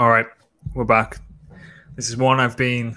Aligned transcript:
All 0.00 0.08
right, 0.08 0.24
we're 0.72 0.84
back. 0.84 1.18
This 1.94 2.08
is 2.08 2.16
one 2.16 2.40
I've 2.40 2.56
been 2.56 2.96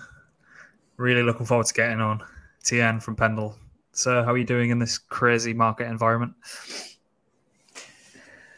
really 0.96 1.22
looking 1.22 1.46
forward 1.46 1.66
to 1.66 1.74
getting 1.74 2.00
on. 2.00 2.24
TN 2.64 3.04
from 3.04 3.18
Pendle. 3.18 3.58
So, 3.92 4.24
how 4.24 4.32
are 4.32 4.38
you 4.38 4.46
doing 4.46 4.70
in 4.70 4.80
this 4.80 5.00
crazy 5.00 5.54
market 5.54 5.88
environment? 5.88 6.34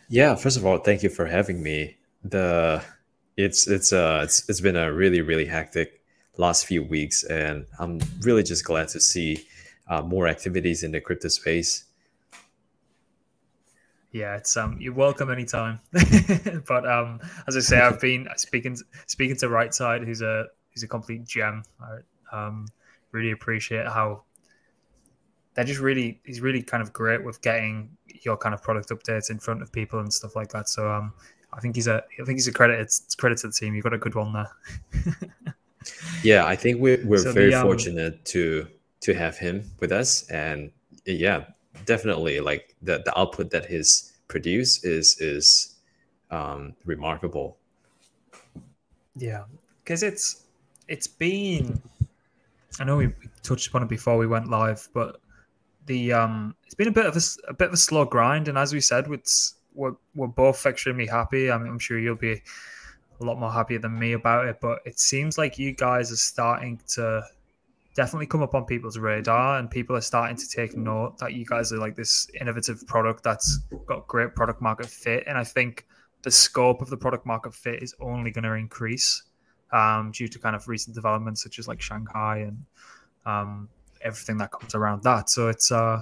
Yeah, 0.10 0.36
first 0.36 0.58
of 0.58 0.64
all, 0.64 0.78
thank 0.78 1.02
you 1.02 1.10
for 1.10 1.26
having 1.26 1.64
me. 1.64 1.98
The 2.24 2.84
it's 3.36 3.68
it's 3.68 3.92
uh 3.92 4.22
it's 4.24 4.48
it's 4.48 4.62
been 4.62 4.76
a 4.76 4.94
really 4.94 5.22
really 5.22 5.48
hectic 5.48 6.04
last 6.38 6.68
few 6.68 6.84
weeks, 6.84 7.24
and 7.24 7.66
I'm 7.80 8.00
really 8.22 8.44
just 8.44 8.64
glad 8.64 8.90
to 8.90 9.00
see 9.00 9.44
uh, 9.88 10.04
more 10.04 10.28
activities 10.28 10.84
in 10.84 10.92
the 10.92 11.02
crypto 11.02 11.30
space. 11.30 11.86
Yeah, 14.16 14.38
it's 14.38 14.56
um 14.56 14.78
you're 14.80 14.94
welcome 14.94 15.30
anytime. 15.30 15.82
but 15.92 16.90
um 16.90 17.20
as 17.50 17.58
I 17.58 17.60
say, 17.60 17.82
I've 17.82 18.00
been 18.00 18.30
speaking 18.38 18.78
speaking 19.08 19.36
to 19.36 19.50
Right 19.50 19.74
Side, 19.74 20.04
who's 20.04 20.22
a 20.22 20.46
who's 20.74 20.84
a 20.84 20.88
complete 20.88 21.26
gem. 21.26 21.64
I 21.82 21.98
um 22.32 22.66
really 23.12 23.32
appreciate 23.32 23.86
how 23.88 24.24
they're 25.54 25.66
just 25.66 25.82
really 25.82 26.22
he's 26.24 26.40
really 26.40 26.64
kind 26.64 26.82
of 26.82 26.94
great 26.94 27.26
with 27.26 27.42
getting 27.42 27.90
your 28.24 28.38
kind 28.38 28.56
of 28.56 28.64
product 28.64 28.88
updates 28.88 29.30
in 29.30 29.38
front 29.38 29.62
of 29.62 29.70
people 29.74 30.00
and 30.00 30.14
stuff 30.14 30.34
like 30.34 30.48
that. 30.54 30.70
So 30.70 30.90
um 30.90 31.12
I 31.52 31.60
think 31.60 31.76
he's 31.76 31.88
a 31.88 32.02
I 32.18 32.24
think 32.24 32.38
he's 32.38 32.48
a 32.48 32.54
credit 32.54 32.80
it's 32.80 33.16
credit 33.16 33.40
to 33.40 33.48
the 33.48 33.54
team. 33.54 33.76
You've 33.76 33.84
got 33.84 33.94
a 33.94 33.98
good 33.98 34.16
one 34.16 34.32
there. 34.32 34.50
yeah, 36.24 36.46
I 36.46 36.56
think 36.56 36.80
we're 36.80 37.06
we're 37.06 37.18
so 37.18 37.34
very 37.34 37.50
the, 37.50 37.60
um, 37.60 37.68
fortunate 37.68 38.24
to 38.28 38.66
to 39.02 39.14
have 39.14 39.38
him 39.38 39.70
with 39.82 39.92
us 39.92 40.26
and 40.30 40.72
yeah 41.06 41.48
definitely 41.86 42.40
like 42.40 42.76
the, 42.82 43.02
the 43.06 43.18
output 43.18 43.50
that 43.52 43.66
he's 43.66 44.14
produced 44.28 44.86
is 44.86 45.20
is 45.20 45.76
um, 46.32 46.74
remarkable. 46.86 47.58
Yeah, 49.16 49.44
because 49.84 50.04
it's 50.04 50.44
it's 50.88 51.08
been. 51.08 51.82
I 52.80 52.84
know 52.84 52.98
we 52.98 53.14
touched 53.42 53.68
upon 53.68 53.84
it 53.84 53.90
before 53.90 54.18
we 54.18 54.28
went 54.28 54.50
live, 54.50 54.88
but 54.94 55.18
the 55.86 56.14
um 56.14 56.56
it's 56.66 56.74
been 56.74 56.88
a 56.88 56.92
bit 56.92 57.06
of 57.06 57.16
a, 57.16 57.22
a 57.48 57.54
bit 57.54 57.68
of 57.68 57.74
a 57.74 57.78
slow 57.78 58.06
grind, 58.06 58.48
and 58.48 58.58
as 58.58 58.74
we 58.74 58.82
said, 58.82 59.08
it's 59.12 59.56
we're 59.74 59.96
we're 60.16 60.28
both 60.28 60.66
extremely 60.66 61.06
happy. 61.06 61.52
I 61.52 61.58
mean, 61.58 61.68
I'm 61.68 61.80
sure 61.80 62.00
you'll 62.00 62.16
be 62.16 62.42
a 63.22 63.26
lot 63.26 63.40
more 63.40 63.52
happier 63.52 63.80
than 63.80 63.98
me 63.98 64.14
about 64.14 64.46
it, 64.48 64.58
but 64.60 64.80
it 64.86 65.00
seems 65.00 65.38
like 65.38 65.58
you 65.58 65.72
guys 65.72 66.12
are 66.12 66.18
starting 66.18 66.80
to 66.90 67.24
definitely 67.96 68.28
come 68.28 68.44
up 68.44 68.54
on 68.54 68.66
people's 68.66 68.98
radar 68.98 69.58
and 69.58 69.70
people 69.72 69.96
are 69.96 70.02
starting 70.02 70.36
to 70.36 70.48
take 70.48 70.76
note 70.76 71.18
that 71.18 71.34
you 71.34 71.46
guys 71.46 71.72
are 71.72 71.78
like 71.78 71.96
this 71.96 72.28
innovative 72.40 72.86
product 72.88 73.24
that's 73.24 73.60
got 73.88 74.08
great 74.08 74.36
product 74.36 74.62
market 74.62 74.86
fit 74.86 75.24
and 75.28 75.38
i 75.38 75.44
think 75.44 75.88
the 76.24 76.32
scope 76.32 76.82
of 76.82 76.90
the 76.90 76.98
product 76.98 77.26
market 77.26 77.54
fit 77.54 77.82
is 77.82 77.96
only 78.00 78.32
going 78.32 78.44
to 78.44 78.54
increase 78.54 79.24
um, 79.72 80.12
due 80.12 80.28
to 80.28 80.40
kind 80.40 80.56
of 80.56 80.68
recent 80.68 80.96
developments 80.96 81.44
such 81.44 81.60
as 81.60 81.68
like 81.68 81.82
shanghai 81.82 82.38
and 82.38 82.66
um, 83.26 83.70
everything 84.02 84.38
that 84.38 84.52
comes 84.52 84.76
around 84.76 85.04
that. 85.04 85.30
So 85.30 85.50
it's 85.50 85.72
uh, 85.72 86.02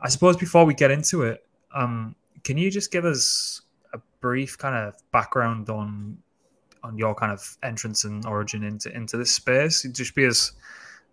i 0.00 0.08
suppose 0.08 0.36
before 0.36 0.64
we 0.64 0.74
get 0.74 0.90
into 0.90 1.22
it 1.22 1.44
um, 1.74 2.14
can 2.44 2.58
you 2.58 2.70
just 2.70 2.90
give 2.90 3.04
us 3.04 3.62
a 3.94 3.98
brief 4.20 4.58
kind 4.58 4.76
of 4.76 4.94
background 5.12 5.68
on 5.70 6.18
on 6.82 6.98
your 6.98 7.14
kind 7.14 7.32
of 7.32 7.56
entrance 7.62 8.04
and 8.04 8.26
origin 8.26 8.62
into 8.64 8.94
into 8.94 9.16
this 9.16 9.32
space? 9.32 9.82
Just 9.92 10.14
be 10.14 10.24
as 10.24 10.52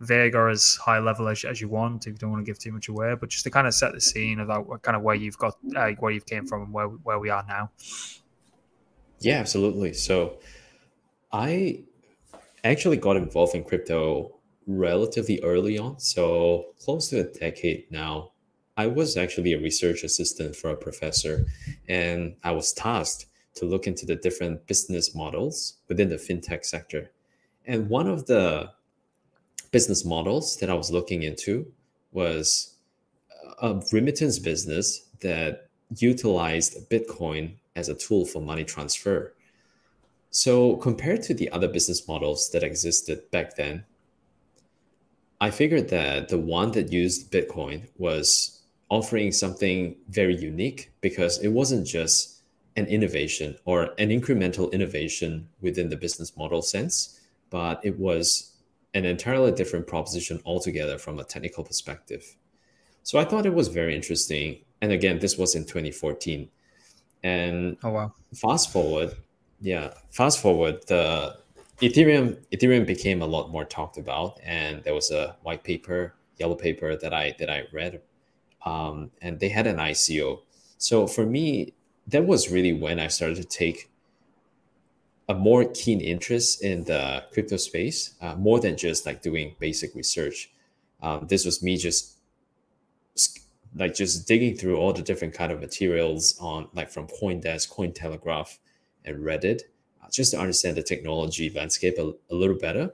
vague 0.02 0.36
or 0.36 0.50
as 0.50 0.76
high 0.76 1.00
level 1.00 1.28
as, 1.28 1.44
as 1.44 1.60
you 1.60 1.68
want 1.68 2.08
if 2.08 2.14
you 2.14 2.18
don't 2.18 2.32
want 2.32 2.44
to 2.44 2.50
give 2.50 2.58
too 2.58 2.72
much 2.72 2.88
away 2.88 3.16
but 3.20 3.30
just 3.30 3.44
to 3.44 3.52
kind 3.52 3.68
of 3.68 3.74
set 3.74 3.94
the 3.94 4.02
scene 4.02 4.40
about 4.40 4.82
kind 4.82 4.96
of 4.96 5.02
where 5.02 5.16
you've 5.16 5.38
got 5.38 5.58
uh, 5.76 5.90
where 6.00 6.12
you've 6.12 6.26
came 6.26 6.46
from 6.46 6.64
and 6.64 6.74
where, 6.74 6.88
where 6.88 7.20
we 7.20 7.30
are 7.30 7.46
now. 7.48 7.70
Yeah 9.20 9.40
absolutely. 9.40 9.94
So 9.94 10.40
i 11.32 11.84
actually 12.64 12.98
got 12.98 13.16
involved 13.16 13.56
in 13.56 13.64
crypto 13.64 14.36
relatively 14.66 15.40
early 15.44 15.78
on 15.78 16.00
so 16.00 16.74
close 16.80 17.10
to 17.10 17.20
a 17.20 17.24
decade 17.24 17.86
now. 17.92 18.32
I 18.78 18.88
was 18.88 19.18
actually 19.18 19.54
a 19.54 19.60
research 19.60 20.04
assistant 20.04 20.56
for 20.56 20.70
a 20.70 20.78
professor 20.78 21.46
and 21.90 22.36
i 22.44 22.52
was 22.52 22.72
tasked 22.74 23.26
to 23.56 23.66
look 23.66 23.88
into 23.88 24.06
the 24.06 24.16
different 24.16 24.66
business 24.68 25.14
models 25.14 25.80
within 25.90 26.10
the 26.10 26.16
fintech 26.16 26.66
sector. 26.66 27.12
And 27.66 27.90
one 27.90 28.08
of 28.08 28.26
the 28.26 28.72
business 29.62 30.06
models 30.06 30.58
that 30.58 30.70
I 30.70 30.74
was 30.74 30.92
looking 30.92 31.24
into 31.24 31.72
was 32.12 32.76
a 33.62 33.82
remittance 33.92 34.40
business 34.40 35.08
that 35.22 35.70
utilized 35.98 36.90
Bitcoin 36.90 37.54
as 37.76 37.90
a 37.90 37.96
tool 37.96 38.26
for 38.26 38.42
money 38.42 38.64
transfer. 38.64 39.34
So, 40.32 40.76
compared 40.78 41.24
to 41.24 41.34
the 41.34 41.50
other 41.52 41.68
business 41.68 42.08
models 42.08 42.50
that 42.52 42.64
existed 42.64 43.30
back 43.32 43.56
then, 43.56 43.84
I 45.42 45.50
figured 45.50 45.90
that 45.90 46.30
the 46.30 46.38
one 46.38 46.72
that 46.72 46.92
used 46.92 47.32
Bitcoin 47.32 47.88
was 47.98 48.62
offering 48.90 49.32
something 49.32 49.96
very 50.10 50.36
unique 50.36 50.92
because 51.02 51.40
it 51.40 51.50
wasn't 51.50 51.88
just 51.88 52.42
an 52.76 52.86
innovation 52.86 53.58
or 53.66 53.94
an 53.98 54.10
incremental 54.10 54.72
innovation 54.72 55.48
within 55.62 55.90
the 55.90 55.98
business 55.98 56.36
model 56.38 56.62
sense, 56.62 57.20
but 57.50 57.80
it 57.84 57.98
was 57.98 58.54
an 58.94 59.06
entirely 59.06 59.52
different 59.52 59.88
proposition 59.88 60.42
altogether 60.46 60.98
from 60.98 61.20
a 61.20 61.24
technical 61.24 61.64
perspective. 61.64 62.24
So 63.04 63.20
I 63.20 63.26
thought 63.26 63.46
it 63.46 63.54
was 63.54 63.68
very 63.68 63.96
interesting. 63.96 64.60
And 64.82 64.92
again, 64.92 65.20
this 65.20 65.38
was 65.38 65.56
in 65.56 65.64
2014. 65.64 66.50
And 67.24 67.78
oh 67.84 67.90
wow. 67.90 68.14
Fast 68.34 68.72
forward, 68.72 69.16
yeah, 69.62 69.94
fast 70.12 70.40
forward, 70.40 70.86
the 70.88 71.38
Ethereum 71.82 72.38
Ethereum 72.52 72.86
became 72.86 73.22
a 73.22 73.26
lot 73.26 73.52
more 73.52 73.66
talked 73.66 73.98
about, 73.98 74.40
and 74.44 74.84
there 74.84 74.94
was 74.94 75.12
a 75.12 75.36
white 75.44 75.64
paper, 75.64 76.14
yellow 76.38 76.56
paper 76.56 76.96
that 76.96 77.14
I 77.14 77.36
that 77.40 77.50
I 77.50 77.64
read, 77.72 78.02
um, 78.66 79.12
and 79.22 79.40
they 79.40 79.50
had 79.50 79.68
an 79.68 79.78
ICO. 79.78 80.42
So 80.78 81.08
for 81.08 81.26
me, 81.26 81.74
that 82.08 82.26
was 82.26 82.50
really 82.50 82.74
when 82.74 83.00
I 83.00 83.08
started 83.08 83.38
to 83.38 83.44
take 83.46 83.90
a 85.30 85.34
more 85.36 85.64
keen 85.64 86.02
interest 86.02 86.64
in 86.64 86.84
the 86.86 87.24
crypto 87.32 87.56
space, 87.56 88.16
uh, 88.20 88.36
more 88.36 88.60
than 88.60 88.76
just 88.76 89.06
like 89.06 89.22
doing 89.22 89.56
basic 89.60 89.94
research. 89.94 90.52
Um, 91.02 91.28
this 91.28 91.46
was 91.46 91.64
me 91.64 91.78
just 91.78 92.18
like 93.76 93.94
just 93.94 94.28
digging 94.28 94.56
through 94.56 94.78
all 94.78 94.92
the 94.92 95.04
different 95.04 95.36
kind 95.36 95.52
of 95.52 95.60
materials 95.60 96.36
on 96.42 96.68
like 96.74 96.90
from 96.90 97.08
CoinDesk, 97.08 97.70
Cointelegraph, 97.70 98.58
and 99.06 99.24
Reddit, 99.24 99.62
uh, 100.04 100.08
just 100.12 100.32
to 100.32 100.40
understand 100.40 100.76
the 100.76 100.84
technology 100.84 101.52
landscape 101.52 101.96
a, 102.00 102.12
a 102.32 102.36
little 102.36 102.58
better. 102.58 102.92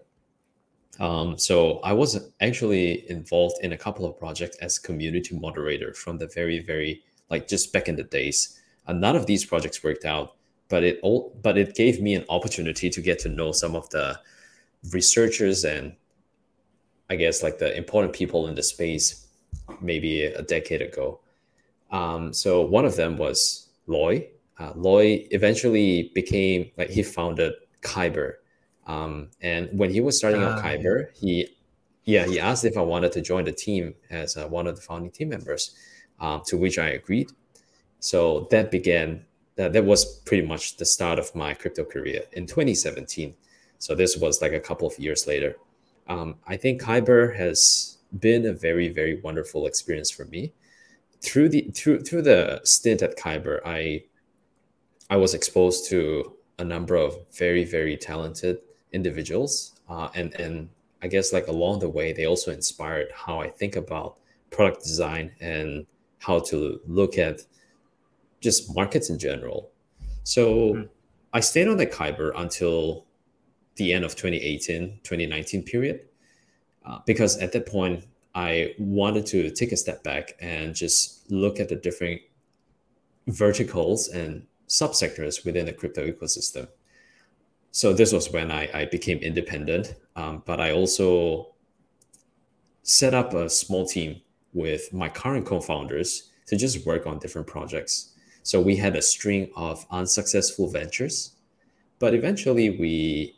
Um, 0.99 1.37
so 1.37 1.79
I 1.79 1.93
was 1.93 2.31
actually 2.41 3.09
involved 3.09 3.57
in 3.63 3.71
a 3.71 3.77
couple 3.77 4.05
of 4.05 4.17
projects 4.19 4.57
as 4.57 4.77
community 4.77 5.37
moderator 5.37 5.93
from 5.93 6.17
the 6.17 6.27
very, 6.27 6.59
very 6.59 7.03
like 7.29 7.47
just 7.47 7.71
back 7.71 7.87
in 7.87 7.95
the 7.95 8.03
days. 8.03 8.59
And 8.87 8.99
none 8.99 9.15
of 9.15 9.25
these 9.25 9.45
projects 9.45 9.83
worked 9.83 10.05
out 10.05 10.34
but 10.69 10.83
it 10.83 10.99
all 11.03 11.37
but 11.41 11.57
it 11.57 11.75
gave 11.75 12.01
me 12.01 12.15
an 12.15 12.25
opportunity 12.29 12.89
to 12.89 13.01
get 13.01 13.19
to 13.19 13.29
know 13.29 13.51
some 13.51 13.75
of 13.75 13.89
the 13.89 14.19
researchers 14.91 15.63
and 15.63 15.95
I 17.09 17.15
guess 17.15 17.43
like 17.43 17.59
the 17.59 17.75
important 17.75 18.13
people 18.13 18.47
in 18.47 18.55
the 18.55 18.63
space 18.63 19.27
maybe 19.81 20.23
a 20.23 20.41
decade 20.41 20.81
ago. 20.81 21.19
Um, 21.91 22.33
so 22.33 22.61
one 22.61 22.85
of 22.85 22.95
them 22.95 23.17
was 23.17 23.69
Loi. 23.87 24.27
Uh, 24.59 24.71
Loi 24.75 25.27
eventually 25.31 26.11
became 26.15 26.71
like 26.77 26.89
he 26.89 27.03
founded 27.03 27.53
Kyber. 27.81 28.35
Um, 28.87 29.29
and 29.41 29.69
when 29.77 29.91
he 29.91 30.01
was 30.01 30.17
starting 30.17 30.41
uh, 30.41 30.49
out 30.49 30.59
ah, 30.59 30.61
Kyber, 30.61 31.07
he 31.15 31.49
yeah 32.05 32.25
he 32.25 32.39
asked 32.39 32.65
if 32.65 32.77
I 32.77 32.81
wanted 32.81 33.11
to 33.13 33.21
join 33.21 33.45
the 33.45 33.51
team 33.51 33.95
as 34.09 34.37
uh, 34.37 34.47
one 34.47 34.67
of 34.67 34.75
the 34.75 34.81
founding 34.81 35.11
team 35.11 35.29
members, 35.29 35.75
um, 36.19 36.41
to 36.47 36.57
which 36.57 36.77
I 36.77 36.89
agreed. 36.89 37.31
So 37.99 38.47
that 38.51 38.71
began 38.71 39.25
that, 39.55 39.73
that 39.73 39.85
was 39.85 40.19
pretty 40.19 40.45
much 40.45 40.77
the 40.77 40.85
start 40.85 41.19
of 41.19 41.33
my 41.33 41.53
crypto 41.53 41.83
career 41.83 42.21
in 42.33 42.45
2017. 42.45 43.33
So 43.79 43.95
this 43.95 44.17
was 44.17 44.41
like 44.41 44.53
a 44.53 44.59
couple 44.59 44.87
of 44.87 44.97
years 44.99 45.27
later. 45.27 45.55
Um, 46.07 46.35
I 46.47 46.57
think 46.57 46.81
Kyber 46.81 47.35
has 47.35 47.97
been 48.19 48.45
a 48.45 48.53
very, 48.53 48.89
very 48.89 49.19
wonderful 49.21 49.65
experience 49.67 50.11
for 50.11 50.25
me. 50.25 50.53
Through 51.21 51.49
the 51.49 51.61
through 51.73 52.01
through 52.01 52.21
the 52.21 52.61
stint 52.63 53.01
at 53.01 53.17
Kyber, 53.17 53.59
I 53.65 54.03
I 55.09 55.17
was 55.17 55.33
exposed 55.33 55.89
to 55.89 56.35
a 56.59 56.63
number 56.63 56.95
of 56.95 57.15
very, 57.37 57.63
very 57.65 57.97
talented 57.97 58.59
individuals. 58.91 59.79
Uh, 59.89 60.09
and 60.13 60.33
and 60.35 60.69
I 61.01 61.07
guess 61.07 61.33
like 61.33 61.47
along 61.47 61.79
the 61.79 61.89
way, 61.89 62.13
they 62.13 62.25
also 62.25 62.51
inspired 62.51 63.07
how 63.13 63.39
I 63.39 63.49
think 63.49 63.75
about 63.75 64.17
product 64.51 64.83
design 64.83 65.31
and 65.39 65.85
how 66.19 66.39
to 66.39 66.79
look 66.87 67.17
at 67.17 67.41
just 68.45 68.73
markets 68.75 69.09
in 69.09 69.17
general. 69.17 69.71
So 70.23 70.45
mm-hmm. 70.45 70.83
I 71.33 71.39
stayed 71.41 71.67
on 71.67 71.77
the 71.77 71.87
Kyber 71.87 72.31
until 72.35 73.05
the 73.75 73.91
end 73.91 74.05
of 74.05 74.15
2018, 74.15 74.99
2019 75.03 75.63
period, 75.63 76.01
uh, 76.85 76.99
because 77.05 77.37
at 77.39 77.51
that 77.53 77.65
point, 77.65 78.05
I 78.35 78.75
wanted 78.77 79.25
to 79.27 79.49
take 79.49 79.71
a 79.71 79.77
step 79.77 80.03
back 80.03 80.33
and 80.39 80.75
just 80.75 81.29
look 81.31 81.59
at 81.59 81.69
the 81.69 81.75
different 81.75 82.21
verticals 83.27 84.09
and 84.09 84.45
subsectors 84.67 85.43
within 85.45 85.65
the 85.65 85.73
crypto 85.73 86.05
ecosystem. 86.11 86.67
so 87.71 87.93
this 87.93 88.11
was 88.13 88.31
when 88.31 88.51
I, 88.51 88.63
I 88.81 88.85
became 88.85 89.17
independent. 89.19 89.95
Um, 90.15 90.43
but 90.45 90.59
I 90.61 90.71
also 90.71 91.55
set 92.83 93.13
up 93.13 93.33
a 93.33 93.49
small 93.49 93.85
team 93.85 94.21
with 94.53 94.93
my 94.93 95.09
current 95.09 95.45
co-founders 95.45 96.29
to 96.47 96.55
just 96.55 96.85
work 96.85 97.05
on 97.07 97.19
different 97.19 97.47
projects. 97.47 98.14
So 98.45 98.61
we 98.61 98.75
had 98.75 98.95
a 98.95 99.01
string 99.01 99.49
of 99.55 99.87
unsuccessful 99.89 100.67
ventures, 100.67 101.31
but 101.97 102.13
eventually 102.13 102.69
we 102.69 103.35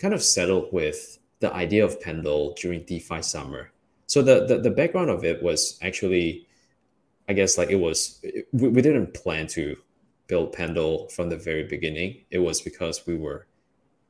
kind 0.00 0.12
of 0.12 0.24
settled 0.24 0.72
with 0.72 1.20
the 1.38 1.54
idea 1.54 1.84
of 1.84 2.00
Pendle 2.00 2.52
during 2.60 2.82
DeFi 2.82 3.22
summer. 3.22 3.70
So 4.08 4.22
the, 4.22 4.44
the, 4.44 4.58
the 4.58 4.72
background 4.72 5.08
of 5.10 5.24
it 5.24 5.40
was 5.40 5.78
actually, 5.82 6.48
I 7.28 7.32
guess 7.32 7.56
like 7.56 7.70
it 7.70 7.76
was, 7.76 8.24
we, 8.52 8.70
we 8.70 8.82
didn't 8.82 9.14
plan 9.14 9.46
to 9.48 9.76
build 10.26 10.52
Pendle 10.52 11.08
from 11.10 11.30
the 11.30 11.36
very 11.36 11.62
beginning. 11.62 12.24
It 12.32 12.40
was 12.40 12.60
because 12.60 13.06
we 13.06 13.14
were 13.14 13.46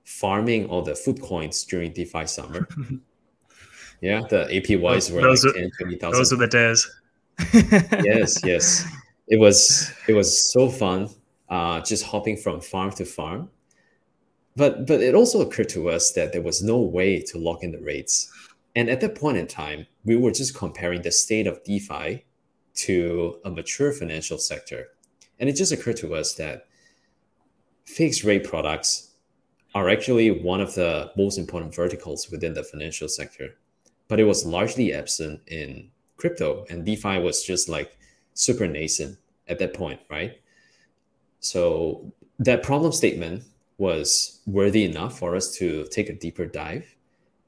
farming 0.05 0.69
all 0.71 0.81
the 0.81 0.95
food 0.95 1.21
coins 1.21 1.65
during 1.65 1.93
DeFi 1.93 2.27
summer. 2.27 2.67
yeah, 4.01 4.23
the 4.31 4.47
APYs 4.47 5.15
were 5.15 5.21
those 5.21 5.45
like 5.45 5.55
are, 5.55 5.59
10, 5.59 5.71
20,000. 5.81 6.19
Those 6.19 6.33
are 6.33 6.37
the 6.37 6.47
days. 6.47 6.91
yes, 8.07 8.41
yes. 8.43 8.87
It 9.27 9.39
was 9.39 9.93
it 10.09 10.13
was 10.13 10.53
so 10.53 10.69
fun 10.69 11.09
uh, 11.49 11.81
just 11.81 12.05
hopping 12.05 12.37
from 12.37 12.61
farm 12.61 12.91
to 12.93 13.05
farm. 13.05 13.51
But 14.57 14.87
but 14.87 15.01
it 15.01 15.15
also 15.15 15.41
occurred 15.41 15.69
to 15.71 15.89
us 15.91 16.13
that 16.13 16.33
there 16.33 16.43
was 16.43 16.63
no 16.63 16.79
way 16.79 17.21
to 17.21 17.39
lock 17.39 17.63
in 17.63 17.73
the 17.73 17.81
rates. 17.81 18.31
And 18.77 18.91
at 18.91 19.01
that 19.01 19.15
point 19.15 19.39
in 19.39 19.47
time, 19.47 19.87
we 20.05 20.17
were 20.17 20.33
just 20.33 20.55
comparing 20.55 21.03
the 21.03 21.13
state 21.13 21.47
of 21.47 21.63
DeFi 21.65 22.25
to 22.75 23.39
a 23.45 23.51
mature 23.51 23.93
financial 23.93 24.39
sector. 24.39 24.89
And 25.39 25.49
it 25.49 25.55
just 25.55 25.73
occurred 25.73 25.97
to 25.99 26.15
us 26.15 26.35
that 26.35 26.67
fixed 27.85 28.25
rate 28.25 28.45
products 28.45 29.11
are 29.75 29.89
actually 29.89 30.31
one 30.31 30.61
of 30.61 30.75
the 30.75 31.11
most 31.17 31.39
important 31.39 31.75
verticals 31.75 32.31
within 32.31 32.55
the 32.55 32.63
financial 32.63 33.09
sector, 33.09 33.57
but 34.09 34.21
it 34.21 34.25
was 34.25 34.47
largely 34.47 34.93
absent 34.93 35.41
in 35.49 35.91
crypto, 36.17 36.65
and 36.71 36.85
DeFi 36.85 37.19
was 37.19 37.43
just 37.43 37.69
like 37.69 37.97
super 38.35 38.67
nascent 38.67 39.19
at 39.49 39.59
that 39.59 39.75
point, 39.75 40.01
right? 40.11 40.41
So 41.41 42.13
that 42.39 42.63
problem 42.63 42.93
statement 42.93 43.45
was 43.79 44.41
worthy 44.47 44.85
enough 44.85 45.19
for 45.19 45.35
us 45.35 45.55
to 45.57 45.87
take 45.91 46.09
a 46.09 46.15
deeper 46.15 46.47
dive, 46.47 46.95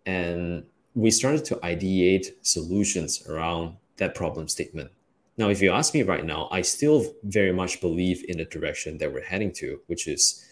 and 0.05 0.65
we 0.95 1.11
started 1.11 1.45
to 1.47 1.57
ideate 1.57 2.27
solutions 2.43 3.27
around 3.29 3.77
that 3.99 4.15
problem 4.15 4.49
statement. 4.49 4.91
Now, 5.39 5.51
if 5.51 5.61
you 5.61 5.71
ask 5.71 5.93
me 5.93 6.03
right 6.03 6.25
now, 6.25 6.49
I 6.51 6.63
still 6.63 7.15
very 7.25 7.53
much 7.53 7.81
believe 7.81 8.25
in 8.29 8.39
the 8.39 8.47
direction 8.47 8.99
that 8.99 9.13
we're 9.13 9.23
heading 9.23 9.53
to, 9.55 9.81
which 9.87 10.09
is 10.09 10.47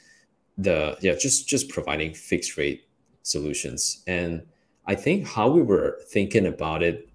the 0.59 0.97
yeah 1.01 1.15
just 1.15 1.49
just 1.49 1.69
providing 1.69 2.15
fixed 2.15 2.57
rate 2.57 2.87
solutions 3.23 4.03
and 4.07 4.43
i 4.87 4.95
think 4.95 5.27
how 5.27 5.49
we 5.49 5.63
were 5.63 5.99
thinking 6.11 6.47
about 6.47 6.83
it 6.83 7.09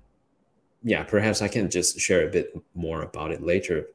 yeah 0.84 1.04
perhaps 1.04 1.42
i 1.42 1.48
can 1.48 1.70
just 1.70 2.00
share 2.00 2.28
a 2.28 2.32
bit 2.32 2.56
more 2.74 3.02
about 3.02 3.32
it 3.32 3.42
later 3.42 3.88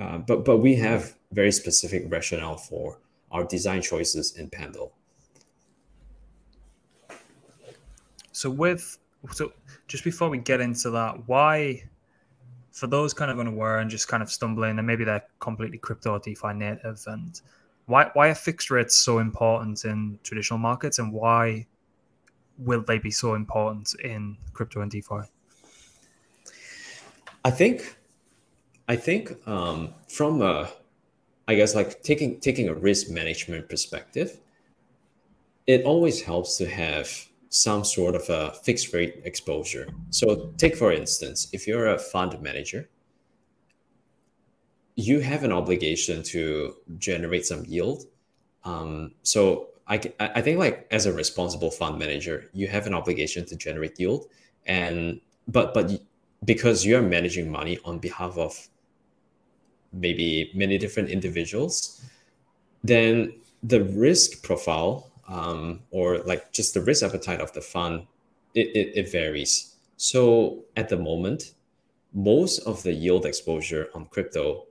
uh, 0.00 0.18
but 0.18 0.44
but 0.44 0.58
we 0.58 0.74
have 0.74 1.16
very 1.32 1.52
specific 1.52 2.04
rationale 2.08 2.56
for 2.56 2.98
our 3.30 3.44
design 3.44 3.82
choices 3.82 4.36
in 4.36 4.48
pendle 4.48 4.92
so 8.32 8.50
with 8.50 8.98
so 9.32 9.52
just 9.86 10.04
before 10.04 10.28
we 10.28 10.38
get 10.38 10.60
into 10.60 10.90
that 10.90 11.16
why 11.26 11.82
for 12.72 12.86
those 12.86 13.12
kind 13.12 13.30
of 13.30 13.40
unaware 13.40 13.78
and 13.78 13.90
just 13.90 14.06
kind 14.06 14.22
of 14.22 14.30
stumbling 14.30 14.78
and 14.78 14.86
maybe 14.86 15.04
they're 15.04 15.24
completely 15.40 15.78
crypto 15.78 16.18
defi 16.18 16.52
native 16.54 17.02
and 17.06 17.40
why 17.88 18.10
why 18.12 18.28
are 18.28 18.34
fixed 18.34 18.70
rates 18.70 18.94
so 18.94 19.18
important 19.18 19.84
in 19.84 20.18
traditional 20.22 20.58
markets, 20.58 20.98
and 20.98 21.10
why 21.12 21.66
will 22.58 22.82
they 22.82 22.98
be 22.98 23.10
so 23.10 23.34
important 23.34 23.94
in 24.04 24.36
crypto 24.52 24.82
and 24.82 24.90
DeFi? 24.90 25.22
I 27.44 27.50
think, 27.50 27.96
I 28.88 28.96
think 28.96 29.46
um, 29.46 29.94
from 30.08 30.42
a, 30.42 30.70
I 31.46 31.54
guess 31.54 31.74
like 31.74 32.02
taking 32.02 32.40
taking 32.40 32.68
a 32.68 32.74
risk 32.74 33.08
management 33.10 33.68
perspective, 33.68 34.38
it 35.66 35.84
always 35.84 36.22
helps 36.22 36.58
to 36.58 36.68
have 36.68 37.08
some 37.48 37.84
sort 37.84 38.14
of 38.14 38.28
a 38.28 38.52
fixed 38.62 38.92
rate 38.92 39.22
exposure. 39.24 39.88
So 40.10 40.52
take 40.58 40.76
for 40.76 40.92
instance, 40.92 41.48
if 41.52 41.66
you're 41.66 41.88
a 41.88 41.98
fund 41.98 42.40
manager 42.42 42.88
you 44.98 45.20
have 45.20 45.44
an 45.44 45.52
obligation 45.52 46.24
to 46.24 46.74
generate 46.98 47.46
some 47.46 47.64
yield. 47.66 48.06
Um, 48.64 49.12
so 49.22 49.68
I, 49.86 50.00
I 50.18 50.42
think 50.42 50.58
like 50.58 50.88
as 50.90 51.06
a 51.06 51.12
responsible 51.12 51.70
fund 51.70 52.00
manager, 52.00 52.50
you 52.52 52.66
have 52.66 52.88
an 52.88 52.94
obligation 52.94 53.46
to 53.46 53.54
generate 53.54 53.98
yield, 54.00 54.26
and 54.66 55.20
but 55.46 55.72
but 55.72 56.02
because 56.44 56.84
you 56.84 56.96
are 56.96 57.02
managing 57.02 57.50
money 57.50 57.78
on 57.84 57.98
behalf 57.98 58.36
of 58.38 58.68
maybe 59.92 60.50
many 60.54 60.78
different 60.78 61.08
individuals, 61.08 62.04
then 62.84 63.32
the 63.62 63.82
risk 63.84 64.42
profile 64.42 65.10
um, 65.28 65.80
or 65.90 66.18
like 66.20 66.52
just 66.52 66.74
the 66.74 66.80
risk 66.80 67.02
appetite 67.02 67.40
of 67.40 67.52
the 67.52 67.60
fund 67.60 68.06
it, 68.54 68.68
it, 68.74 68.92
it 68.94 69.12
varies. 69.12 69.76
So 69.96 70.64
at 70.76 70.88
the 70.88 70.96
moment, 70.96 71.54
most 72.14 72.60
of 72.60 72.82
the 72.82 72.92
yield 72.92 73.26
exposure 73.26 73.90
on 73.94 74.06
crypto 74.06 74.66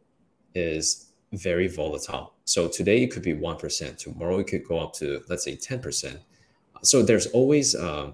is 0.56 1.12
very 1.34 1.68
volatile. 1.68 2.34
So 2.46 2.68
today 2.68 3.04
it 3.04 3.12
could 3.12 3.24
be 3.24 3.34
1%, 3.34 3.98
tomorrow 3.98 4.40
it 4.40 4.48
could 4.48 4.66
go 4.66 4.80
up 4.80 4.94
to, 4.96 5.22
let's 5.30 5.44
say, 5.44 5.56
10%. 5.56 6.18
So 6.82 7.02
there's 7.04 7.28
always 7.28 7.76
uh, 7.76 8.14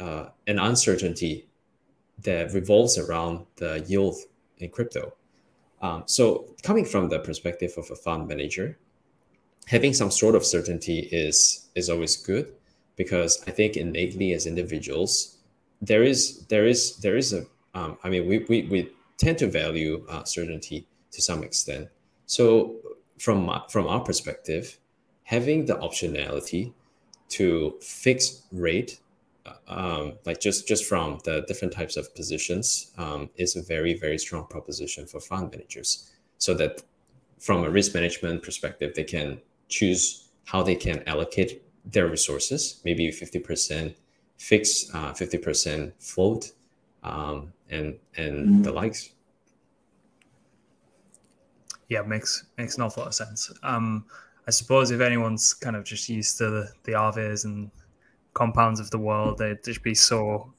uh, 0.00 0.28
an 0.46 0.58
uncertainty 0.58 1.45
that 2.22 2.52
revolves 2.52 2.98
around 2.98 3.46
the 3.56 3.84
yield 3.86 4.16
in 4.58 4.70
crypto. 4.70 5.12
Um, 5.82 6.04
so 6.06 6.46
coming 6.62 6.84
from 6.84 7.08
the 7.08 7.18
perspective 7.18 7.72
of 7.76 7.90
a 7.90 7.96
fund 7.96 8.28
manager, 8.28 8.78
having 9.66 9.92
some 9.92 10.10
sort 10.10 10.34
of 10.34 10.44
certainty 10.44 11.00
is 11.12 11.68
is 11.74 11.90
always 11.90 12.16
good 12.16 12.52
because 12.96 13.42
I 13.46 13.50
think 13.50 13.76
innately 13.76 14.32
as 14.32 14.46
individuals, 14.46 15.36
there 15.82 16.02
is 16.02 16.46
there 16.46 16.66
is 16.66 16.96
there 16.98 17.16
is 17.16 17.32
a 17.32 17.44
um, 17.74 17.98
I 18.02 18.08
mean 18.08 18.26
we, 18.26 18.38
we, 18.48 18.62
we 18.70 18.90
tend 19.18 19.38
to 19.38 19.48
value 19.48 20.04
uh, 20.08 20.24
certainty 20.24 20.86
to 21.12 21.22
some 21.22 21.42
extent. 21.42 21.88
So 22.26 22.76
from 23.18 23.50
from 23.68 23.86
our 23.86 24.00
perspective, 24.00 24.78
having 25.24 25.66
the 25.66 25.74
optionality 25.74 26.72
to 27.28 27.74
fix 27.80 28.42
rate, 28.52 29.00
um, 29.68 30.14
like 30.24 30.40
just 30.40 30.68
just 30.68 30.84
from 30.84 31.18
the 31.24 31.44
different 31.48 31.72
types 31.72 31.96
of 31.96 32.14
positions, 32.14 32.92
um, 32.98 33.30
is 33.36 33.56
a 33.56 33.62
very 33.62 33.94
very 33.94 34.18
strong 34.18 34.46
proposition 34.46 35.06
for 35.06 35.20
fund 35.20 35.50
managers. 35.50 36.10
So 36.38 36.54
that 36.54 36.82
from 37.38 37.64
a 37.64 37.70
risk 37.70 37.94
management 37.94 38.42
perspective, 38.42 38.94
they 38.94 39.04
can 39.04 39.40
choose 39.68 40.28
how 40.44 40.62
they 40.62 40.74
can 40.74 41.02
allocate 41.06 41.62
their 41.84 42.08
resources, 42.08 42.80
maybe 42.84 43.10
fifty 43.10 43.38
percent 43.38 43.96
fixed, 44.38 44.94
uh, 44.94 45.12
fifty 45.12 45.38
percent 45.38 45.94
float, 45.98 46.52
um, 47.02 47.52
and 47.70 47.98
and 48.16 48.34
mm-hmm. 48.36 48.62
the 48.62 48.72
likes. 48.72 49.10
Yeah, 51.88 52.02
makes 52.02 52.46
makes 52.58 52.76
an 52.76 52.82
awful 52.82 53.02
lot 53.02 53.08
of 53.08 53.14
sense. 53.14 53.52
Um, 53.62 54.06
I 54.48 54.50
suppose 54.50 54.90
if 54.90 55.00
anyone's 55.00 55.54
kind 55.54 55.76
of 55.76 55.84
just 55.84 56.08
used 56.08 56.38
to 56.38 56.50
the, 56.50 56.72
the 56.84 56.92
Aaves 56.92 57.44
and 57.44 57.70
compounds 58.36 58.78
of 58.78 58.90
the 58.90 58.98
world, 58.98 59.38
they'd 59.38 59.64
just 59.64 59.82
be 59.82 59.94
so 59.94 60.52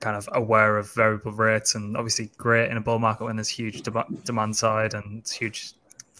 kind 0.00 0.14
of 0.14 0.28
aware 0.32 0.76
of 0.76 0.92
variable 0.92 1.32
rates 1.32 1.74
and 1.74 1.96
obviously 1.96 2.30
great 2.36 2.70
in 2.70 2.76
a 2.76 2.80
bull 2.80 2.98
market 2.98 3.24
when 3.24 3.36
there's 3.36 3.48
huge 3.48 3.80
de- 3.82 4.04
demand 4.24 4.54
side 4.54 4.92
and 4.92 5.26
huge 5.26 5.72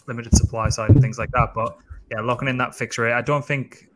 limited 0.07 0.35
supply 0.35 0.67
side 0.69 0.89
and 0.89 0.99
things 0.99 1.19
like 1.19 1.29
that. 1.31 1.53
But 1.53 1.77
yeah, 2.09 2.21
locking 2.21 2.47
in 2.47 2.57
that 2.57 2.73
fixed 2.73 2.97
rate, 2.97 3.13
I 3.13 3.21
don't 3.21 3.45
think 3.45 3.87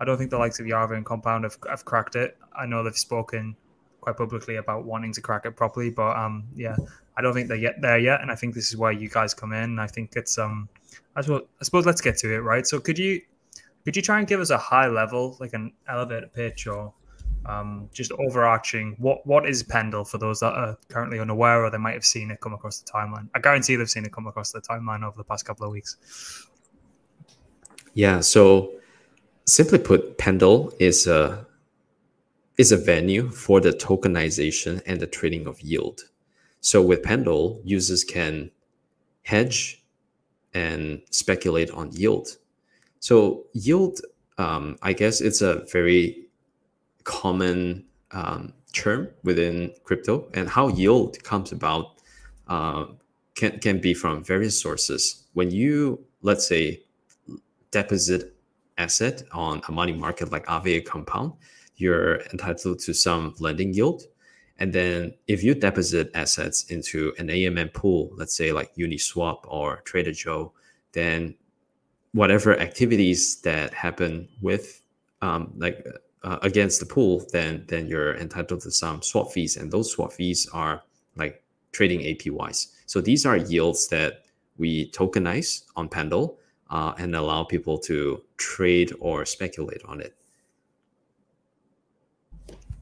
I 0.00 0.04
don't 0.04 0.18
think 0.18 0.30
the 0.30 0.38
likes 0.38 0.58
of 0.58 0.66
Aave 0.66 0.96
and 0.96 1.06
Compound 1.06 1.44
have, 1.44 1.56
have 1.68 1.84
cracked 1.84 2.16
it. 2.16 2.36
I 2.52 2.66
know 2.66 2.82
they've 2.82 2.98
spoken 2.98 3.54
quite 4.00 4.16
publicly 4.16 4.56
about 4.56 4.84
wanting 4.84 5.12
to 5.12 5.20
crack 5.20 5.46
it 5.46 5.52
properly, 5.52 5.90
but 5.90 6.16
um, 6.16 6.42
yeah, 6.56 6.74
I 7.16 7.22
don't 7.22 7.32
think 7.32 7.46
they're 7.46 7.56
yet 7.56 7.80
there 7.80 7.98
yet, 7.98 8.20
and 8.20 8.32
I 8.32 8.34
think 8.34 8.52
this 8.52 8.68
is 8.68 8.76
where 8.76 8.90
you 8.90 9.08
guys 9.08 9.32
come 9.32 9.52
in. 9.52 9.78
I 9.78 9.86
think 9.86 10.16
it's 10.16 10.38
um, 10.38 10.68
I 11.14 11.20
suppose, 11.20 11.42
I 11.60 11.64
suppose 11.64 11.86
let's 11.86 12.00
get 12.00 12.18
to 12.18 12.34
it, 12.34 12.38
right? 12.38 12.66
So 12.66 12.80
could 12.80 12.98
you 12.98 13.20
could 13.84 13.96
you 13.96 14.02
try 14.02 14.18
and 14.18 14.28
give 14.28 14.40
us 14.40 14.50
a 14.50 14.58
high 14.58 14.88
level, 14.88 15.36
like 15.40 15.52
an 15.52 15.72
elevator 15.88 16.28
pitch, 16.28 16.66
or 16.66 16.92
um, 17.46 17.88
just 17.92 18.12
overarching 18.12 18.94
what 18.98 19.26
what 19.26 19.48
is 19.48 19.62
Pendle 19.62 20.04
for 20.04 20.18
those 20.18 20.40
that 20.40 20.52
are 20.52 20.76
currently 20.88 21.18
unaware 21.18 21.64
or 21.64 21.70
they 21.70 21.78
might 21.78 21.94
have 21.94 22.04
seen 22.04 22.30
it 22.30 22.40
come 22.40 22.52
across 22.52 22.80
the 22.80 22.90
timeline? 22.90 23.28
I 23.34 23.40
guarantee 23.40 23.76
they've 23.76 23.90
seen 23.90 24.04
it 24.04 24.12
come 24.12 24.26
across 24.26 24.52
the 24.52 24.60
timeline 24.60 25.02
over 25.02 25.16
the 25.16 25.24
past 25.24 25.44
couple 25.44 25.66
of 25.66 25.72
weeks. 25.72 25.96
Yeah. 27.94 28.20
So 28.20 28.72
simply 29.44 29.78
put, 29.78 30.18
Pendle 30.18 30.72
is 30.78 31.06
a 31.06 31.46
is 32.58 32.70
a 32.70 32.76
venue 32.76 33.30
for 33.30 33.60
the 33.60 33.72
tokenization 33.72 34.82
and 34.86 35.00
the 35.00 35.06
trading 35.06 35.46
of 35.46 35.60
yield. 35.60 36.02
So 36.60 36.80
with 36.82 37.02
Pendle, 37.02 37.60
users 37.64 38.04
can 38.04 38.50
hedge 39.22 39.82
and 40.54 41.02
speculate 41.10 41.70
on 41.70 41.90
yield. 41.92 42.36
So 43.02 43.46
yield, 43.52 44.00
um, 44.38 44.78
I 44.80 44.92
guess 44.92 45.20
it's 45.20 45.42
a 45.42 45.66
very 45.72 46.28
common 47.02 47.84
um, 48.12 48.52
term 48.72 49.08
within 49.24 49.74
crypto, 49.82 50.28
and 50.34 50.48
how 50.48 50.68
yield 50.68 51.20
comes 51.24 51.50
about 51.50 51.96
uh, 52.46 52.86
can 53.34 53.58
can 53.58 53.80
be 53.80 53.92
from 53.92 54.22
various 54.22 54.60
sources. 54.60 55.24
When 55.32 55.50
you 55.50 55.98
let's 56.22 56.46
say 56.46 56.84
deposit 57.72 58.36
asset 58.78 59.24
on 59.32 59.62
a 59.66 59.72
money 59.72 59.92
market 59.92 60.30
like 60.30 60.46
Aave 60.46 60.84
Compound, 60.84 61.32
you're 61.74 62.20
entitled 62.30 62.78
to 62.78 62.94
some 62.94 63.34
lending 63.40 63.74
yield. 63.74 64.02
And 64.60 64.72
then 64.72 65.14
if 65.26 65.42
you 65.42 65.56
deposit 65.56 66.12
assets 66.14 66.70
into 66.70 67.12
an 67.18 67.26
AMM 67.26 67.74
pool, 67.74 68.12
let's 68.14 68.36
say 68.36 68.52
like 68.52 68.72
Uniswap 68.76 69.40
or 69.48 69.80
Trader 69.80 70.12
Joe, 70.12 70.52
then 70.92 71.34
whatever 72.12 72.58
activities 72.58 73.40
that 73.42 73.72
happen 73.74 74.28
with 74.40 74.82
um, 75.22 75.52
like 75.56 75.86
uh, 76.24 76.38
against 76.42 76.80
the 76.80 76.86
pool, 76.86 77.26
then 77.32 77.64
then 77.68 77.86
you're 77.86 78.16
entitled 78.16 78.60
to 78.60 78.70
some 78.70 79.02
swap 79.02 79.32
fees, 79.32 79.56
and 79.56 79.70
those 79.70 79.90
swap 79.90 80.12
fees 80.12 80.48
are 80.52 80.82
like 81.16 81.42
trading 81.72 82.00
APYs. 82.00 82.68
So 82.86 83.00
these 83.00 83.24
are 83.26 83.36
yields 83.36 83.88
that 83.88 84.24
we 84.58 84.90
tokenize 84.90 85.64
on 85.76 85.88
Pendle 85.88 86.38
uh, 86.70 86.92
and 86.98 87.16
allow 87.16 87.44
people 87.44 87.78
to 87.78 88.22
trade 88.36 88.92
or 89.00 89.24
speculate 89.24 89.82
on 89.86 90.00
it. 90.00 90.14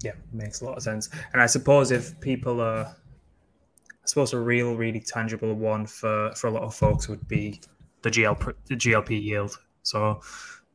Yeah, 0.03 0.13
makes 0.33 0.61
a 0.63 0.65
lot 0.65 0.77
of 0.77 0.83
sense. 0.83 1.11
And 1.33 1.43
I 1.43 1.47
suppose 1.47 1.91
if 1.91 2.19
people 2.21 2.61
are, 2.61 2.87
I 2.87 4.07
suppose 4.07 4.33
a 4.33 4.41
real, 4.41 4.75
really 4.75 5.01
tangible 5.01 5.55
one 5.55 5.87
for 5.87 6.33
for 6.35 6.49
a 6.49 6.51
lot 6.51 6.63
of 6.63 6.75
folks 6.75 7.09
would 7.09 7.27
be 7.29 7.61
the 8.03 8.11
GL 8.11 8.55
the 8.67 8.77
GLP 8.77 9.23
yield. 9.23 9.59
So 9.83 10.21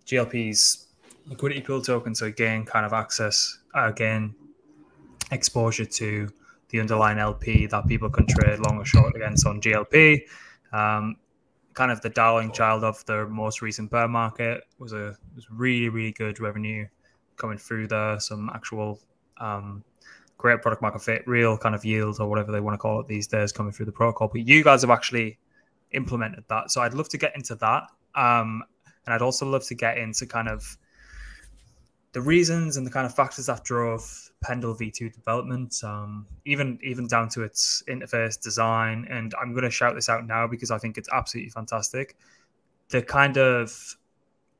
GLP's 0.05 0.88
liquidity 1.27 1.62
pool 1.62 1.82
token, 1.82 2.13
so 2.15 2.27
again, 2.27 2.65
kind 2.65 2.86
of 2.86 2.94
access, 2.94 3.60
again, 3.74 4.36
exposure 5.32 5.86
to 5.86 6.29
the 6.70 6.79
underlying 6.79 7.17
LP 7.17 7.67
that 7.67 7.88
people 7.88 8.10
can 8.10 8.27
trade 8.27 8.60
long 8.60 8.77
or 8.77 8.86
short 8.86 9.15
against 9.15 9.46
on 9.46 9.62
GLP. 9.62 10.22
Um, 10.74 11.15
kind 11.74 11.91
of 11.91 12.01
the 12.01 12.10
darling 12.10 12.51
child 12.51 12.84
of 12.84 13.05
the 13.05 13.27
most 13.27 13.62
recent 13.62 13.91
bear 13.91 14.08
market 14.08 14.63
was 14.79 14.94
a 14.94 15.15
was 15.36 15.50
really 15.51 15.89
really 15.89 16.12
good 16.12 16.39
revenue 16.39 16.88
coming 17.38 17.58
through 17.58 17.88
there. 17.88 18.20
Some 18.20 18.50
actual 18.53 19.00
um, 19.38 19.84
great 20.38 20.62
product 20.62 20.82
market 20.82 21.01
fit, 21.01 21.27
real 21.27 21.58
kind 21.58 21.75
of 21.75 21.84
yield 21.86 22.20
or 22.20 22.29
whatever 22.29 22.51
they 22.51 22.60
want 22.60 22.74
to 22.74 22.77
call 22.77 23.00
it 23.00 23.08
these 23.08 23.27
days 23.27 23.51
coming 23.51 23.72
through 23.72 23.88
the 23.88 23.91
protocol. 23.91 24.29
But 24.29 24.48
you 24.48 24.63
guys 24.63 24.82
have 24.82 24.89
actually 24.89 25.38
implemented 25.95 26.43
that, 26.49 26.71
so 26.71 26.81
I'd 26.81 26.93
love 26.93 27.09
to 27.09 27.17
get 27.17 27.35
into 27.35 27.55
that. 27.55 27.83
Um, 28.15 28.63
and 29.05 29.13
I'd 29.13 29.21
also 29.21 29.45
love 29.45 29.63
to 29.65 29.75
get 29.75 29.97
into 29.97 30.25
kind 30.25 30.47
of 30.47 30.77
the 32.13 32.21
reasons 32.21 32.77
and 32.77 32.87
the 32.87 32.91
kind 32.91 33.05
of 33.05 33.13
factors 33.13 33.47
that 33.47 33.63
drove 33.63 34.31
Pendle 34.41 34.73
V2 34.73 35.13
development, 35.13 35.75
um, 35.83 36.25
even 36.45 36.79
even 36.81 37.07
down 37.07 37.29
to 37.29 37.43
its 37.43 37.83
interface 37.89 38.39
design. 38.41 39.05
And 39.09 39.33
I'm 39.41 39.51
going 39.51 39.63
to 39.63 39.69
shout 39.69 39.95
this 39.95 40.07
out 40.07 40.25
now 40.25 40.47
because 40.47 40.71
I 40.71 40.77
think 40.77 40.97
it's 40.97 41.09
absolutely 41.11 41.49
fantastic. 41.49 42.15
The 42.89 43.01
kind 43.01 43.37
of 43.37 43.97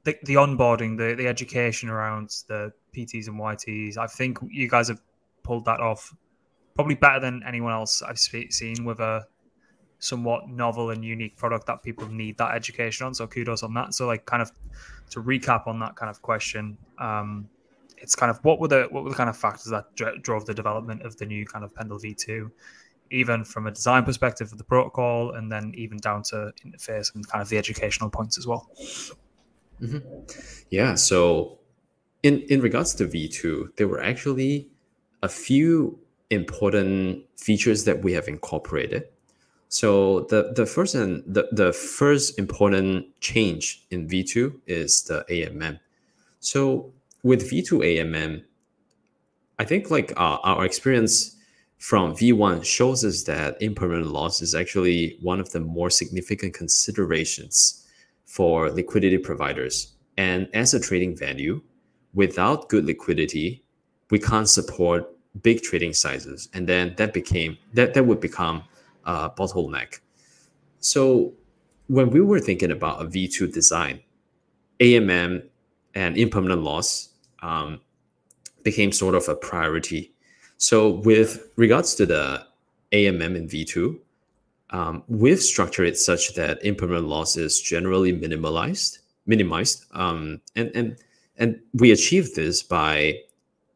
the, 0.04 0.18
the 0.24 0.36
onboarding, 0.36 0.98
the, 0.98 1.15
the 1.15 1.27
education 1.27 1.89
around 1.89 2.44
the 2.48 2.74
PTs 2.94 3.27
and 3.27 3.39
YTs, 3.39 3.98
I 3.98 4.08
think 4.08 4.38
you 4.50 4.68
guys 4.68 4.88
have 4.89 5.01
pulled 5.44 5.65
that 5.65 5.80
off 5.80 6.13
probably 6.75 6.96
better 6.96 7.20
than 7.20 7.42
anyone 7.48 7.72
else 7.72 8.01
I've 8.01 8.20
seen 8.20 8.84
with 8.84 9.00
a 9.00 9.25
somewhat 10.06 10.48
novel 10.50 10.92
and 10.92 11.04
unique 11.04 11.36
product 11.36 11.66
that 11.68 11.84
people 11.84 12.08
need 12.08 12.38
that 12.38 12.56
education 12.56 13.06
on. 13.06 13.14
So 13.14 13.28
kudos 13.28 13.64
on 13.64 13.74
that. 13.74 13.94
So 13.94 14.08
like 14.08 14.26
kind 14.26 14.42
of 14.42 14.52
to 15.12 15.22
recap 15.22 15.68
on 15.68 15.80
that 15.80 15.96
kind 15.96 16.10
of 16.10 16.22
question, 16.22 16.78
um, 17.00 17.50
it's 17.98 18.16
kind 18.16 18.30
of 18.30 18.38
what 18.44 18.60
were 18.60 18.68
the 18.68 18.88
what 18.92 19.04
were 19.04 19.10
the 19.10 19.16
kind 19.16 19.30
of 19.30 19.38
factors 19.38 19.72
that 19.72 19.96
drove 20.22 20.46
the 20.46 20.54
development 20.54 21.02
of 21.04 21.18
the 21.18 21.26
new 21.26 21.46
kind 21.46 21.66
of 21.66 21.74
Pendle 21.74 21.98
V2, 21.98 22.52
even 23.12 23.44
from 23.44 23.68
a 23.68 23.72
design 23.72 24.04
perspective 24.04 24.52
of 24.52 24.58
the 24.58 24.64
protocol, 24.64 25.32
and 25.32 25.52
then 25.52 25.74
even 25.76 25.98
down 25.98 26.24
to 26.24 26.52
interface 26.66 27.14
and 27.16 27.28
kind 27.28 27.42
of 27.42 27.50
the 27.50 27.58
educational 27.58 28.10
points 28.10 28.38
as 28.38 28.46
well. 28.46 28.70
Mm-hmm. 29.82 30.00
Yeah. 30.70 30.96
So 30.96 31.60
in 32.24 32.42
in 32.42 32.62
regards 32.62 32.94
to 32.96 33.08
V2, 33.08 33.78
there 33.78 33.88
were 33.88 34.02
actually 34.02 34.68
a 35.24 35.30
few 35.30 36.00
important 36.30 37.24
features 37.38 37.84
that 37.86 38.04
we 38.04 38.14
have 38.14 38.28
incorporated 38.28 39.08
so 39.70 40.22
the 40.30 40.54
the 40.56 40.66
first 40.66 40.96
and 40.96 41.24
the, 41.26 41.48
the 41.52 41.74
first 41.74 42.38
important 42.40 43.08
change 43.20 43.86
in 43.92 44.08
V2 44.08 44.60
is 44.68 45.04
the 45.04 45.26
AMM. 45.30 45.80
So 46.40 46.94
with 47.24 47.50
V2 47.50 47.80
AMM, 47.82 48.44
I 49.58 49.64
think 49.64 49.90
like 49.90 50.12
uh, 50.18 50.38
our 50.44 50.66
experience 50.66 51.36
from 51.78 52.14
V1 52.16 52.64
shows 52.64 53.04
us 53.04 53.24
that 53.24 53.62
impermanent 53.62 54.12
loss 54.12 54.42
is 54.42 54.56
actually 54.56 55.18
one 55.22 55.40
of 55.40 55.52
the 55.52 55.60
more 55.60 55.90
significant 55.90 56.54
considerations 56.54 57.86
for 58.26 58.72
liquidity 58.72 59.18
providers. 59.18 59.94
And 60.18 60.48
as 60.54 60.74
a 60.74 60.80
trading 60.80 61.18
venue, 61.18 61.62
without 62.14 62.70
good 62.70 62.86
liquidity, 62.86 63.64
we 64.10 64.20
can't 64.20 64.48
support 64.48 65.12
big 65.42 65.62
trading 65.62 65.94
sizes. 65.94 66.48
And 66.54 66.68
then 66.68 66.96
that 66.98 67.14
became 67.14 67.58
that 67.74 67.94
that 67.94 68.06
would 68.06 68.20
become 68.20 68.64
uh, 69.06 69.30
bottleneck. 69.30 70.00
So 70.80 71.34
when 71.88 72.10
we 72.10 72.22
were 72.22 72.40
thinking 72.40 72.72
about 72.72 73.02
a 73.02 73.06
V2 73.06 73.54
design, 73.54 74.02
AMM 74.80 75.44
and 75.94 76.18
impermanent 76.18 76.64
loss 76.64 77.10
um, 77.42 77.80
became 78.64 78.92
sort 78.92 79.16
of 79.16 79.28
a 79.30 79.36
priority. 79.36 80.14
So 80.58 80.90
with 80.90 81.50
regards 81.56 81.96
to 81.96 82.06
the 82.06 82.46
AMM 82.92 83.36
and 83.36 83.50
V2, 83.50 84.00
um, 84.72 85.04
we've 85.08 85.42
structured 85.42 85.88
it 85.88 85.98
such 85.98 86.34
that 86.34 86.64
impermanent 86.64 87.08
loss 87.08 87.38
is 87.38 87.62
generally 87.62 88.12
minimalized, 88.12 89.00
minimized, 89.26 89.86
um, 89.92 90.42
and 90.56 90.72
and 90.76 90.98
and 91.38 91.60
we 91.74 91.92
achieve 91.92 92.34
this 92.34 92.64
by 92.64 93.20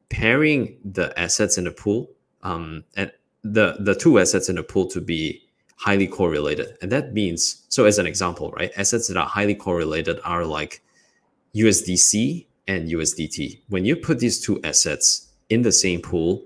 pairing 0.10 0.78
the 0.84 1.18
assets 1.20 1.58
in 1.58 1.66
the 1.66 1.72
pool 1.72 2.10
um, 2.42 2.84
and 2.96 3.12
the 3.44 3.78
the 3.80 3.96
two 3.96 4.20
assets 4.20 4.50
in 4.50 4.56
the 4.56 4.64
pool 4.64 4.88
to 4.88 5.02
be 5.02 5.42
highly 5.80 6.08
correlated. 6.08 6.78
And 6.82 6.92
that 6.92 7.14
means 7.14 7.64
so 7.70 7.86
as 7.86 7.98
an 7.98 8.06
example 8.06 8.52
right 8.52 8.72
assets 8.76 9.08
that 9.08 9.18
are 9.18 9.26
highly 9.28 9.56
correlated 9.56 10.20
are 10.26 10.44
like 10.46 10.82
usdc 11.56 12.46
and 12.68 12.90
usdt 12.90 13.60
when 13.70 13.86
you 13.86 13.96
put 13.96 14.20
these 14.20 14.40
two 14.40 14.60
assets 14.64 15.30
in 15.50 15.62
the 15.62 15.72
same 15.72 16.02
pool 16.02 16.44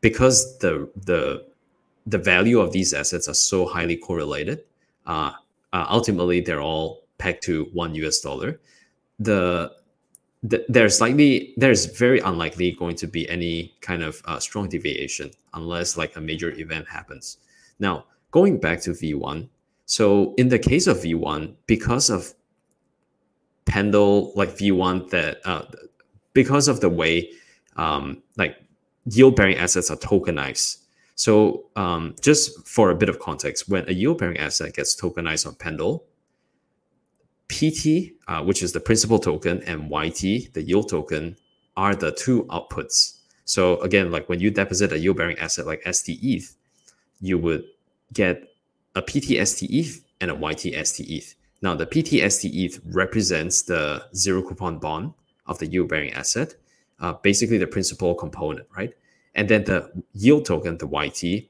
because 0.00 0.58
the 0.58 0.88
the 1.04 1.44
the 2.06 2.18
value 2.18 2.60
of 2.60 2.72
these 2.72 2.94
assets 2.94 3.28
are 3.28 3.34
so 3.34 3.66
highly 3.66 3.96
correlated 3.96 4.60
uh, 5.06 5.32
uh, 5.72 5.86
ultimately 5.90 6.40
they're 6.40 6.62
all 6.62 7.02
pegged 7.18 7.42
to 7.42 7.64
one 7.72 7.92
us 7.94 8.20
dollar 8.20 8.58
the 9.18 9.70
there's 10.42 11.00
likely 11.00 11.52
there's 11.56 11.86
very 11.86 12.20
unlikely 12.20 12.72
going 12.72 12.94
to 12.96 13.06
be 13.06 13.28
any 13.28 13.74
kind 13.80 14.02
of 14.02 14.22
uh, 14.24 14.38
strong 14.38 14.68
deviation 14.68 15.30
unless 15.54 15.96
like 15.96 16.14
a 16.16 16.20
major 16.20 16.50
event 16.52 16.86
happens. 16.88 17.38
Now 17.80 18.04
going 18.30 18.58
back 18.58 18.80
to 18.82 18.90
v1 18.90 19.48
so 19.86 20.34
in 20.36 20.48
the 20.48 20.58
case 20.58 20.86
of 20.86 20.98
v1 20.98 21.54
because 21.66 22.10
of 22.10 22.34
pendle 23.64 24.32
like 24.36 24.50
v1 24.50 25.10
that 25.10 25.40
uh, 25.44 25.62
because 26.34 26.68
of 26.68 26.80
the 26.80 26.88
way 26.88 27.30
um, 27.76 28.22
like 28.36 28.56
yield 29.06 29.34
bearing 29.34 29.56
assets 29.56 29.90
are 29.90 29.96
tokenized. 29.96 30.78
So 31.14 31.64
um, 31.74 32.14
just 32.20 32.66
for 32.66 32.90
a 32.90 32.94
bit 32.94 33.08
of 33.08 33.18
context 33.18 33.68
when 33.68 33.88
a 33.88 33.92
yield 33.92 34.18
bearing 34.18 34.36
asset 34.36 34.74
gets 34.74 34.94
tokenized 34.94 35.46
on 35.46 35.56
pendle 35.56 36.04
PT, 37.48 38.12
uh, 38.28 38.42
which 38.42 38.62
is 38.62 38.72
the 38.72 38.80
principal 38.80 39.18
token, 39.18 39.62
and 39.62 39.90
YT, 39.90 40.52
the 40.52 40.62
yield 40.62 40.88
token, 40.88 41.36
are 41.76 41.94
the 41.94 42.12
two 42.12 42.44
outputs. 42.44 43.18
So 43.44 43.80
again, 43.80 44.10
like 44.10 44.28
when 44.28 44.40
you 44.40 44.50
deposit 44.50 44.92
a 44.92 44.98
yield 44.98 45.16
bearing 45.16 45.38
asset 45.38 45.66
like 45.66 45.82
STETH, 45.90 46.54
you 47.20 47.38
would 47.38 47.64
get 48.12 48.48
a 48.94 49.02
PT 49.02 49.46
STETH 49.46 50.04
and 50.20 50.30
a 50.30 50.34
YT 50.34 50.86
STETH. 50.86 51.34
Now 51.62 51.74
the 51.74 51.86
PT 51.86 52.30
STETH 52.30 52.80
represents 52.84 53.62
the 53.62 54.04
zero 54.14 54.42
coupon 54.42 54.78
bond 54.78 55.14
of 55.46 55.58
the 55.58 55.66
yield 55.66 55.88
bearing 55.88 56.12
asset, 56.12 56.54
uh, 57.00 57.14
basically 57.14 57.58
the 57.58 57.66
principal 57.66 58.14
component, 58.14 58.66
right? 58.76 58.92
And 59.34 59.48
then 59.48 59.64
the 59.64 59.90
yield 60.12 60.44
token, 60.44 60.78
the 60.78 60.86
YT, 60.86 61.48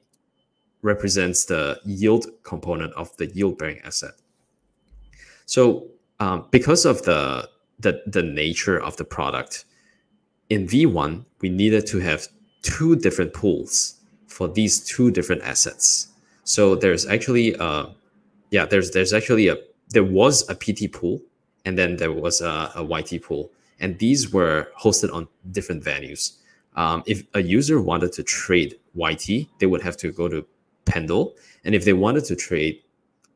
represents 0.81 1.45
the 1.45 1.79
yield 1.85 2.27
component 2.43 2.93
of 2.93 3.15
the 3.17 3.27
yield 3.27 3.57
bearing 3.57 3.79
asset. 3.79 4.13
So 5.49 5.87
um, 6.19 6.45
because 6.51 6.85
of 6.85 7.01
the, 7.03 7.49
the 7.79 8.03
the 8.05 8.21
nature 8.21 8.79
of 8.79 8.97
the 8.97 9.03
product, 9.03 9.65
in 10.51 10.67
V1 10.67 11.25
we 11.41 11.49
needed 11.49 11.87
to 11.87 11.97
have 11.99 12.27
two 12.61 12.95
different 12.95 13.33
pools 13.33 13.95
for 14.27 14.47
these 14.47 14.79
two 14.79 15.09
different 15.09 15.41
assets. 15.41 16.09
So 16.43 16.75
there's 16.75 17.07
actually 17.07 17.55
a, 17.59 17.89
yeah 18.51 18.65
there's 18.67 18.91
there's 18.91 19.11
actually 19.11 19.47
a 19.47 19.57
there 19.89 20.03
was 20.03 20.47
a 20.49 20.53
PT 20.53 20.91
pool 20.93 21.19
and 21.65 21.79
then 21.79 21.97
there 21.97 22.13
was 22.13 22.41
a, 22.41 22.71
a 22.75 22.83
YT 22.83 23.23
pool, 23.23 23.51
and 23.79 23.97
these 23.97 24.31
were 24.31 24.67
hosted 24.79 25.11
on 25.11 25.27
different 25.49 25.83
venues. 25.83 26.37
Um, 26.75 27.01
if 27.07 27.23
a 27.33 27.41
user 27.41 27.81
wanted 27.81 28.13
to 28.13 28.23
trade 28.23 28.75
YT, 28.93 29.47
they 29.57 29.65
would 29.65 29.81
have 29.81 29.97
to 29.97 30.11
go 30.11 30.29
to 30.29 30.45
Pendle, 30.85 31.33
and 31.63 31.73
if 31.73 31.85
they 31.85 31.93
wanted 31.93 32.25
to 32.25 32.35
trade 32.35 32.83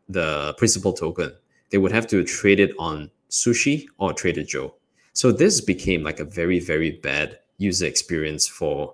the 0.09 0.53
principal 0.59 0.93
token, 0.93 1.33
they 1.73 1.79
would 1.79 1.91
have 1.91 2.05
to 2.05 2.23
trade 2.23 2.59
it 2.59 2.71
on 2.77 3.09
Sushi 3.31 3.87
or 3.97 4.13
Trader 4.13 4.43
Joe. 4.43 4.75
So 5.13 5.31
this 5.31 5.59
became 5.59 6.03
like 6.03 6.19
a 6.19 6.23
very 6.23 6.59
very 6.59 6.91
bad 6.91 7.39
user 7.57 7.87
experience 7.87 8.47
for 8.47 8.93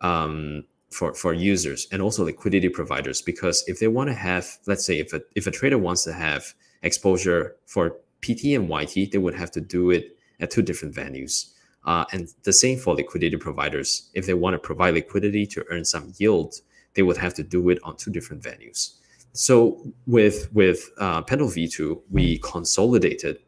um, 0.00 0.64
for 0.90 1.12
for 1.12 1.34
users 1.34 1.86
and 1.92 2.00
also 2.00 2.24
liquidity 2.24 2.70
providers 2.70 3.20
because 3.20 3.62
if 3.66 3.78
they 3.78 3.88
want 3.88 4.08
to 4.08 4.14
have 4.14 4.56
let's 4.66 4.86
say 4.86 4.98
if 4.98 5.12
a 5.12 5.20
if 5.36 5.46
a 5.46 5.50
trader 5.50 5.76
wants 5.76 6.02
to 6.04 6.14
have 6.14 6.54
exposure 6.82 7.56
for 7.66 7.98
PT 8.22 8.56
and 8.56 8.70
YT, 8.70 9.12
they 9.12 9.18
would 9.18 9.34
have 9.34 9.50
to 9.50 9.60
do 9.60 9.90
it 9.90 10.16
at 10.40 10.50
two 10.50 10.62
different 10.62 10.94
venues. 10.94 11.52
Uh, 11.84 12.06
and 12.12 12.28
the 12.44 12.54
same 12.54 12.78
for 12.78 12.94
liquidity 12.94 13.36
providers. 13.36 14.10
If 14.14 14.24
they 14.24 14.34
want 14.34 14.54
to 14.54 14.58
provide 14.58 14.94
liquidity 14.94 15.46
to 15.48 15.64
earn 15.68 15.84
some 15.84 16.14
yield, 16.16 16.54
they 16.94 17.02
would 17.02 17.18
have 17.18 17.34
to 17.34 17.42
do 17.42 17.68
it 17.68 17.78
on 17.84 17.96
two 17.96 18.10
different 18.10 18.42
venues. 18.42 18.97
So 19.38 19.80
with 20.08 20.52
with 20.52 20.90
uh, 20.98 21.22
Pendle 21.22 21.46
V2, 21.46 22.02
we 22.10 22.38
consolidated 22.38 23.38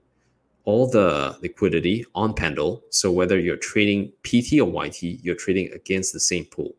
all 0.64 0.88
the 0.88 1.36
liquidity 1.42 2.06
on 2.14 2.32
Pendle. 2.32 2.84
So 2.90 3.10
whether 3.10 3.40
you're 3.40 3.56
trading 3.56 4.12
PT 4.22 4.60
or 4.60 4.70
YT, 4.86 5.02
you're 5.02 5.34
trading 5.34 5.68
against 5.72 6.12
the 6.12 6.20
same 6.20 6.44
pool. 6.44 6.76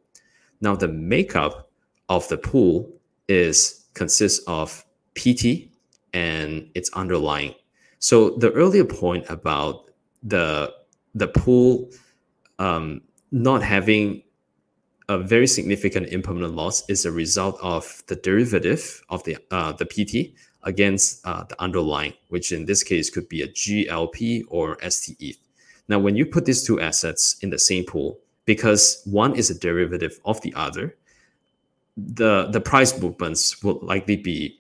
Now 0.62 0.78
the 0.78 0.88
makeup 0.88 1.70
of 2.08 2.26
the 2.30 2.38
pool 2.38 2.90
is 3.28 3.84
consists 3.96 4.40
of 4.48 4.86
PT 5.16 5.68
and 6.14 6.70
its 6.74 6.90
underlying. 6.94 7.54
So 8.00 8.30
the 8.38 8.52
earlier 8.54 8.86
point 8.86 9.26
about 9.28 9.92
the 10.24 10.74
the 11.16 11.28
pool 11.28 11.90
um, 12.60 13.02
not 13.34 13.62
having 13.62 14.24
a 15.10 15.18
very 15.18 15.48
significant 15.48 16.08
impermanent 16.08 16.56
loss 16.56 16.88
is 16.90 17.06
a 17.06 17.12
result 17.12 17.58
of 17.62 18.04
the 18.08 18.16
derivative 18.16 19.04
of 19.10 19.24
the 19.24 19.38
uh, 19.52 19.72
the 19.74 19.86
PT 19.86 20.34
against 20.64 21.26
uh, 21.26 21.44
the 21.44 21.60
underlying, 21.62 22.14
which 22.30 22.52
in 22.52 22.66
this 22.66 22.84
case 22.84 23.10
could 23.10 23.28
be 23.28 23.42
a 23.42 23.48
GLP 23.48 24.44
or 24.48 24.78
STE. 24.88 25.38
Now, 25.88 26.00
when 26.00 26.16
you 26.16 26.26
put 26.26 26.46
these 26.46 26.64
two 26.64 26.80
assets 26.80 27.36
in 27.42 27.50
the 27.50 27.58
same 27.58 27.84
pool, 27.84 28.20
because 28.46 29.02
one 29.06 29.36
is 29.36 29.50
a 29.50 29.58
derivative 29.58 30.20
of 30.26 30.40
the 30.42 30.54
other, 30.56 30.96
the 31.98 32.48
the 32.48 32.62
price 32.62 32.98
movements 33.00 33.62
will 33.64 33.80
likely 33.82 34.16
be 34.16 34.60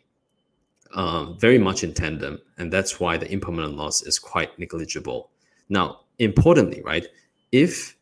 um, 0.94 1.38
very 1.40 1.58
much 1.58 1.84
in 1.84 1.94
tandem, 1.94 2.40
and 2.58 2.72
that's 2.72 3.00
why 3.00 3.18
the 3.18 3.32
impermanent 3.32 3.78
loss 3.78 4.02
is 4.02 4.20
quite 4.20 4.58
negligible. 4.60 5.30
Now, 5.70 6.02
importantly, 6.20 6.82
right, 6.84 7.08
if 7.52 7.96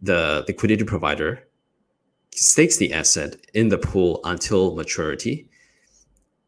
the 0.00 0.44
liquidity 0.48 0.84
provider 0.84 1.44
stakes 2.34 2.76
the 2.78 2.92
asset 2.92 3.36
in 3.54 3.68
the 3.68 3.78
pool 3.78 4.20
until 4.24 4.74
maturity 4.74 5.48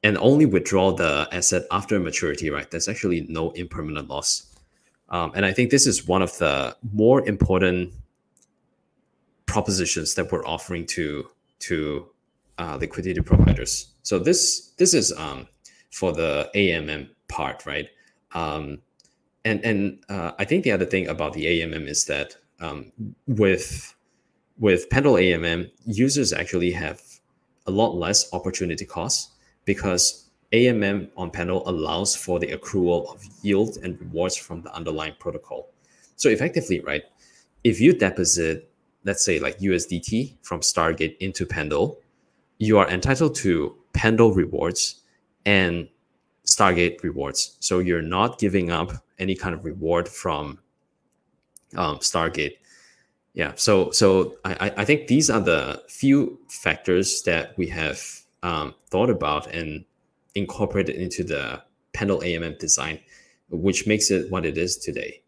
and 0.03 0.19
only 0.19 0.47
withdraw 0.47 0.93
the 0.93 1.26
asset 1.33 1.64
after 1.71 1.99
maturity, 1.99 2.50
right, 2.50 2.71
there's 2.71 2.88
actually 2.88 3.26
no 3.29 3.50
impermanent 3.53 4.09
loss. 4.09 4.55
Um, 5.09 5.33
and 5.35 5.47
I 5.47 5.53
think 5.53 5.71
this 5.71 5.87
is 5.87 6.07
one 6.07 6.23
of 6.23 6.37
the 6.38 6.76
more 6.93 7.26
important 7.26 7.93
propositions 9.47 10.14
that 10.14 10.31
we're 10.33 10.47
offering 10.47 10.87
to 10.87 11.29
to 11.61 12.07
uh, 12.59 12.76
liquidity 12.81 13.21
providers. 13.21 13.88
So 14.03 14.19
this 14.19 14.73
this 14.76 14.95
is 14.95 15.12
um, 15.12 15.49
for 15.90 16.12
the 16.12 16.51
AMM 16.55 17.09
part, 17.29 17.64
right? 17.64 17.88
Um, 18.33 18.79
and 19.44 19.64
and 19.64 20.05
uh, 20.09 20.33
I 20.38 20.44
think 20.44 20.64
the 20.64 20.73
other 20.73 20.87
thing 20.87 21.09
about 21.09 21.35
the 21.35 21.47
AMM 21.47 21.87
is 21.88 22.05
that 22.07 22.37
um, 22.61 22.92
with 23.27 23.93
with 24.59 24.88
Pendle 24.90 25.14
AMM, 25.14 25.71
users 25.87 26.33
actually 26.33 26.71
have 26.73 27.01
a 27.67 27.71
lot 27.71 27.97
less 27.97 28.33
opportunity 28.33 28.85
costs 28.85 29.31
because 29.64 30.29
AMM 30.53 31.09
on 31.17 31.31
Pendle 31.31 31.69
allows 31.69 32.14
for 32.14 32.38
the 32.38 32.49
accrual 32.49 33.12
of 33.12 33.25
yield 33.43 33.79
and 33.83 33.99
rewards 34.01 34.37
from 34.37 34.62
the 34.62 34.73
underlying 34.75 35.14
protocol. 35.19 35.71
So 36.17 36.29
effectively, 36.29 36.81
right, 36.81 37.03
if 37.64 37.81
you 37.81 37.93
deposit, 37.93 38.71
let's 39.05 39.25
say 39.25 39.40
like 39.40 39.59
USDT 39.59 40.37
from 40.43 40.61
Stargate 40.61 41.17
into 41.19 41.45
Pendle, 41.45 41.99
you 42.59 42.79
are 42.79 42.88
entitled 42.88 43.35
to 43.37 43.77
Pendle 43.93 44.33
rewards 44.33 45.03
and 45.45 45.88
Stargate 46.47 47.03
rewards. 47.03 47.57
So 47.61 47.81
you're 47.81 48.03
not 48.03 48.38
giving 48.38 48.71
up 48.71 48.93
any 49.19 49.35
kind 49.35 49.55
of 49.55 49.64
reward 49.64 50.09
from 50.09 50.59
um, 51.77 51.99
Stargate. 51.99 52.57
Yeah. 53.35 53.53
So 53.57 53.90
so 53.90 54.37
I, 54.44 54.73
I 54.77 54.85
think 54.85 55.09
these 55.09 55.29
are 55.29 55.40
the 55.40 55.83
few 55.88 56.38
factors 56.49 57.23
that 57.23 57.59
we 57.59 57.66
have 57.68 58.01
um, 58.44 58.75
thought 58.90 59.11
about 59.11 59.53
and 59.53 59.85
incorporated 60.37 60.97
into 60.97 61.25
the 61.25 61.62
Pendle 61.92 62.20
AMM 62.20 62.59
design, 62.59 63.01
which 63.51 63.87
makes 63.87 64.11
it 64.11 64.31
what 64.31 64.47
it 64.47 64.57
is 64.57 64.77
today. 64.77 65.20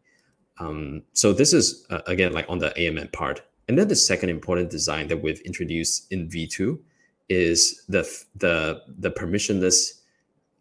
Um, 0.58 1.02
so 1.12 1.32
this 1.32 1.52
is 1.52 1.84
uh, 1.90 2.00
again 2.06 2.32
like 2.32 2.46
on 2.48 2.58
the 2.58 2.70
AMM 2.70 3.12
part, 3.12 3.42
and 3.68 3.76
then 3.76 3.88
the 3.88 3.96
second 3.96 4.30
important 4.30 4.70
design 4.70 5.08
that 5.08 5.20
we've 5.20 5.40
introduced 5.40 6.10
in 6.12 6.28
V2 6.28 6.78
is 7.28 7.82
the 7.88 8.02
the 8.36 8.82
the 8.86 9.10
permissionless 9.10 10.00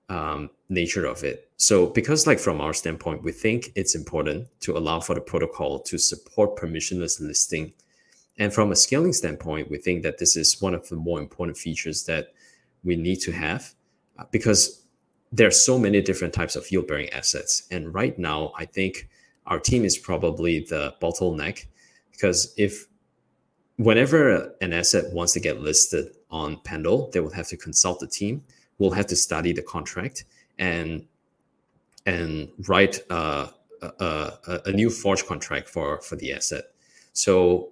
um, 0.09 0.49
nature 0.69 1.05
of 1.05 1.23
it. 1.23 1.44
So 1.57 1.87
because 1.87 2.27
like 2.27 2.39
from 2.39 2.59
our 2.59 2.73
standpoint, 2.73 3.23
we 3.23 3.31
think 3.31 3.71
it's 3.75 3.95
important 3.95 4.47
to 4.61 4.77
allow 4.77 4.99
for 4.99 5.15
the 5.15 5.21
protocol 5.21 5.79
to 5.79 5.97
support 5.97 6.57
permissionless 6.57 7.21
listing. 7.21 7.73
And 8.37 8.53
from 8.53 8.71
a 8.71 8.75
scaling 8.75 9.13
standpoint, 9.13 9.71
we 9.71 9.77
think 9.77 10.03
that 10.03 10.17
this 10.17 10.35
is 10.35 10.61
one 10.61 10.73
of 10.73 10.87
the 10.89 10.97
more 10.97 11.19
important 11.19 11.57
features 11.57 12.03
that 12.05 12.33
we 12.83 12.95
need 12.95 13.21
to 13.21 13.31
have 13.31 13.73
uh, 14.19 14.25
because 14.31 14.83
there 15.31 15.47
are 15.47 15.51
so 15.51 15.79
many 15.79 16.01
different 16.01 16.33
types 16.33 16.55
of 16.55 16.69
yield 16.71 16.87
bearing 16.87 17.09
assets. 17.09 17.63
And 17.71 17.93
right 17.93 18.17
now, 18.19 18.51
I 18.57 18.65
think 18.65 19.09
our 19.47 19.59
team 19.59 19.85
is 19.85 19.97
probably 19.97 20.59
the 20.59 20.93
bottleneck 21.01 21.65
because 22.11 22.53
if 22.57 22.87
whenever 23.77 24.53
an 24.61 24.73
asset 24.73 25.13
wants 25.13 25.33
to 25.33 25.39
get 25.39 25.61
listed 25.61 26.07
on 26.29 26.59
Pendle, 26.63 27.09
they 27.11 27.21
will 27.21 27.31
have 27.31 27.47
to 27.47 27.57
consult 27.57 27.99
the 28.01 28.07
team 28.07 28.43
we'll 28.77 28.91
have 28.91 29.07
to 29.07 29.15
study 29.15 29.53
the 29.53 29.61
contract 29.61 30.25
and 30.57 31.05
and 32.05 32.49
write 32.67 32.99
uh, 33.09 33.47
a, 33.81 33.87
a, 34.47 34.61
a 34.65 34.71
new 34.71 34.89
forge 34.89 35.25
contract 35.25 35.69
for 35.69 36.01
for 36.01 36.15
the 36.15 36.33
asset. 36.33 36.65
So 37.13 37.71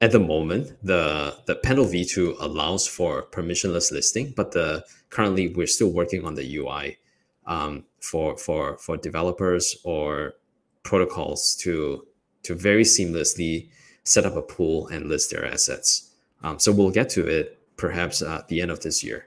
at 0.00 0.12
the 0.12 0.20
moment, 0.20 0.72
the 0.82 1.36
the 1.46 1.56
Pendle 1.56 1.86
V2 1.86 2.40
allows 2.40 2.86
for 2.86 3.24
permissionless 3.30 3.92
listing, 3.92 4.32
but 4.36 4.52
the 4.52 4.84
currently 5.10 5.48
we're 5.48 5.66
still 5.66 5.92
working 5.92 6.24
on 6.24 6.34
the 6.34 6.56
UI 6.56 6.98
um, 7.46 7.84
for 8.00 8.36
for 8.36 8.76
for 8.78 8.96
developers 8.96 9.76
or 9.84 10.34
protocols 10.82 11.54
to 11.56 12.06
to 12.42 12.54
very 12.54 12.82
seamlessly 12.82 13.68
set 14.04 14.26
up 14.26 14.36
a 14.36 14.42
pool 14.42 14.88
and 14.88 15.08
list 15.08 15.30
their 15.30 15.46
assets. 15.46 16.10
Um, 16.42 16.58
so 16.58 16.72
we'll 16.72 16.90
get 16.90 17.08
to 17.10 17.26
it 17.26 17.58
perhaps 17.76 18.20
at 18.22 18.48
the 18.48 18.60
end 18.60 18.70
of 18.70 18.80
this 18.80 19.02
year. 19.04 19.26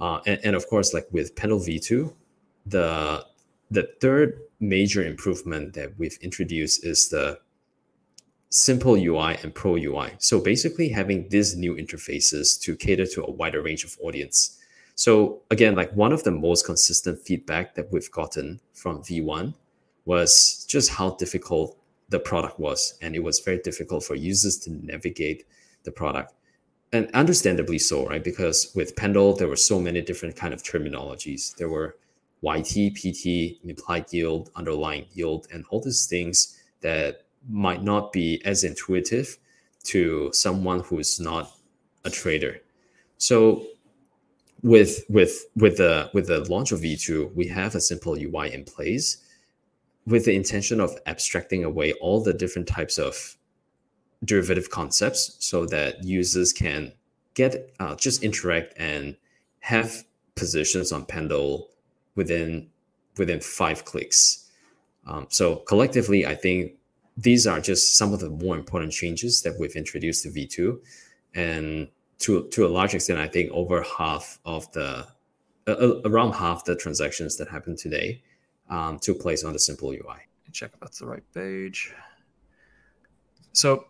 Uh, 0.00 0.20
and, 0.26 0.40
and, 0.44 0.56
of 0.56 0.66
course, 0.68 0.94
like 0.94 1.06
with 1.10 1.34
Pendle 1.34 1.58
V2, 1.58 2.12
the 2.68 3.24
the 3.70 3.88
third 4.00 4.40
major 4.60 5.04
improvement 5.04 5.74
that 5.74 5.98
we've 5.98 6.18
introduced 6.22 6.84
is 6.84 7.08
the 7.10 7.38
simple 8.50 8.94
UI 8.94 9.36
and 9.42 9.54
pro 9.54 9.76
UI. 9.76 10.12
So 10.18 10.40
basically 10.40 10.88
having 10.88 11.28
these 11.28 11.54
new 11.54 11.74
interfaces 11.74 12.58
to 12.62 12.76
cater 12.76 13.06
to 13.06 13.24
a 13.24 13.30
wider 13.30 13.60
range 13.62 13.84
of 13.84 13.96
audience. 14.02 14.58
So 14.94 15.42
again, 15.50 15.74
like 15.76 15.92
one 15.92 16.12
of 16.12 16.24
the 16.24 16.30
most 16.30 16.64
consistent 16.64 17.20
feedback 17.20 17.74
that 17.74 17.92
we've 17.92 18.10
gotten 18.10 18.60
from 18.72 19.02
V1 19.02 19.54
was 20.06 20.64
just 20.66 20.90
how 20.90 21.10
difficult 21.10 21.76
the 22.08 22.18
product 22.18 22.58
was. 22.58 22.98
And 23.02 23.14
it 23.14 23.22
was 23.22 23.40
very 23.40 23.58
difficult 23.58 24.02
for 24.02 24.14
users 24.14 24.56
to 24.60 24.70
navigate 24.72 25.44
the 25.84 25.92
product 25.92 26.32
and 26.92 27.10
understandably 27.12 27.78
so, 27.78 28.06
right? 28.06 28.24
Because 28.24 28.72
with 28.74 28.96
Pendle, 28.96 29.36
there 29.36 29.48
were 29.48 29.56
so 29.56 29.78
many 29.78 30.00
different 30.00 30.36
kind 30.36 30.54
of 30.54 30.62
terminologies. 30.62 31.54
There 31.56 31.68
were 31.68 31.96
YT, 32.42 32.94
PT, 32.94 33.58
implied 33.64 34.12
yield, 34.12 34.50
underlying 34.54 35.06
yield, 35.12 35.46
and 35.52 35.64
all 35.70 35.80
these 35.80 36.06
things 36.06 36.60
that 36.80 37.22
might 37.48 37.82
not 37.82 38.12
be 38.12 38.40
as 38.44 38.64
intuitive 38.64 39.38
to 39.84 40.30
someone 40.32 40.80
who's 40.80 41.18
not 41.18 41.52
a 42.04 42.10
trader. 42.10 42.60
So 43.16 43.66
with 44.62 45.04
with 45.08 45.46
with 45.56 45.76
the 45.76 46.10
with 46.14 46.26
the 46.26 46.40
launch 46.50 46.72
of 46.72 46.80
V2, 46.80 47.34
we 47.34 47.46
have 47.48 47.74
a 47.74 47.80
simple 47.80 48.16
UI 48.16 48.52
in 48.52 48.64
place 48.64 49.24
with 50.06 50.24
the 50.24 50.34
intention 50.34 50.80
of 50.80 50.98
abstracting 51.06 51.64
away 51.64 51.92
all 51.94 52.22
the 52.22 52.32
different 52.32 52.66
types 52.66 52.98
of 52.98 53.36
derivative 54.24 54.70
concepts 54.70 55.36
so 55.38 55.66
that 55.66 56.02
users 56.02 56.52
can 56.52 56.92
get 57.34 57.72
uh, 57.78 57.94
just 57.94 58.24
interact 58.24 58.74
and 58.78 59.16
have 59.60 60.04
positions 60.34 60.92
on 60.92 61.04
Pendle 61.04 61.68
within 62.18 62.68
within 63.16 63.40
five 63.40 63.84
clicks. 63.84 64.50
Um, 65.06 65.26
so 65.30 65.56
collectively, 65.56 66.26
I 66.26 66.34
think 66.34 66.72
these 67.16 67.46
are 67.46 67.60
just 67.60 67.96
some 67.96 68.12
of 68.12 68.20
the 68.20 68.28
more 68.28 68.56
important 68.56 68.92
changes 68.92 69.40
that 69.42 69.58
we've 69.58 69.74
introduced 69.74 70.24
to 70.24 70.28
V2, 70.28 70.78
and 71.34 71.88
to 72.18 72.48
to 72.48 72.66
a 72.66 72.70
large 72.78 72.94
extent, 72.94 73.18
I 73.18 73.28
think 73.28 73.50
over 73.52 73.82
half 73.82 74.38
of 74.44 74.70
the 74.72 75.06
uh, 75.66 76.00
around 76.04 76.32
half 76.34 76.64
the 76.64 76.76
transactions 76.76 77.36
that 77.38 77.48
happen 77.48 77.76
today 77.76 78.22
um, 78.68 78.98
took 78.98 79.20
place 79.20 79.44
on 79.44 79.52
the 79.52 79.58
simple 79.58 79.90
UI. 79.90 80.20
Check 80.52 80.70
if 80.74 80.80
that's 80.80 80.98
the 80.98 81.06
right 81.06 81.22
page. 81.34 81.92
So 83.52 83.84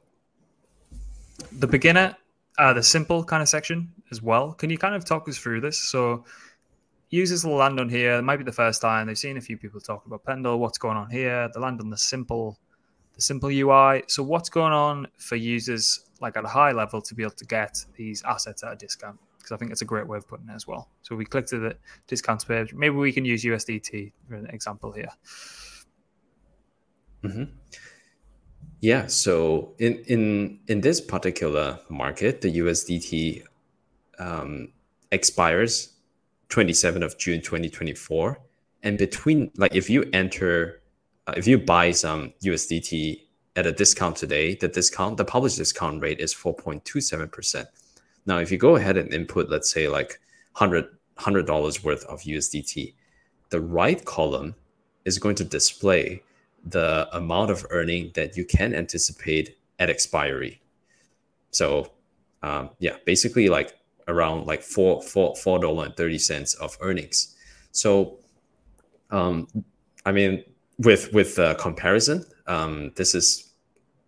the 1.53 1.67
beginner, 1.67 2.17
uh, 2.59 2.73
the 2.73 2.83
simple 2.83 3.23
kind 3.25 3.43
of 3.43 3.49
section 3.49 3.93
as 4.11 4.21
well. 4.21 4.53
Can 4.53 4.69
you 4.71 4.79
kind 4.79 4.95
of 4.95 5.05
talk 5.05 5.29
us 5.29 5.39
through 5.39 5.61
this? 5.61 5.79
So 5.79 6.25
users 7.11 7.45
will 7.45 7.57
land 7.57 7.81
on 7.81 7.89
here. 7.89 8.15
It 8.15 8.23
might 8.23 8.37
be 8.37 8.45
the 8.45 8.53
first 8.53 8.81
time 8.83 9.07
they've 9.07 9.19
seen 9.19 9.37
a 9.37 9.41
few 9.41 9.57
people 9.57 9.81
talk 9.81 10.05
about 10.07 10.25
Pendle. 10.25 10.59
What's 10.59 10.79
going 10.79 10.97
on 10.97 11.11
here? 11.11 11.49
They 11.53 11.61
land 11.61 11.81
on 11.81 11.91
the 11.91 11.97
simple, 11.97 12.59
the 13.15 13.23
simple 13.23 13.51
UI. 13.51 14.05
So 14.09 14.23
what's 14.23 14.49
going 14.49 14.73
on 14.73 15.09
for 15.17 15.37
users 15.37 16.05
like 16.21 16.37
at 16.37 16.45
a 16.45 16.49
high 16.49 16.73
level 16.73 17.01
to 17.03 17.15
be 17.15 17.23
able 17.23 17.33
to 17.33 17.45
get 17.45 17.85
these 17.97 18.23
assets 18.25 18.63
at 18.63 18.73
a 18.73 18.77
discount? 18.77 19.19
Because 19.39 19.53
I 19.53 19.57
think 19.57 19.73
it's 19.73 19.83
a 19.83 19.87
great 19.87 20.07
way 20.07 20.19
of 20.19 20.29
putting 20.29 20.49
it 20.49 20.55
as 20.55 20.67
well. 20.67 20.91
So 21.03 21.17
we 21.17 21.25
click 21.25 21.47
to 21.47 21.59
the 21.59 21.77
discounts 22.07 22.45
page. 22.45 22.75
Maybe 22.75 22.97
we 22.97 23.13
can 23.13 23.25
use 23.25 23.45
USDT 23.45 24.13
for 24.29 24.35
an 24.35 24.47
example 24.47 24.93
here. 24.93 25.11
Mm-hmm. 27.25 27.45
Yeah. 28.81 29.07
So 29.07 29.75
in 29.79 30.05
in 30.07 30.61
in 30.69 30.81
this 30.83 31.01
particular 31.01 31.81
market, 31.89 32.43
the 32.43 32.59
USDT 32.59 33.43
um, 34.19 34.73
expires 35.11 35.98
27th 36.51 37.03
of 37.03 37.19
June 37.19 37.41
2024, 37.41 38.41
and 38.83 38.99
between 38.99 39.51
like 39.57 39.75
if 39.75 39.91
you 39.91 40.09
enter, 40.13 40.81
uh, 41.27 41.35
if 41.37 41.47
you 41.47 41.59
buy 41.59 41.91
some 41.91 42.33
USDT 42.43 43.21
at 43.57 43.67
a 43.67 43.73
discount 43.73 44.17
today, 44.17 44.55
the 44.55 44.69
discount, 44.69 45.17
the 45.17 45.25
published 45.25 45.57
discount 45.57 46.01
rate 46.01 46.21
is 46.21 46.35
4.27 46.35 47.31
percent. 47.31 47.69
Now, 48.27 48.39
if 48.39 48.51
you 48.53 48.59
go 48.59 48.77
ahead 48.77 48.97
and 48.97 49.13
input, 49.13 49.49
let's 49.49 49.71
say 49.71 49.89
like 49.89 50.21
100 50.57 50.87
hundred 51.17 51.47
dollars 51.47 51.83
worth 51.83 52.05
of 52.05 52.21
USDT, 52.21 52.95
the 53.51 53.61
right 53.61 54.05
column 54.05 54.55
is 55.05 55.19
going 55.19 55.35
to 55.37 55.45
display 55.45 56.23
the 56.65 57.09
amount 57.17 57.51
of 57.51 57.67
earning 57.71 58.11
that 58.15 58.37
you 58.37 58.45
can 58.45 58.75
anticipate 58.75 59.57
at 59.79 59.89
expiry. 59.91 60.61
So, 61.51 61.93
um, 62.43 62.71
yeah, 62.79 62.97
basically 63.05 63.49
like 63.49 63.78
around 64.09 64.47
like 64.47 64.63
four 64.63 65.03
four 65.03 65.37
four 65.37 65.59
dollar 65.59 65.87
and 65.87 65.97
thirty 65.97 66.19
cents 66.19 66.55
of 66.55 66.77
earnings. 66.81 67.37
So, 67.73 68.19
um, 69.11 69.47
I 70.05 70.13
mean, 70.13 70.45
with 70.79 71.13
with 71.13 71.39
comparison, 71.59 72.25
um, 72.47 72.93
this 72.97 73.15
is 73.15 73.53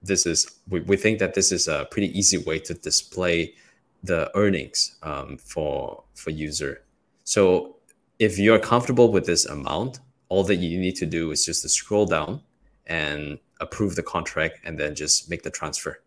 this 0.03 0.27
is 0.27 0.51
we, 0.69 0.81
we 0.81 0.97
think 0.97 1.19
that 1.19 1.35
this 1.35 1.53
is 1.53 1.69
a 1.69 1.87
pretty 1.91 2.17
easy 2.19 2.39
way 2.39 2.59
to 2.61 2.75
display 2.75 3.55
the 4.03 4.31
earnings 4.35 4.97
um, 5.03 5.37
for 5.39 6.03
for 6.15 6.31
user. 6.31 6.83
So 7.25 7.77
if 8.19 8.39
you're 8.39 8.59
comfortable 8.59 9.13
with 9.13 9.27
this 9.27 9.47
amount, 9.47 10.01
all 10.29 10.45
that 10.45 10.57
you 10.57 10.79
need 10.79 10.97
to 10.97 11.07
do 11.07 11.31
is 11.31 11.45
just 11.45 11.63
to 11.63 11.69
scroll 11.69 12.07
down 12.07 12.43
and 12.87 13.39
approve 13.61 13.95
the 13.97 14.03
contract 14.03 14.61
and 14.65 14.79
then 14.79 14.95
just 14.95 15.31
make 15.31 15.43
the 15.43 15.51
transfer. 15.51 16.03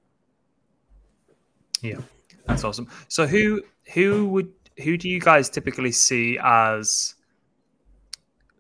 Yeah, 1.82 2.01
that's 2.45 2.63
awesome. 2.63 2.88
So 3.08 3.27
who 3.27 3.62
who 3.91 4.28
would 4.30 4.52
who 4.84 4.98
do 4.98 5.10
you 5.10 5.19
guys 5.19 5.50
typically 5.50 5.91
see 5.91 6.39
as 6.41 7.15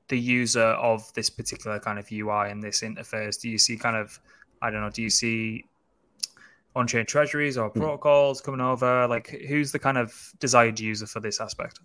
the 0.09 0.19
user 0.19 0.61
of 0.61 1.11
this 1.13 1.29
particular 1.29 1.79
kind 1.79 1.97
of 1.97 2.11
UI 2.11 2.51
and 2.51 2.61
this 2.61 2.81
interface? 2.81 3.39
Do 3.39 3.49
you 3.49 3.57
see 3.57 3.77
kind 3.77 3.95
of 3.95 4.19
I 4.61 4.69
don't 4.69 4.81
know, 4.81 4.89
do 4.89 5.01
you 5.01 5.09
see 5.09 5.65
on-chain 6.75 7.05
treasuries 7.05 7.57
or 7.57 7.69
hmm. 7.69 7.79
protocols 7.79 8.41
coming 8.41 8.61
over? 8.61 9.07
Like 9.07 9.27
who's 9.47 9.71
the 9.71 9.79
kind 9.79 9.97
of 9.97 10.33
desired 10.39 10.79
user 10.79 11.07
for 11.07 11.19
this 11.19 11.39
aspect? 11.39 11.79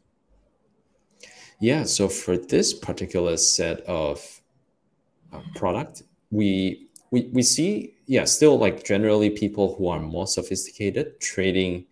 Yeah, 1.60 1.84
so 1.84 2.08
for 2.08 2.36
this 2.36 2.72
particular 2.72 3.36
set 3.36 3.80
of 3.80 4.40
uh, 5.32 5.40
product, 5.56 6.02
we 6.30 6.88
we 7.10 7.30
we 7.32 7.42
see 7.42 7.94
yeah 8.06 8.24
still 8.24 8.58
like 8.58 8.84
generally 8.84 9.30
people 9.30 9.74
who 9.74 9.88
are 9.88 9.98
more 9.98 10.26
sophisticated 10.26 11.20
trading 11.20 11.84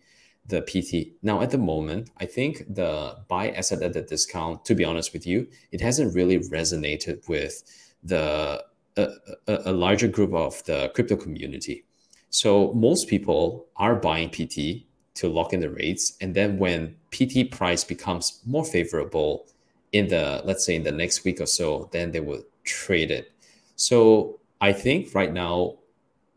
the 0.47 0.61
PT. 0.61 1.13
Now 1.21 1.41
at 1.41 1.51
the 1.51 1.57
moment, 1.57 2.09
I 2.17 2.25
think 2.25 2.63
the 2.73 3.17
buy 3.27 3.51
asset 3.51 3.81
at 3.81 3.93
the 3.93 4.01
discount. 4.01 4.65
To 4.65 4.75
be 4.75 4.85
honest 4.85 5.13
with 5.13 5.27
you, 5.27 5.47
it 5.71 5.81
hasn't 5.81 6.15
really 6.15 6.39
resonated 6.39 7.27
with 7.27 7.63
the 8.03 8.63
a, 8.95 9.09
a, 9.47 9.71
larger 9.71 10.07
group 10.07 10.33
of 10.33 10.63
the 10.65 10.91
crypto 10.95 11.15
community. 11.15 11.83
So 12.29 12.73
most 12.73 13.07
people 13.07 13.67
are 13.75 13.95
buying 13.95 14.29
PT 14.29 14.85
to 15.15 15.29
lock 15.29 15.53
in 15.53 15.59
the 15.59 15.69
rates, 15.69 16.17
and 16.21 16.33
then 16.33 16.57
when 16.57 16.95
PT 17.11 17.51
price 17.51 17.83
becomes 17.83 18.41
more 18.45 18.65
favorable 18.65 19.47
in 19.91 20.07
the 20.07 20.41
let's 20.45 20.65
say 20.65 20.75
in 20.75 20.83
the 20.83 20.91
next 20.91 21.23
week 21.23 21.39
or 21.41 21.45
so, 21.45 21.89
then 21.91 22.11
they 22.11 22.19
will 22.19 22.43
trade 22.63 23.11
it. 23.11 23.31
So 23.75 24.39
I 24.61 24.73
think 24.73 25.13
right 25.13 25.31
now, 25.31 25.77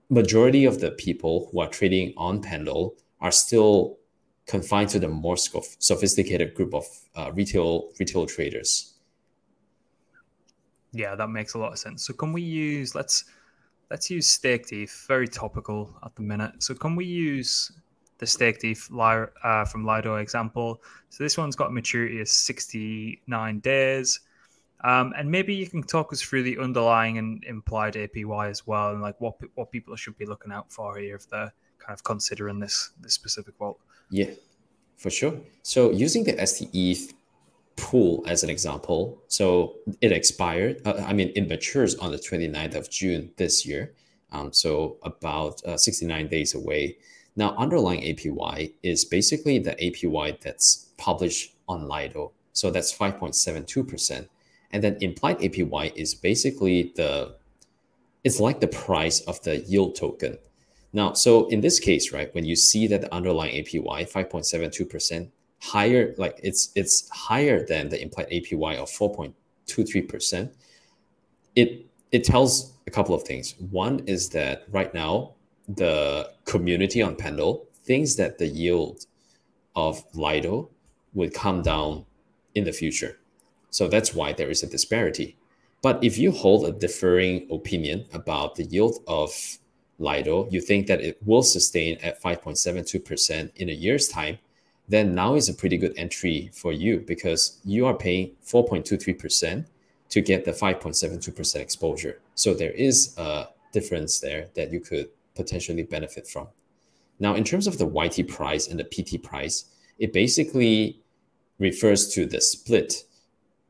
majority 0.09 0.65
of 0.65 0.81
the 0.81 0.91
people 0.91 1.49
who 1.51 1.61
are 1.61 1.69
trading 1.69 2.13
on 2.17 2.43
Pendle 2.43 2.95
are 3.21 3.33
still 3.33 3.99
confined 4.51 4.91
to 4.91 4.99
the 4.99 5.09
more 5.09 5.37
sophisticated 5.37 6.55
group 6.55 6.75
of 6.75 6.85
uh, 7.15 7.31
retail 7.33 7.91
retail 7.99 8.27
traders. 8.27 8.95
Yeah, 10.93 11.15
that 11.15 11.29
makes 11.29 11.55
a 11.55 11.59
lot 11.59 11.73
of 11.73 11.79
sense. 11.79 12.05
So 12.05 12.13
can 12.13 12.33
we 12.33 12.43
use 12.43 12.95
let's 12.95 13.25
let's 13.91 14.11
use 14.11 14.27
staked 14.29 14.73
ETH, 14.73 15.05
very 15.07 15.29
topical 15.29 15.95
at 16.05 16.15
the 16.17 16.23
minute. 16.23 16.63
So 16.63 16.75
can 16.75 16.97
we 16.97 17.05
use 17.05 17.73
the 18.19 18.27
staked 18.27 18.65
ETH 18.65 18.91
uh, 18.93 19.65
from 19.65 19.87
Lido 19.87 20.17
example? 20.17 20.83
So 21.11 21.23
this 21.25 21.39
one's 21.39 21.57
got 21.57 21.73
maturity 21.73 22.21
of 22.21 22.29
69 22.29 23.61
days. 23.61 24.21
Um, 24.83 25.13
and 25.17 25.31
maybe 25.31 25.55
you 25.55 25.69
can 25.69 25.83
talk 25.83 26.13
us 26.13 26.23
through 26.23 26.43
the 26.43 26.59
underlying 26.59 27.19
and 27.19 27.45
implied 27.45 27.95
APY 27.95 28.49
as 28.49 28.67
well, 28.67 28.93
and 28.93 29.03
like 29.03 29.21
what 29.21 29.35
what 29.55 29.71
people 29.71 29.95
should 29.95 30.17
be 30.17 30.27
looking 30.27 30.53
out 30.53 30.73
for 30.73 30.97
here 30.97 31.17
if 31.17 31.29
they're 31.29 31.53
kind 31.79 31.95
of 31.95 32.03
considering 32.03 32.59
this 32.59 32.93
this 33.01 33.13
specific 33.15 33.55
vault. 33.59 33.79
Yeah, 34.11 34.31
for 34.97 35.11
sure. 35.11 35.41
So 35.63 35.91
using 35.91 36.25
the 36.25 36.47
STETH 36.47 37.15
pool 37.77 38.25
as 38.27 38.43
an 38.43 38.51
example, 38.51 39.23
so 39.29 39.77
it 40.01 40.13
expired. 40.13 40.83
Uh, 40.85 41.03
I 41.07 41.13
mean, 41.13 41.33
it 41.35 41.49
matures 41.49 41.95
on 41.97 42.11
the 42.11 42.19
29th 42.19 42.75
of 42.75 42.91
June 42.91 43.31
this 43.37 43.65
year. 43.65 43.95
Um, 44.33 44.53
so 44.53 44.99
about 45.03 45.65
uh, 45.65 45.77
69 45.77 46.29
days 46.29 46.55
away. 46.55 46.99
Now, 47.37 47.55
underlying 47.57 48.03
APY 48.03 48.73
is 48.83 49.05
basically 49.05 49.59
the 49.59 49.73
APY 49.73 50.41
that's 50.41 50.89
published 50.99 51.55
on 51.69 51.89
Lido. 51.89 52.33
So 52.53 52.71
that's 52.71 52.93
5.72%. 52.97 54.29
And 54.73 54.85
then 54.85 54.99
implied 55.01 55.39
APY 55.39 55.93
is 55.97 56.15
basically 56.15 56.93
the, 56.97 57.37
it's 58.25 58.41
like 58.41 58.61
the 58.61 58.69
price 58.69 59.21
of 59.21 59.43
the 59.43 59.59
yield 59.59 59.97
token. 59.97 60.39
Now, 60.93 61.13
so 61.13 61.47
in 61.49 61.61
this 61.61 61.79
case, 61.79 62.13
right, 62.13 62.35
when 62.35 62.45
you 62.45 62.57
see 62.57 62.87
that 62.89 63.01
the 63.03 63.15
underlying 63.15 63.65
APY, 63.65 64.11
5.72%, 64.11 65.31
higher, 65.61 66.15
like 66.19 66.41
it's 66.43 66.71
it's 66.75 67.09
higher 67.11 67.65
than 67.65 67.89
the 67.89 68.01
implied 68.03 68.29
APY 68.31 68.77
of 68.77 68.91
4.23%, 68.91 70.51
it 71.55 71.87
it 72.11 72.25
tells 72.25 72.73
a 72.87 72.91
couple 72.91 73.15
of 73.15 73.23
things. 73.23 73.55
One 73.71 74.01
is 74.07 74.31
that 74.31 74.65
right 74.71 74.93
now 74.93 75.35
the 75.69 76.33
community 76.45 77.03
on 77.03 77.15
Pendle 77.15 77.69
thinks 77.85 78.17
that 78.17 78.39
the 78.39 78.47
yield 78.47 79.07
of 79.77 80.03
Lido 80.15 80.71
would 81.15 81.33
come 81.35 81.63
down 81.63 82.05
in 82.55 82.65
the 82.65 82.73
future. 82.73 83.19
So 83.71 83.87
that's 83.87 84.15
why 84.15 84.33
there 84.33 84.51
is 84.51 84.63
a 84.65 84.67
disparity. 84.67 85.37
But 85.83 86.03
if 86.03 86.19
you 86.19 86.33
hold 86.33 86.67
a 86.67 86.73
differing 86.73 87.47
opinion 87.51 88.07
about 88.13 88.57
the 88.57 88.65
yield 88.65 88.99
of 89.07 89.31
Lido, 90.01 90.49
you 90.51 90.61
think 90.61 90.87
that 90.87 91.01
it 91.01 91.19
will 91.25 91.43
sustain 91.43 91.99
at 92.03 92.21
5.72% 92.21 93.55
in 93.57 93.69
a 93.69 93.73
year's 93.73 94.09
time, 94.09 94.39
then 94.89 95.15
now 95.15 95.35
is 95.35 95.49
a 95.49 95.55
pretty 95.55 95.77
good 95.77 95.93
entry 95.97 96.51
for 96.53 96.73
you 96.73 97.05
because 97.07 97.61
you 97.65 97.87
are 97.87 97.95
paying 97.95 98.33
4.23% 98.45 99.67
to 100.09 100.21
get 100.21 100.45
the 100.45 100.53
5.72% 100.53 101.57
exposure. 101.57 102.21
So 102.35 102.55
there 102.55 102.73
is 102.73 103.15
a 103.19 103.49
difference 103.73 104.19
there 104.19 104.49
that 104.55 104.73
you 104.73 104.81
could 104.81 105.11
potentially 105.37 105.85
benefit 105.85 106.27
from. 106.27 106.49
Now, 107.21 107.35
in 107.35 107.45
terms 107.45 107.67
of 107.67 107.79
the 107.79 107.87
YT 107.87 108.27
price 108.29 108.67
and 108.69 108.81
the 108.81 108.85
PT 108.85 109.23
price, 109.23 109.67
it 109.99 110.13
basically 110.13 111.01
refers 111.59 112.13
to 112.15 112.25
the 112.27 112.41
split 112.41 113.05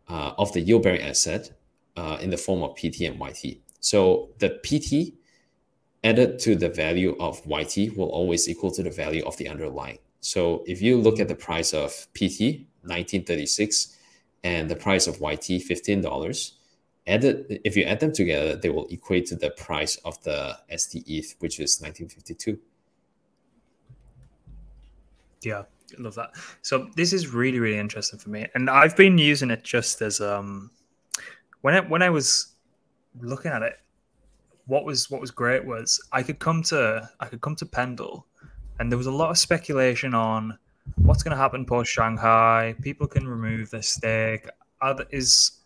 uh, 0.09 0.33
of 0.38 0.53
the 0.53 0.61
yield 0.61 0.85
bearing 0.85 1.03
asset 1.03 1.51
uh, 1.97 2.19
in 2.21 2.31
the 2.31 2.37
form 2.37 2.62
of 2.62 2.77
PT 2.77 3.03
and 3.03 3.21
YT. 3.21 3.59
So 3.81 4.31
the 4.38 4.61
PT 4.62 5.19
added 6.02 6.38
to 6.40 6.56
the 6.56 6.68
value 6.68 7.16
of 7.20 7.40
YT 7.46 7.96
will 7.96 8.08
always 8.08 8.48
equal 8.48 8.70
to 8.72 8.82
the 8.82 8.90
value 8.90 9.24
of 9.26 9.36
the 9.36 9.48
underlying. 9.48 9.98
So 10.20 10.64
if 10.66 10.80
you 10.82 10.98
look 10.98 11.20
at 11.20 11.28
the 11.28 11.34
price 11.34 11.72
of 11.74 11.90
PT, 12.14 12.66
1936, 12.82 13.96
and 14.44 14.70
the 14.70 14.76
price 14.76 15.06
of 15.06 15.20
YT, 15.20 15.62
$15, 15.68 16.52
added 17.06 17.60
if 17.64 17.76
you 17.76 17.84
add 17.84 18.00
them 18.00 18.12
together, 18.12 18.56
they 18.56 18.70
will 18.70 18.86
equate 18.88 19.26
to 19.26 19.36
the 19.36 19.50
price 19.50 19.96
of 20.04 20.22
the 20.22 20.56
STETH, 20.74 21.36
which 21.40 21.60
is 21.60 21.80
1952. 21.80 22.58
Yeah, 25.42 25.62
I 25.98 26.02
love 26.02 26.14
that. 26.16 26.30
So 26.62 26.90
this 26.96 27.12
is 27.12 27.32
really 27.32 27.58
really 27.58 27.78
interesting 27.78 28.18
for 28.18 28.28
me, 28.30 28.46
and 28.54 28.68
I've 28.68 28.96
been 28.96 29.16
using 29.16 29.50
it 29.50 29.62
just 29.62 30.02
as 30.02 30.20
um 30.20 30.70
when 31.62 31.74
I, 31.74 31.80
when 31.80 32.02
I 32.02 32.10
was 32.10 32.54
looking 33.20 33.50
at 33.50 33.62
it, 33.62 33.78
what 34.70 34.85
was 34.85 35.11
what 35.11 35.20
was 35.20 35.33
great 35.33 35.64
was 35.64 36.00
I 36.12 36.22
could 36.22 36.38
come 36.38 36.62
to 36.64 37.11
I 37.18 37.26
could 37.26 37.40
come 37.40 37.56
to 37.56 37.66
Pendle, 37.66 38.24
and 38.78 38.90
there 38.90 38.96
was 38.96 39.09
a 39.09 39.12
lot 39.22 39.30
of 39.30 39.37
speculation 39.37 40.14
on 40.14 40.56
what's 40.94 41.24
going 41.24 41.37
to 41.37 41.42
happen 41.42 41.66
post 41.66 41.90
Shanghai. 41.90 42.76
People 42.80 43.09
can 43.09 43.26
remove 43.26 43.70
their 43.70 43.83
stake. 43.83 44.46
Other, 44.80 45.06
is 45.11 45.59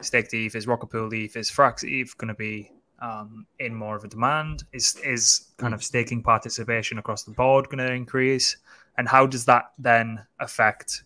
stake 0.00 0.32
ETH, 0.32 0.54
is 0.54 0.66
Rocket 0.66 0.86
Pool 0.86 1.12
ETH, 1.12 1.36
is 1.36 1.50
Frax 1.50 1.84
ETH 1.84 2.16
going 2.16 2.28
to 2.28 2.34
be 2.34 2.72
um, 3.00 3.46
in 3.58 3.74
more 3.74 3.94
of 3.94 4.04
a 4.04 4.08
demand? 4.08 4.64
Is 4.72 4.96
is 5.04 5.48
kind 5.58 5.74
of 5.74 5.84
staking 5.84 6.22
participation 6.22 6.98
across 6.98 7.24
the 7.24 7.32
board 7.32 7.68
going 7.68 7.86
to 7.86 7.92
increase? 7.92 8.56
And 8.96 9.06
how 9.06 9.26
does 9.26 9.44
that 9.44 9.72
then 9.78 10.24
affect 10.40 11.04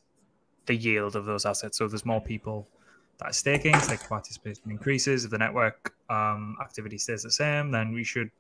the 0.67 0.77
yield 0.77 1.17
of 1.17 1.25
those 1.25 1.45
assets? 1.45 1.79
So 1.79 1.89
there's 1.89 2.07
more 2.07 2.21
people 2.21 2.69
that 3.21 3.35
staking, 3.35 3.79
stake 3.81 4.09
participation 4.09 4.71
increases. 4.71 5.25
If 5.25 5.31
the 5.31 5.39
network 5.39 5.95
um, 6.09 6.57
activity 6.61 6.99
stays 6.99 7.23
the 7.23 7.31
same, 7.31 7.71
then 7.71 7.93
we 7.93 8.05
should 8.05 8.31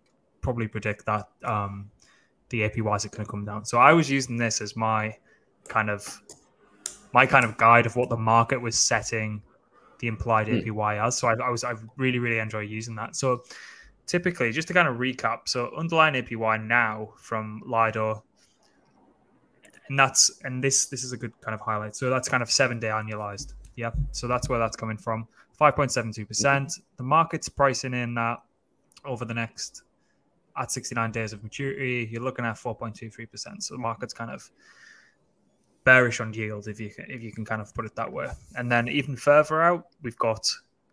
probably 0.40 0.69
predict 0.69 1.07
that 1.07 1.29
um, 1.45 1.90
the 2.49 2.62
APYs 2.62 3.05
are 3.05 3.09
going 3.09 3.25
to 3.25 3.31
come 3.31 3.45
down. 3.45 3.64
So 3.64 3.79
I 3.79 3.93
was 3.93 4.11
using 4.11 4.37
this 4.37 4.61
as 4.61 4.77
my 4.77 5.16
kind 5.69 5.90
of 5.90 6.21
my 7.12 7.27
kind 7.27 7.45
of 7.45 7.57
guide 7.57 7.87
of 7.87 7.97
what 7.97 8.09
the 8.09 8.16
market 8.16 8.61
was 8.61 8.77
setting 8.77 9.43
the 9.99 10.09
implied 10.09 10.47
mm. 10.47 10.64
APY 10.64 11.07
as. 11.07 11.16
So 11.16 11.29
I, 11.29 11.35
I 11.35 11.51
was 11.51 11.64
I 11.64 11.75
really 11.97 12.19
really 12.19 12.38
enjoy 12.38 12.61
using 12.61 12.97
that. 12.97 13.16
So 13.16 13.43
typically, 14.07 14.51
just 14.51 14.69
to 14.69 14.75
kind 14.75 14.88
of 14.88 14.97
recap, 14.97 15.40
so 15.47 15.71
underlying 15.77 16.14
APY 16.14 16.66
now 16.66 17.12
from 17.19 17.62
Lido, 17.66 18.25
and 19.88 19.99
that's 19.99 20.40
and 20.43 20.64
this 20.64 20.87
this 20.87 21.05
is 21.05 21.12
a 21.12 21.16
good 21.16 21.38
kind 21.40 21.55
of 21.55 21.61
highlight. 21.61 21.95
So 21.95 22.11
that's 22.11 22.29
kind 22.29 22.43
of 22.43 22.51
seven 22.51 22.81
day 22.81 22.88
annualized. 22.88 23.55
Yeah, 23.81 23.90
so 24.12 24.29
that's 24.29 24.49
where 24.49 24.59
that's 24.59 24.77
coming 24.77 24.97
from. 24.97 25.27
Five 25.53 25.77
point 25.77 25.93
seven 25.93 26.12
two 26.12 26.27
percent. 26.27 26.73
The 26.97 27.03
market's 27.03 27.49
pricing 27.49 27.95
in 27.95 28.14
that 28.14 28.38
over 29.05 29.25
the 29.25 29.35
next 29.35 29.83
at 30.57 30.71
69 30.71 31.11
days 31.12 31.33
of 31.33 31.43
maturity, 31.43 32.09
you're 32.11 32.23
looking 32.23 32.45
at 32.45 32.57
4.23%. 32.57 33.62
So 33.62 33.75
the 33.75 33.79
market's 33.79 34.12
kind 34.12 34.31
of 34.31 34.51
bearish 35.85 36.21
on 36.21 36.35
yield 36.35 36.69
if 36.69 36.79
you 36.79 36.90
can, 36.90 37.07
if 37.09 37.23
you 37.23 37.33
can 37.33 37.45
kind 37.45 37.62
of 37.62 37.75
put 37.75 37.87
it 37.87 37.95
that 37.97 38.12
way. 38.12 38.29
And 38.57 38.71
then 38.71 38.88
even 38.88 39.16
further 39.16 39.62
out, 39.62 39.87
we've 40.03 40.19
got 40.19 40.47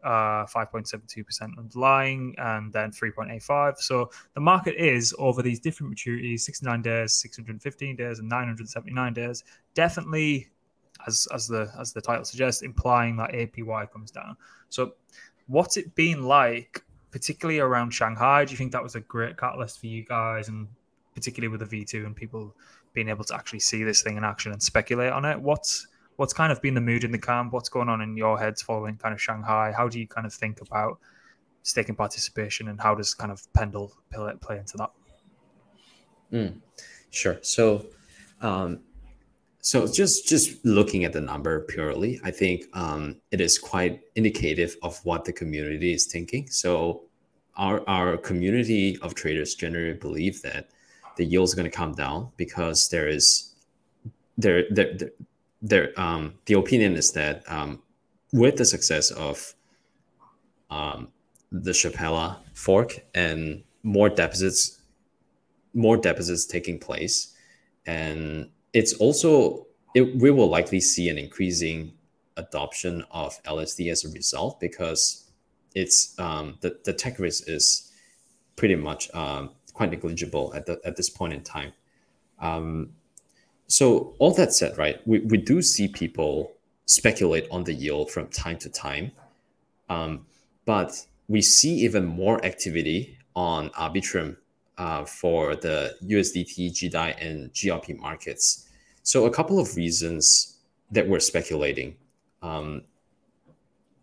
uh, 0.04 0.45
5.72% 0.45 1.58
underlying 1.58 2.34
and 2.38 2.71
then 2.71 2.91
3.85. 2.91 3.80
So 3.80 4.10
the 4.36 4.41
market 4.41 4.76
is 4.82 5.13
over 5.19 5.41
these 5.41 5.60
different 5.60 5.93
maturities 5.93 6.41
69 6.41 6.82
days, 6.82 7.13
615 7.13 7.95
days, 7.95 8.19
and 8.19 8.30
979 8.30 9.13
days. 9.13 9.43
Definitely, 9.73 10.47
as, 11.08 11.28
as, 11.34 11.48
the, 11.48 11.72
as 11.80 11.93
the 11.93 12.02
title 12.02 12.26
suggests, 12.26 12.62
implying 12.62 13.15
that 13.17 13.32
APY 13.32 13.91
comes 13.91 14.12
down. 14.12 14.38
So, 14.70 14.93
what's 15.48 15.78
it 15.78 15.96
been 15.96 16.24
like, 16.24 16.84
particularly 17.12 17.60
around 17.60 17.91
Shanghai? 17.91 18.46
Do 18.46 18.52
you 18.52 18.58
think 18.58 18.74
that 18.74 18.84
was 18.84 18.96
a 18.96 19.00
great 19.00 19.38
catalyst 19.38 19.80
for 19.80 19.88
you 19.88 20.04
guys 20.04 20.50
and 20.50 20.67
particularly 21.17 21.48
with 21.48 21.67
the 21.67 21.86
V2 21.86 22.06
and 22.06 22.15
people 22.15 22.54
being 22.93 23.10
able 23.10 23.24
to 23.24 23.36
actually 23.36 23.60
see 23.60 23.84
this 23.84 24.02
thing 24.02 24.17
in 24.17 24.24
action 24.24 24.52
and 24.52 24.62
speculate 24.62 25.12
on 25.12 25.26
it. 25.26 25.39
What's 25.39 25.88
what's 26.15 26.34
kind 26.34 26.52
of 26.52 26.62
been 26.62 26.74
the 26.74 26.82
mood 26.82 27.04
in 27.04 27.12
the 27.12 27.17
camp? 27.20 27.54
What's 27.54 27.70
going 27.70 27.89
on 27.89 28.02
in 28.02 28.17
your 28.17 28.39
heads 28.39 28.62
following 28.62 28.98
kind 28.98 29.13
of 29.13 29.22
Shanghai? 29.22 29.72
How 29.76 29.88
do 29.88 30.00
you 30.00 30.08
kind 30.08 30.26
of 30.26 30.34
think 30.34 30.62
about 30.62 31.00
staking 31.62 31.96
participation 31.96 32.70
and 32.70 32.80
how 32.82 32.96
does 32.96 33.13
kind 33.13 33.32
of 33.32 33.41
Pendle 33.54 33.93
play 34.41 34.58
into 34.58 34.78
that? 34.78 34.91
Mm, 36.32 36.60
sure. 37.12 37.38
So, 37.41 37.86
um, 38.41 38.80
so 39.67 39.86
just 39.86 40.25
just 40.30 40.65
looking 40.65 41.03
at 41.03 41.12
the 41.12 41.19
number 41.19 41.60
purely, 41.60 42.21
I 42.23 42.32
think 42.32 42.67
um, 42.71 43.17
it 43.32 43.41
is 43.41 43.60
quite 43.60 43.99
indicative 44.15 44.77
of 44.82 44.97
what 45.03 45.25
the 45.25 45.34
community 45.34 45.91
is 45.91 46.06
thinking. 46.06 46.47
So, 46.47 47.01
our 47.58 47.84
our 47.86 48.15
community 48.15 48.97
of 49.01 49.13
traders 49.13 49.56
generally 49.56 49.99
believe 49.99 50.41
that 50.43 50.69
the 51.17 51.25
yield 51.25 51.49
is 51.49 51.53
going 51.53 51.69
to 51.69 51.77
come 51.77 51.93
down 51.95 52.30
because 52.38 52.88
there 52.88 53.10
is 53.10 53.56
there 54.38 54.63
there 54.71 54.97
there, 55.62 55.99
um, 55.99 56.36
the 56.45 56.53
opinion 56.53 56.95
is 56.95 57.12
that 57.12 57.43
um, 57.51 57.82
with 58.32 58.56
the 58.56 58.63
success 58.63 59.12
of 59.12 59.53
um, 60.69 61.10
the 61.51 61.71
Shapella 61.71 62.38
fork 62.53 63.03
and 63.13 63.65
more 63.84 64.08
deposits 64.08 64.80
more 65.73 65.97
deposits 65.97 66.45
taking 66.45 66.80
place 66.80 67.36
and 67.86 68.49
it's 68.73 68.93
also 68.95 69.67
it, 69.95 70.15
we 70.17 70.32
will 70.32 70.49
likely 70.49 70.80
see 70.80 71.10
an 71.10 71.17
increasing 71.17 71.93
adoption 72.38 73.03
of 73.12 73.41
LSD 73.43 73.91
as 73.91 74.06
a 74.06 74.10
result 74.10 74.60
because 74.60 75.25
it's 75.73 76.17
um, 76.19 76.58
the, 76.62 76.77
the 76.86 76.93
tech 76.93 77.19
risk 77.19 77.45
is 77.47 77.91
pretty 78.56 78.75
much 78.75 79.13
um, 79.13 79.51
quite 79.73 79.91
negligible 79.91 80.53
at 80.56 80.65
the, 80.65 80.80
at 80.86 80.95
this 80.95 81.10
point 81.10 81.34
in 81.34 81.41
time. 81.41 81.71
Um, 82.39 82.91
so 83.67 84.15
all 84.19 84.34
that 84.36 84.53
said, 84.53 84.77
right, 84.77 85.06
we, 85.08 85.19
we 85.19 85.38
do 85.38 85.62
see 85.62 85.88
people 85.88 86.53
speculate 86.86 87.47
on 87.51 87.63
the 87.63 87.73
yield 87.73 88.10
from 88.12 88.27
time 88.30 88.58
to 88.60 88.69
time, 88.69 89.12
um, 89.89 90.25
but 90.65 91.06
we 91.27 91.41
see 91.41 91.73
even 91.80 92.06
more 92.06 92.43
activity 92.45 93.17
on 93.36 93.69
Arbitrum 93.71 94.38
uh, 94.78 95.06
for 95.06 95.56
the 95.56 95.96
USDT, 96.04 96.72
GDAI, 96.72 97.16
and 97.26 97.52
GLP 97.52 97.98
markets. 97.98 98.70
So 99.04 99.26
a 99.26 99.32
couple 99.32 99.60
of 99.60 99.76
reasons 99.76 100.58
that 100.92 101.08
we're 101.08 101.20
speculating. 101.20 101.96
Um, 102.42 102.84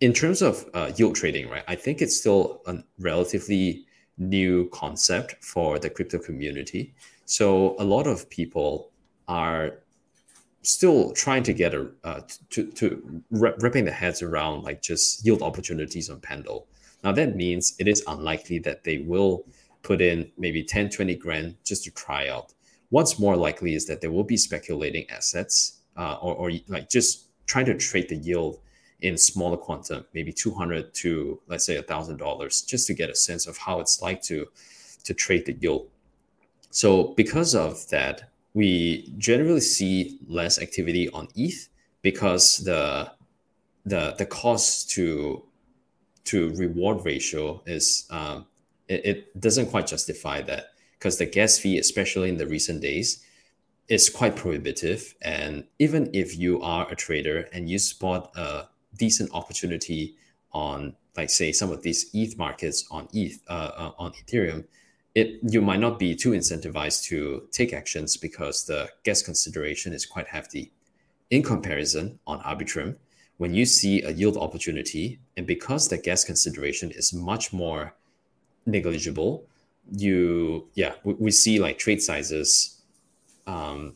in 0.00 0.12
terms 0.12 0.42
of 0.42 0.68
uh, 0.74 0.92
yield 0.96 1.14
trading, 1.14 1.48
right, 1.48 1.64
I 1.68 1.76
think 1.76 2.02
it's 2.02 2.16
still 2.16 2.62
a 2.66 2.78
relatively 2.98 3.86
new 4.18 4.68
concept 4.70 5.42
for 5.44 5.78
the 5.78 5.90
crypto 5.90 6.18
community. 6.18 6.94
So 7.24 7.74
a 7.78 7.84
lot 7.84 8.06
of 8.06 8.28
people 8.28 8.90
are 9.28 9.78
still 10.62 11.12
trying 11.12 11.42
to 11.44 11.52
get 11.52 11.74
a 11.74 11.90
uh, 12.04 12.20
to 12.50 12.70
to 12.72 13.22
wrapping 13.30 13.84
their 13.84 13.94
heads 13.94 14.22
around 14.22 14.62
like 14.62 14.82
just 14.82 15.24
yield 15.24 15.42
opportunities 15.42 16.10
on 16.10 16.20
Pendle. 16.20 16.66
Now 17.02 17.12
that 17.12 17.36
means 17.36 17.74
it 17.78 17.86
is 17.88 18.02
unlikely 18.06 18.58
that 18.60 18.84
they 18.84 18.98
will 18.98 19.44
put 19.84 20.00
in 20.00 20.30
maybe 20.36 20.64
10, 20.64 20.90
20 20.90 21.14
grand 21.14 21.56
just 21.64 21.84
to 21.84 21.90
try 21.92 22.28
out. 22.28 22.52
What's 22.88 23.18
more 23.18 23.36
likely 23.36 23.74
is 23.74 23.86
that 23.86 24.00
they 24.00 24.08
will 24.08 24.24
be 24.24 24.36
speculating 24.36 25.08
assets 25.10 25.80
uh, 25.96 26.16
or, 26.20 26.34
or 26.34 26.50
like 26.66 26.88
just 26.88 27.28
trying 27.46 27.66
to 27.66 27.76
trade 27.76 28.08
the 28.08 28.16
yield 28.16 28.58
in 29.02 29.16
smaller 29.16 29.56
quantum, 29.56 30.04
maybe 30.14 30.32
200 30.32 30.92
to 30.94 31.40
let's 31.46 31.66
say 31.66 31.80
$1,000, 31.80 32.66
just 32.66 32.86
to 32.88 32.94
get 32.94 33.10
a 33.10 33.14
sense 33.14 33.46
of 33.46 33.56
how 33.58 33.78
it's 33.78 34.02
like 34.02 34.22
to, 34.22 34.48
to 35.04 35.14
trade 35.14 35.46
the 35.46 35.52
yield. 35.52 35.88
So 36.70 37.14
because 37.16 37.54
of 37.54 37.88
that, 37.90 38.30
we 38.54 39.12
generally 39.18 39.60
see 39.60 40.18
less 40.26 40.58
activity 40.60 41.08
on 41.10 41.28
ETH 41.36 41.68
because 42.02 42.58
the 42.58 43.12
the 43.86 44.14
the 44.16 44.26
cost 44.26 44.90
to 44.90 45.44
to 46.24 46.50
reward 46.54 47.04
ratio 47.04 47.62
is 47.66 48.06
um, 48.10 48.46
it, 48.88 49.04
it 49.04 49.40
doesn't 49.40 49.66
quite 49.66 49.86
justify 49.86 50.42
that 50.42 50.74
because 50.98 51.18
the 51.18 51.26
gas 51.26 51.58
fee, 51.58 51.78
especially 51.78 52.28
in 52.28 52.36
the 52.36 52.46
recent 52.46 52.80
days, 52.80 53.24
is 53.88 54.08
quite 54.08 54.36
prohibitive. 54.36 55.14
And 55.22 55.64
even 55.78 56.10
if 56.12 56.36
you 56.36 56.62
are 56.62 56.90
a 56.90 56.96
trader 56.96 57.48
and 57.52 57.68
you 57.68 57.78
spot 57.78 58.30
a 58.36 58.68
decent 58.96 59.30
opportunity 59.32 60.16
on 60.52 60.94
like 61.16 61.30
say 61.30 61.52
some 61.52 61.70
of 61.70 61.82
these 61.82 62.10
ETH 62.12 62.36
markets 62.38 62.86
on 62.90 63.08
ETH 63.12 63.40
uh, 63.48 63.70
uh, 63.76 63.90
on 63.98 64.12
Ethereum, 64.12 64.64
it 65.14 65.38
you 65.42 65.60
might 65.60 65.80
not 65.80 65.98
be 65.98 66.14
too 66.14 66.30
incentivized 66.30 67.04
to 67.04 67.46
take 67.52 67.72
actions 67.72 68.16
because 68.16 68.64
the 68.64 68.88
gas 69.04 69.22
consideration 69.22 69.92
is 69.92 70.06
quite 70.06 70.28
hefty. 70.28 70.72
In 71.30 71.42
comparison, 71.42 72.18
on 72.26 72.40
Arbitrum, 72.40 72.96
when 73.36 73.54
you 73.54 73.66
see 73.66 74.02
a 74.02 74.10
yield 74.10 74.36
opportunity, 74.36 75.18
and 75.36 75.46
because 75.46 75.88
the 75.88 75.98
gas 75.98 76.24
consideration 76.24 76.90
is 76.90 77.12
much 77.12 77.52
more 77.52 77.94
negligible, 78.66 79.44
you 79.90 80.68
yeah 80.74 80.94
we, 81.04 81.14
we 81.14 81.30
see 81.30 81.58
like 81.58 81.78
trade 81.78 82.02
sizes 82.02 82.80
um, 83.46 83.94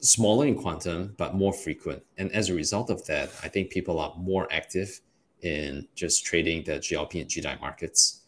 smaller 0.00 0.46
in 0.46 0.54
quantum 0.54 1.14
but 1.16 1.34
more 1.34 1.52
frequent 1.52 2.02
and 2.18 2.30
as 2.32 2.50
a 2.50 2.54
result 2.54 2.90
of 2.90 3.04
that 3.06 3.30
i 3.42 3.48
think 3.48 3.70
people 3.70 3.98
are 3.98 4.12
more 4.18 4.46
active 4.52 5.00
in 5.42 5.86
just 5.94 6.26
trading 6.26 6.62
the 6.64 6.72
glp 6.72 7.20
and 7.20 7.30
GDAI 7.30 7.58
markets 7.60 8.20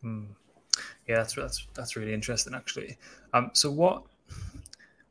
hmm. 0.00 0.24
yeah 1.06 1.16
that's 1.16 1.34
that's 1.34 1.66
that's 1.74 1.96
really 1.96 2.14
interesting 2.14 2.54
actually 2.54 2.96
um 3.34 3.50
so 3.52 3.70
what 3.70 4.02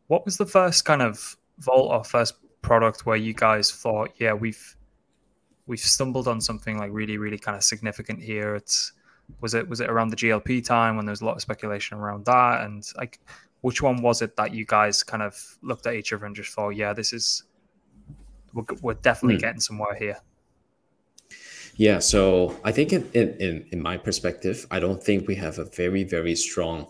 what 0.08 0.26
was 0.26 0.38
the 0.38 0.46
first 0.46 0.84
kind 0.84 1.02
of 1.02 1.38
vault 1.60 1.92
or 1.92 2.04
first 2.04 2.34
product 2.62 3.06
where 3.06 3.16
you 3.16 3.34
guys 3.34 3.72
thought 3.72 4.12
yeah 4.18 4.34
we've 4.34 4.76
we've 5.68 5.80
stumbled 5.80 6.28
on 6.28 6.42
something 6.42 6.78
like 6.78 6.92
really, 6.92 7.18
really 7.18 7.38
kind 7.38 7.56
of 7.56 7.64
significant 7.64 8.22
here. 8.22 8.56
It's 8.56 8.92
was 9.40 9.54
it 9.54 9.68
was 9.68 9.80
it 9.80 9.90
around 9.90 10.10
the 10.10 10.16
GLP 10.16 10.64
time 10.66 10.98
when 10.98 11.06
there 11.06 11.12
was 11.12 11.22
a 11.22 11.26
lot 11.26 11.36
of 11.36 11.42
speculation 11.42 11.98
around 11.98 12.26
that, 12.26 12.66
and 12.66 12.86
like 12.98 13.20
which 13.62 13.82
one 13.82 14.02
was 14.02 14.22
it 14.22 14.36
that 14.36 14.54
you 14.54 14.66
guys 14.66 15.04
kind 15.04 15.24
of 15.24 15.58
looked 15.62 15.86
at 15.88 15.94
each 15.94 16.12
other 16.14 16.26
and 16.26 16.36
just 16.36 16.54
thought, 16.54 16.70
yeah, 16.70 16.94
this 16.94 17.14
is 17.14 17.44
we're, 18.54 18.64
we're 18.82 18.94
definitely 18.96 19.38
mm. 19.38 19.42
getting 19.42 19.62
somewhere 19.62 19.96
here. 19.96 20.18
Yeah, 21.76 22.00
so 22.00 22.60
I 22.64 22.72
think 22.72 22.92
in, 22.92 23.10
in 23.14 23.66
in 23.72 23.82
my 23.82 23.98
perspective, 23.98 24.68
I 24.70 24.80
don't 24.80 25.02
think 25.02 25.28
we 25.28 25.36
have 25.36 25.58
a 25.60 25.66
very 25.66 26.04
very 26.04 26.36
strong 26.36 26.88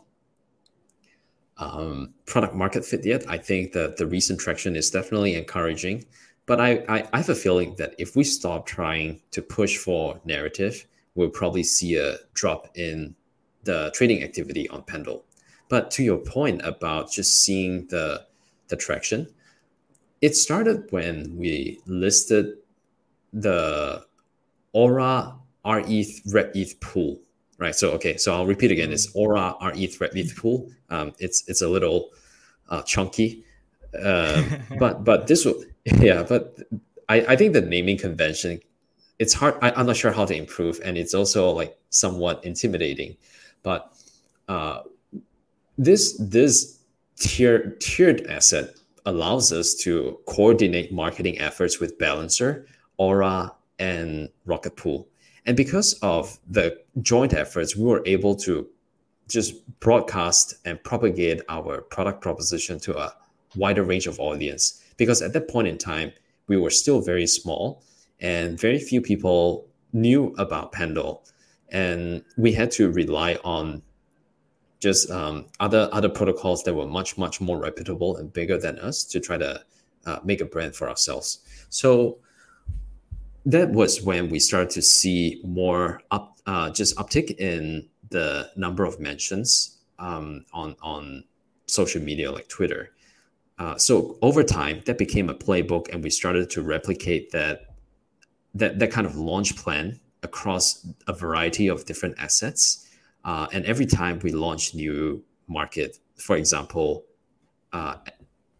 um, 1.58 2.14
product 2.26 2.56
market 2.56 2.84
fit 2.84 3.06
yet. 3.06 3.24
I 3.30 3.38
think 3.38 3.74
that 3.74 3.98
the 3.98 4.08
recent 4.08 4.40
traction 4.40 4.76
is 4.76 4.90
definitely 4.90 5.36
encouraging, 5.36 6.06
but 6.46 6.60
I, 6.60 6.84
I, 6.90 7.08
I 7.14 7.18
have 7.18 7.30
a 7.30 7.36
feeling 7.36 7.76
that 7.78 7.94
if 8.00 8.16
we 8.16 8.24
stop 8.24 8.66
trying 8.66 9.22
to 9.32 9.42
push 9.42 9.78
for 9.78 10.20
narrative, 10.26 10.88
we'll 11.15 11.30
probably 11.30 11.63
see 11.63 11.95
a 11.95 12.17
drop 12.34 12.69
in 12.76 13.15
the 13.63 13.91
trading 13.93 14.24
activity 14.24 14.67
on 14.69 14.84
Pendle. 14.84 15.26
But 15.69 15.91
to 15.91 16.04
your 16.04 16.17
point 16.17 16.62
about 16.63 17.12
just 17.12 17.43
seeing 17.43 17.88
the 17.88 18.26
the 18.67 18.76
traction, 18.76 19.28
it 20.21 20.36
started 20.36 20.88
when 20.91 21.38
we 21.38 21.80
listed 21.86 22.58
the 23.34 24.06
Aura 24.74 25.36
RETH 25.65 26.21
Red 26.34 26.52
ETH 26.56 26.80
pool 26.80 27.19
right? 27.62 27.76
So 27.76 27.91
okay, 27.91 28.17
so 28.17 28.34
I'll 28.34 28.47
repeat 28.47 28.71
again. 28.71 28.91
It's 28.91 29.15
Aura 29.15 29.56
RETH 29.62 30.02
Red 30.02 30.12
ETH 30.15 30.36
pool. 30.36 30.69
Um, 30.89 31.13
it's 31.19 31.47
it's 31.47 31.62
a 31.62 31.69
little 31.69 32.10
uh, 32.69 32.82
chunky, 32.82 33.45
uh, 34.04 34.43
but 34.80 35.06
but 35.06 35.28
this 35.28 35.45
will 35.45 35.63
yeah. 35.86 36.24
But 36.24 36.58
I 37.08 37.21
I 37.30 37.36
think 37.38 37.54
the 37.54 37.62
naming 37.62 37.97
convention, 37.97 38.60
it's 39.22 39.34
hard. 39.34 39.56
I, 39.62 39.72
I'm 39.72 39.86
not 39.86 39.96
sure 39.96 40.12
how 40.12 40.26
to 40.26 40.36
improve, 40.36 40.80
and 40.84 40.98
it's 40.98 41.14
also 41.14 41.52
like 41.52 41.78
somewhat 41.90 42.44
intimidating. 42.44 43.16
But 43.64 43.94
uh, 44.48 44.82
this 45.78 46.18
this 46.20 46.80
tier 47.18 47.78
tiered 47.80 48.28
asset 48.28 48.76
allows 49.06 49.52
us 49.52 49.76
to 49.84 50.20
coordinate 50.26 50.92
marketing 50.92 51.40
efforts 51.40 51.80
with 51.80 51.98
Balancer, 51.98 52.68
Aura, 52.98 53.54
and 53.80 54.30
Rocket 54.46 54.76
Pool 54.76 55.08
and 55.46 55.58
because 55.58 55.94
of 56.02 56.40
the 56.48 56.80
joint 57.02 57.34
efforts, 57.34 57.76
we 57.76 57.84
were 57.84 58.04
able 58.06 58.36
to 58.38 58.68
just 59.28 59.54
broadcast 59.80 60.56
and 60.66 60.84
propagate 60.84 61.42
our 61.50 61.82
product 61.82 62.22
proposition 62.22 62.80
to 62.82 62.98
a 62.98 63.14
wider 63.56 63.84
range 63.84 64.08
of 64.08 64.20
audience. 64.20 64.84
Because 64.98 65.22
at 65.22 65.34
that 65.34 65.48
point 65.48 65.68
in 65.68 65.78
time, 65.78 66.12
we 66.48 66.58
were 66.58 66.70
still 66.70 67.02
very 67.02 67.26
small 67.26 67.84
and 68.22 68.60
very 68.60 68.80
few 68.80 69.02
people 69.02 69.68
knew 69.94 70.34
about 70.38 70.72
Pendle. 70.72 71.24
And 71.70 72.24
we 72.38 72.52
had 72.54 72.72
to 72.72 72.92
rely 72.92 73.38
on 73.44 73.82
just 74.80 75.10
um, 75.12 75.46
other 75.60 75.90
other 75.92 76.10
protocols 76.10 76.64
that 76.64 76.74
were 76.74 76.88
much 76.88 77.18
much 77.18 77.40
more 77.40 77.58
reputable 77.58 78.18
and 78.18 78.34
bigger 78.34 78.58
than 78.58 78.80
us 78.80 79.04
to 79.06 79.20
try 79.20 79.38
to 79.38 79.62
uh, 80.06 80.20
make 80.24 80.42
a 80.42 80.46
brand 80.46 80.76
for 80.76 80.90
ourselves. 80.90 81.40
So 81.70 82.18
that 83.46 83.72
was 83.72 84.02
when 84.02 84.30
we 84.30 84.40
started 84.40 84.70
to 84.72 84.82
see 84.82 85.42
more 85.44 86.02
up, 86.12 86.38
uh, 86.46 86.70
just 86.72 86.96
uptick 86.98 87.38
in 87.38 87.88
the 88.10 88.50
number 88.56 88.84
of 88.84 89.00
mentions 89.00 89.78
um, 90.00 90.46
on 90.52 90.76
on 90.82 91.24
social 91.68 92.02
media 92.02 92.32
like 92.32 92.48
Twitter. 92.50 92.92
Uh, 93.60 93.78
so 93.78 94.18
over 94.24 94.44
time, 94.44 94.82
that 94.88 94.98
became 94.98 95.30
a 95.30 95.36
playbook, 95.36 95.94
and 95.94 96.04
we 96.04 96.10
started 96.10 96.50
to 96.50 96.64
replicate 96.64 97.32
that 97.32 97.71
that 98.56 98.80
that 98.80 98.92
kind 98.92 99.08
of 99.08 99.16
launch 99.16 99.56
plan 99.56 100.00
across 100.24 100.86
a 101.08 101.14
variety 101.14 101.68
of 101.68 101.86
different 101.86 102.16
assets. 102.20 102.88
Uh, 103.24 103.48
and 103.54 103.66
every 103.66 103.86
time 103.86 104.20
we 104.20 104.32
launch 104.32 104.74
new 104.74 105.24
market, 105.48 105.98
for 106.18 106.36
example, 106.36 107.06
uh, 107.74 107.96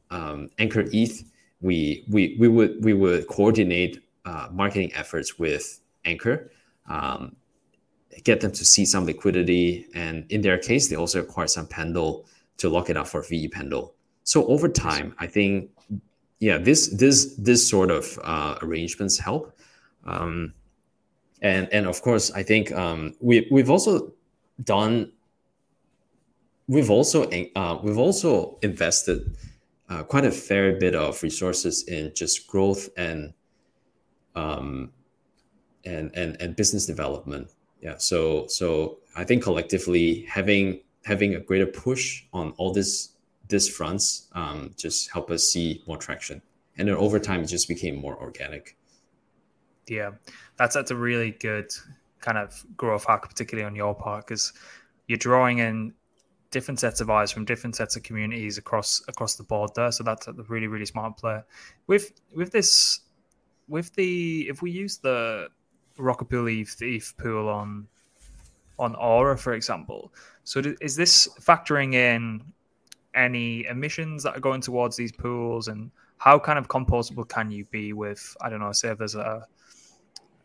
um, 0.10 0.50
Ankr 0.58 0.90
ETH, 0.94 1.24
we 1.62 2.04
we 2.10 2.36
we 2.40 2.48
would 2.48 2.84
we 2.84 2.94
would 2.94 3.28
coordinate 3.28 4.04
uh, 4.26 4.48
marketing 4.52 4.92
efforts 4.94 5.40
with 5.40 5.82
Ankr, 6.06 6.50
um, 6.88 7.36
get 8.24 8.42
them 8.42 8.52
to 8.52 8.66
see 8.66 8.86
some 8.86 9.06
liquidity, 9.06 9.88
and 9.94 10.26
in 10.30 10.42
their 10.42 10.58
case, 10.58 10.90
they 10.90 10.96
also 10.96 11.20
acquire 11.20 11.48
some 11.48 11.68
Pendle 11.68 12.26
to 12.58 12.70
lock 12.70 12.90
it 12.90 12.98
up 12.98 13.08
for 13.08 13.22
VE 13.24 13.48
Pendle. 13.48 13.94
So 14.24 14.46
over 14.48 14.68
time, 14.68 15.16
I 15.20 15.28
think, 15.28 15.72
yeah, 16.40 16.58
this 16.58 16.88
this 16.90 17.36
this 17.36 17.68
sort 17.68 17.92
of 17.92 18.20
uh, 18.24 18.58
arrangements 18.62 19.18
help. 19.18 19.58
Um, 20.06 20.54
and 21.42 21.68
and 21.72 21.88
of 21.88 22.02
course, 22.02 22.32
I 22.32 22.44
think 22.44 22.72
um, 22.72 23.16
we 23.20 23.48
we've 23.52 23.70
also 23.70 24.14
done. 24.64 25.12
We've 26.68 26.90
also 26.90 27.30
uh, 27.56 27.80
we've 27.84 27.98
also 27.98 28.58
invested 28.62 29.36
uh, 29.90 30.04
quite 30.04 30.26
a 30.26 30.32
fair 30.32 30.74
bit 30.80 30.96
of 30.96 31.22
resources 31.22 31.84
in 31.88 32.14
just 32.16 32.48
growth 32.48 32.90
and 32.96 33.34
um, 34.36 34.92
and 35.86 36.12
and 36.16 36.40
and 36.40 36.56
business 36.56 36.86
development. 36.86 37.50
Yeah. 37.82 37.98
So 37.98 38.48
so 38.48 39.00
I 39.16 39.24
think 39.24 39.44
collectively 39.44 40.26
having 40.30 40.82
having 41.04 41.36
a 41.36 41.40
greater 41.40 41.66
push 41.66 42.24
on 42.32 42.54
all 42.58 42.72
this 42.72 43.10
this 43.50 43.68
fronts 43.68 44.28
um, 44.34 44.74
just 44.78 45.12
help 45.12 45.30
us 45.32 45.48
see 45.48 45.84
more 45.88 45.98
traction, 45.98 46.42
and 46.78 46.88
then 46.88 46.96
over 46.96 47.20
time 47.20 47.42
it 47.42 47.48
just 47.48 47.68
became 47.68 47.96
more 47.96 48.16
organic. 48.16 48.78
Yeah, 49.88 50.12
that's 50.58 50.76
that's 50.76 50.92
a 50.92 50.96
really 50.96 51.32
good 51.32 51.72
kind 52.20 52.38
of 52.38 52.64
growth 52.78 53.06
hack, 53.06 53.28
particularly 53.28 53.66
on 53.66 53.76
your 53.76 53.96
part, 53.96 54.28
because 54.28 54.54
you're 55.08 55.18
drawing 55.18 55.58
in 55.58 55.94
different 56.52 56.80
sets 56.80 57.00
of 57.00 57.10
eyes 57.10 57.32
from 57.32 57.46
different 57.46 57.76
sets 57.76 57.96
of 57.96 58.04
communities 58.04 58.58
across 58.58 59.02
across 59.08 59.36
the 59.36 59.44
board 59.44 59.72
there. 59.76 59.92
So 59.92 60.04
that's 60.04 60.28
a 60.28 60.34
really 60.48 60.68
really 60.68 60.86
smart 60.86 61.18
play. 61.18 61.42
With 61.88 62.12
with 62.36 62.52
this 62.52 63.02
with 63.68 63.94
the 63.96 64.48
if 64.50 64.62
we 64.62 64.72
use 64.72 64.98
the 64.98 65.48
ETH, 65.98 66.82
ETH 66.82 67.14
pool 67.18 67.50
on 67.50 67.88
on 68.80 68.96
Aura, 68.96 69.38
for 69.38 69.54
example, 69.54 70.14
so 70.44 70.62
is 70.82 70.96
this 70.96 71.28
factoring 71.40 71.94
in 71.94 72.42
any 73.14 73.66
emissions 73.66 74.24
that 74.24 74.36
are 74.36 74.40
going 74.40 74.62
towards 74.62 74.96
these 74.96 75.12
pools, 75.12 75.68
and 75.68 75.92
how 76.18 76.40
kind 76.40 76.58
of 76.58 76.68
composable 76.68 77.28
can 77.28 77.52
you 77.52 77.66
be 77.66 77.94
with 77.94 78.36
I 78.42 78.50
don't 78.50 78.60
know, 78.60 78.72
say 78.72 78.90
if 78.90 78.98
there's 78.98 79.16
a 79.16 79.48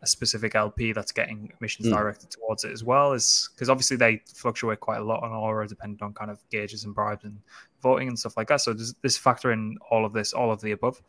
a 0.07 0.09
specific 0.09 0.55
LP 0.55 0.93
that's 0.93 1.11
getting 1.11 1.51
emissions 1.59 1.87
mm. 1.87 1.91
directed 1.91 2.31
towards 2.31 2.63
it 2.63 2.71
as 2.71 2.83
well 2.83 3.13
is 3.13 3.49
because 3.53 3.69
obviously 3.69 3.97
they 3.97 4.21
fluctuate 4.33 4.79
quite 4.79 4.99
a 4.99 5.03
lot 5.03 5.21
on 5.21 5.31
Aura 5.31 5.67
depending 5.67 6.01
on 6.01 6.13
kind 6.13 6.31
of 6.31 6.39
gauges 6.49 6.85
and 6.85 6.95
bribes 6.95 7.25
and 7.25 7.37
voting 7.81 8.07
and 8.07 8.17
stuff 8.17 8.37
like 8.37 8.47
that. 8.47 8.61
So 8.61 8.73
does 8.73 8.95
this 9.01 9.17
factor 9.17 9.51
in 9.51 9.77
all 9.91 10.05
of 10.05 10.13
this, 10.13 10.33
all 10.33 10.51
of 10.51 10.61
the 10.61 10.71
above? 10.71 11.01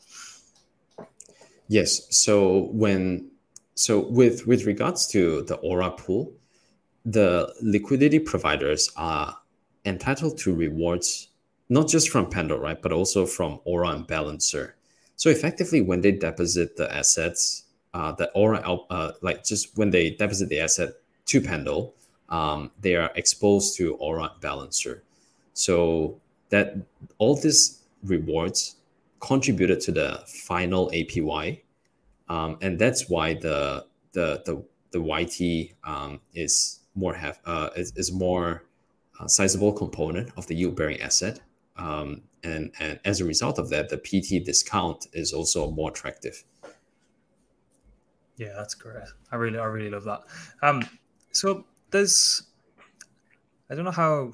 Yes. 1.69 2.07
So 2.11 2.69
when 2.73 3.31
so 3.75 4.01
with 4.01 4.47
with 4.47 4.65
regards 4.67 5.07
to 5.09 5.43
the 5.43 5.57
Aura 5.57 5.91
pool, 5.93 6.33
the 7.05 7.55
liquidity 7.63 8.19
providers 8.19 8.91
are 8.97 9.39
entitled 9.85 10.39
to 10.39 10.55
rewards 10.55 11.29
not 11.71 11.87
just 11.87 12.09
from 12.09 12.31
Pendle, 12.31 12.59
right, 12.59 12.81
but 12.81 12.93
also 12.93 13.27
from 13.27 13.61
Aura 13.65 13.91
and 13.91 14.07
Balancer. 14.07 14.75
So 15.17 15.29
effectively, 15.31 15.83
when 15.83 16.01
they 16.01 16.13
deposit 16.13 16.77
the 16.77 16.91
assets, 16.95 17.65
uh, 17.95 18.13
the 18.13 18.31
Aura, 18.33 18.61
uh, 18.61 19.13
like 19.23 19.45
just 19.45 19.77
when 19.77 19.91
they 19.91 20.11
deposit 20.11 20.49
the 20.49 20.61
asset 20.61 20.91
to 21.27 21.41
Pendle, 21.41 21.95
um, 22.29 22.71
they 22.81 22.95
are 22.97 23.11
exposed 23.17 23.77
to 23.77 23.95
Aura 23.95 24.33
Balancer. 24.41 25.03
So 25.55 26.21
that 26.51 26.77
all 27.19 27.37
these 27.37 27.83
rewards 28.03 28.77
contributed 29.21 29.81
to 29.81 29.93
the 29.93 30.23
final 30.27 30.91
APY, 30.91 31.61
um, 32.29 32.59
and 32.61 32.79
that's 32.79 33.09
why 33.09 33.35
the 33.35 33.87
the 34.13 34.43
the 34.45 34.63
the 34.91 35.01
YT 35.01 35.75
um, 35.85 36.21
is 36.35 36.81
more 36.95 37.15
have 37.15 37.41
uh, 37.45 37.71
is, 37.77 37.93
is 37.97 38.13
more 38.13 38.65
uh, 39.19 39.27
sizable 39.27 39.73
component 39.73 40.31
of 40.37 40.47
the 40.47 40.55
yield 40.55 40.77
bearing 40.77 41.01
asset, 41.01 41.41
um, 41.77 42.23
and 42.45 42.73
and 42.79 43.01
as 43.05 43.21
a 43.21 43.25
result 43.25 43.59
of 43.59 43.71
that, 43.71 43.89
the 43.89 43.99
PT 43.99 44.45
discount 44.45 45.07
is 45.13 45.33
also 45.33 45.71
more 45.71 45.91
attractive. 45.91 46.45
Yeah, 48.39 48.53
that's 48.57 48.75
great. 48.75 49.03
I 49.33 49.37
really 49.37 49.59
I 49.59 49.65
really 49.65 49.91
love 49.91 50.05
that. 50.05 50.21
Um, 50.63 50.89
so 51.33 51.65
there's 51.91 52.45
I 53.69 53.75
don't 53.75 53.85
know 53.85 53.91
how 53.91 54.33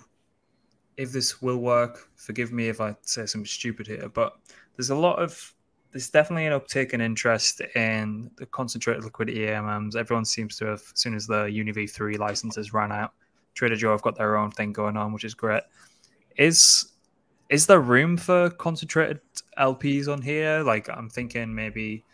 if 0.96 1.11
this 1.11 1.42
will 1.42 1.59
work. 1.59 2.09
Forgive 2.14 2.52
me 2.52 2.68
if 2.68 2.80
I 2.80 2.94
say 3.02 3.26
something 3.26 3.46
stupid 3.46 3.86
here, 3.86 4.09
but 4.09 4.34
there's 4.76 4.90
a 4.90 4.94
lot 4.94 5.18
of 5.18 5.55
there's 5.90 6.11
definitely 6.11 6.46
an 6.46 6.52
uptick 6.52 6.90
in 6.90 7.00
interest 7.00 7.61
in 7.76 8.30
the 8.36 8.46
concentrated 8.46 9.05
liquidity 9.05 9.46
AMMs. 9.46 9.96
Everyone 9.96 10.24
seems 10.24 10.59
to 10.59 10.66
have, 10.66 10.80
as 10.80 11.00
soon 11.00 11.14
as 11.14 11.24
the 11.26 11.44
UniV3 11.44 12.18
licenses 12.18 12.72
ran 12.72 12.90
out, 12.90 13.12
Trader 13.55 13.76
Joe 13.76 13.92
have 13.92 14.02
got 14.02 14.16
their 14.16 14.36
own 14.36 14.50
thing 14.50 14.72
going 14.72 14.96
on, 14.96 15.12
which 15.12 15.24
is 15.24 15.34
great. 15.34 15.62
Is 16.36 16.92
is 17.48 17.66
there 17.66 17.80
room 17.80 18.16
for 18.16 18.50
concentrated 18.50 19.20
LPs 19.59 20.09
on 20.09 20.20
here? 20.20 20.62
Like 20.62 20.88
I'm 20.90 21.09
thinking 21.09 21.55
maybe 21.55 22.05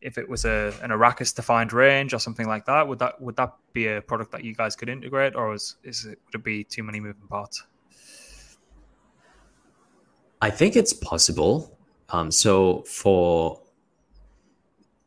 if 0.00 0.18
it 0.18 0.28
was 0.28 0.44
a 0.44 0.72
an 0.82 0.90
Arrakis 0.90 1.34
defined 1.34 1.72
range 1.72 2.14
or 2.14 2.18
something 2.18 2.48
like 2.48 2.64
that, 2.66 2.86
would 2.86 2.98
that 2.98 3.20
would 3.20 3.36
that 3.36 3.54
be 3.72 3.86
a 3.86 4.00
product 4.00 4.32
that 4.32 4.44
you 4.44 4.54
guys 4.54 4.76
could 4.76 4.88
integrate, 4.88 5.34
or 5.36 5.54
is 5.54 5.76
is 5.84 6.06
it 6.06 6.18
would 6.26 6.34
it 6.34 6.44
be 6.44 6.64
too 6.64 6.82
many 6.82 7.00
moving 7.00 7.28
parts? 7.28 7.64
I 10.42 10.50
think 10.50 10.76
it's 10.76 10.92
possible. 10.92 11.76
Um, 12.08 12.30
so 12.30 12.82
for 12.82 13.60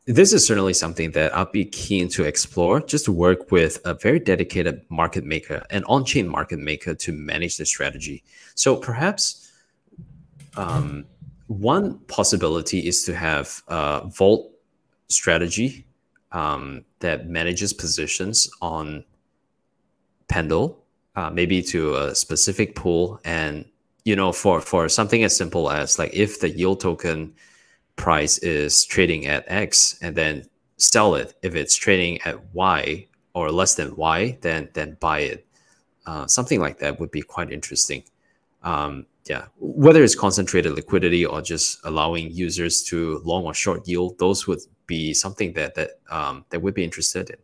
this 0.06 0.32
is 0.32 0.46
certainly 0.46 0.74
something 0.74 1.12
that 1.12 1.34
I'll 1.34 1.50
be 1.50 1.64
keen 1.64 2.08
to 2.10 2.24
explore, 2.24 2.80
just 2.80 3.06
to 3.06 3.12
work 3.12 3.50
with 3.50 3.80
a 3.84 3.94
very 3.94 4.20
dedicated 4.20 4.82
market 4.90 5.24
maker, 5.24 5.64
an 5.70 5.82
on-chain 5.84 6.28
market 6.28 6.58
maker 6.58 6.94
to 6.94 7.12
manage 7.12 7.56
the 7.56 7.64
strategy. 7.64 8.22
So 8.54 8.76
perhaps 8.76 9.50
um, 10.56 11.06
one 11.46 11.98
possibility 12.00 12.86
is 12.86 13.04
to 13.04 13.14
have 13.14 13.62
a 13.68 14.06
vault 14.06 14.53
strategy 15.14 15.86
um, 16.32 16.84
that 16.98 17.28
manages 17.28 17.72
positions 17.72 18.50
on 18.60 19.04
Pendle, 20.28 20.84
uh, 21.16 21.30
maybe 21.30 21.62
to 21.62 21.94
a 21.96 22.14
specific 22.14 22.74
pool, 22.74 23.20
and 23.24 23.64
you 24.04 24.16
know, 24.16 24.32
for 24.32 24.60
for 24.60 24.88
something 24.88 25.24
as 25.24 25.36
simple 25.36 25.70
as 25.70 25.98
like 25.98 26.12
if 26.12 26.40
the 26.40 26.50
yield 26.50 26.80
token 26.80 27.34
price 27.96 28.38
is 28.38 28.84
trading 28.84 29.26
at 29.26 29.44
X, 29.46 29.96
and 30.02 30.16
then 30.16 30.44
sell 30.76 31.14
it. 31.14 31.34
If 31.42 31.54
it's 31.54 31.76
trading 31.76 32.20
at 32.22 32.54
Y 32.54 33.06
or 33.34 33.50
less 33.50 33.74
than 33.76 33.94
Y, 33.96 34.38
then 34.40 34.68
then 34.74 34.96
buy 35.00 35.20
it. 35.20 35.46
Uh, 36.06 36.26
something 36.26 36.60
like 36.60 36.78
that 36.80 37.00
would 37.00 37.10
be 37.10 37.22
quite 37.22 37.50
interesting. 37.52 38.02
Um, 38.62 39.06
yeah, 39.26 39.46
whether 39.58 40.02
it's 40.02 40.14
concentrated 40.14 40.72
liquidity 40.72 41.24
or 41.24 41.40
just 41.40 41.78
allowing 41.84 42.30
users 42.30 42.82
to 42.84 43.22
long 43.24 43.44
or 43.44 43.54
short 43.54 43.86
yield, 43.88 44.18
those 44.18 44.46
would 44.46 44.60
be 44.86 45.14
something 45.14 45.52
that 45.54 45.74
that 45.74 45.98
um, 46.10 46.44
that 46.50 46.60
would 46.60 46.74
be 46.74 46.84
interested 46.84 47.30
in. 47.30 47.36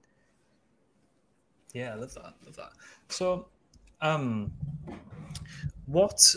Yeah, 1.72 1.92
I 1.92 1.94
love 1.94 2.14
that. 2.14 2.34
Love 2.44 2.56
that. 2.56 2.72
So, 3.08 3.46
um, 4.00 4.52
what 5.86 6.34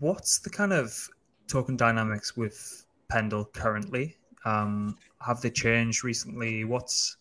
what's 0.00 0.38
the 0.38 0.50
kind 0.50 0.72
of 0.72 1.08
token 1.48 1.76
dynamics 1.76 2.36
with 2.36 2.86
Pendle 3.08 3.44
currently? 3.46 4.16
Um, 4.44 4.96
have 5.20 5.40
they 5.40 5.50
changed 5.50 6.04
recently? 6.04 6.64
What's 6.64 7.16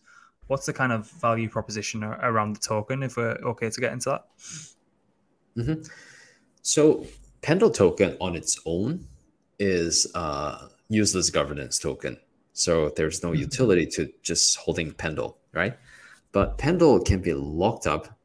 what's 0.48 0.66
the 0.66 0.74
kind 0.74 0.92
of 0.92 1.10
value 1.10 1.50
proposition 1.50 2.04
around 2.04 2.56
the 2.56 2.60
token? 2.60 3.04
If 3.04 3.18
we're 3.18 3.38
okay 3.44 3.70
to 3.70 3.82
get 3.82 3.94
into 3.94 4.10
that. 4.10 4.26
Mm-hmm. 5.58 5.84
So 6.62 7.06
Pendle 7.42 7.70
token 7.70 8.18
on 8.20 8.36
its 8.36 8.60
own 8.66 9.08
is 9.60 10.08
a 10.16 10.70
useless 10.90 11.30
governance 11.30 11.80
token. 11.80 12.18
So 12.56 12.90
there's 12.96 13.22
no 13.22 13.32
mm-hmm. 13.32 13.42
utility 13.42 13.86
to 13.88 14.10
just 14.24 14.58
holding 14.58 14.94
Pendle, 14.94 15.38
right? 15.54 15.78
But 16.32 16.58
Pendle 16.58 17.02
can 17.02 17.22
be 17.22 17.34
locked 17.34 17.86
up 17.86 18.18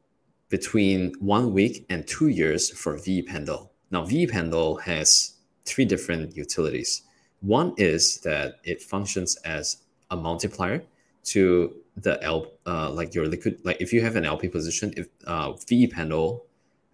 between 0.49 1.13
one 1.19 1.53
week 1.53 1.85
and 1.89 2.07
two 2.07 2.29
years 2.29 2.69
for 2.69 2.97
V 2.97 3.21
Pendle. 3.21 3.71
Now 3.91 4.05
V 4.05 4.25
Pendle 4.25 4.77
has 4.77 5.33
three 5.65 5.85
different 5.85 6.35
utilities. 6.35 7.03
One 7.41 7.73
is 7.77 8.19
that 8.21 8.55
it 8.63 8.81
functions 8.81 9.35
as 9.43 9.77
a 10.11 10.15
multiplier 10.15 10.81
to 11.25 11.75
the 11.97 12.21
L, 12.23 12.47
uh, 12.65 12.89
like 12.89 13.13
your 13.13 13.27
liquid, 13.27 13.59
like 13.63 13.81
if 13.81 13.91
you 13.91 14.01
have 14.01 14.15
an 14.15 14.25
LP 14.25 14.47
position, 14.47 14.93
if 14.95 15.07
uh, 15.27 15.51
V 15.67 15.87
Pendle 15.87 16.45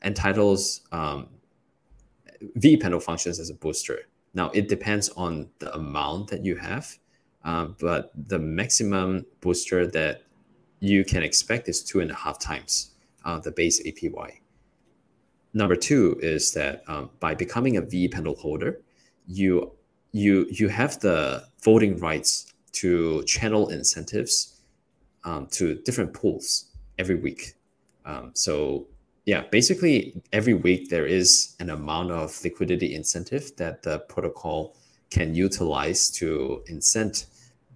entitles 0.04 0.82
um, 0.92 1.28
V 2.56 2.78
Pendle 2.78 3.00
functions 3.00 3.40
as 3.40 3.52
a 3.52 3.54
booster. 3.54 4.00
Now 4.34 4.50
it 4.52 4.68
depends 4.70 5.10
on 5.10 5.50
the 5.60 5.74
amount 5.76 6.30
that 6.30 6.44
you 6.44 6.56
have, 6.56 6.98
uh, 7.48 7.68
but 7.80 8.12
the 8.28 8.38
maximum 8.38 9.26
booster 9.40 9.88
that 9.88 10.22
you 10.82 11.06
can 11.06 11.24
expect 11.24 11.70
is 11.70 11.82
two 11.82 12.02
and 12.02 12.12
a 12.12 12.14
half 12.14 12.38
times 12.38 12.92
uh, 13.24 13.40
the 13.40 13.52
base 13.52 13.82
APY. 13.84 14.32
Number 15.54 15.78
two 15.78 16.20
is 16.22 16.52
that 16.52 16.84
um, 16.88 17.10
by 17.22 17.34
becoming 17.34 17.78
a 17.78 17.82
V 17.82 18.10
Pendle 18.10 18.36
holder, 18.36 18.82
you 19.28 19.72
you 20.12 20.46
you 20.52 20.68
have 20.68 21.00
the 21.00 21.46
voting 21.64 21.98
rights 22.00 22.54
to 22.74 23.24
channel 23.24 23.70
incentives 23.70 24.60
um, 25.24 25.48
to 25.52 25.76
different 25.86 26.14
pools 26.14 26.66
every 27.00 27.16
week. 27.16 27.54
Um, 28.06 28.32
so 28.34 28.88
yeah, 29.26 29.44
basically 29.52 30.22
every 30.34 30.54
week 30.54 30.90
there 30.90 31.06
is 31.06 31.56
an 31.62 31.70
amount 31.70 32.12
of 32.12 32.38
liquidity 32.44 32.94
incentive 32.94 33.56
that 33.56 33.84
the 33.84 34.00
protocol 34.00 34.76
can 35.10 35.34
utilize 35.34 36.10
to 36.12 36.62
incent 36.68 37.28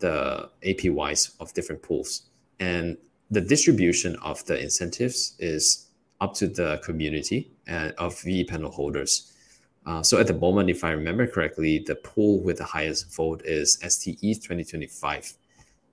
the 0.02 0.50
APYs 0.64 1.36
of 1.40 1.54
different 1.54 1.82
pools. 1.82 2.24
And 2.60 2.98
the 3.30 3.42
distribution 3.42 4.18
of 4.18 4.46
the 4.46 4.62
incentives 4.62 5.36
is 5.40 5.88
up 6.20 6.34
to 6.36 6.48
the 6.48 6.80
community 6.84 7.52
and 7.66 7.94
of 7.94 8.20
V 8.22 8.44
Pendle 8.44 8.72
holders. 8.72 9.32
Uh, 9.86 10.04
so 10.04 10.20
at 10.20 10.28
the 10.28 10.34
moment, 10.34 10.70
if 10.70 10.84
I 10.84 10.92
remember 10.92 11.26
correctly, 11.26 11.80
the 11.80 11.96
pool 11.96 12.44
with 12.44 12.58
the 12.58 12.66
highest 12.66 13.16
vote 13.16 13.42
is 13.46 13.80
STE 13.82 14.36
2025. 14.42 15.34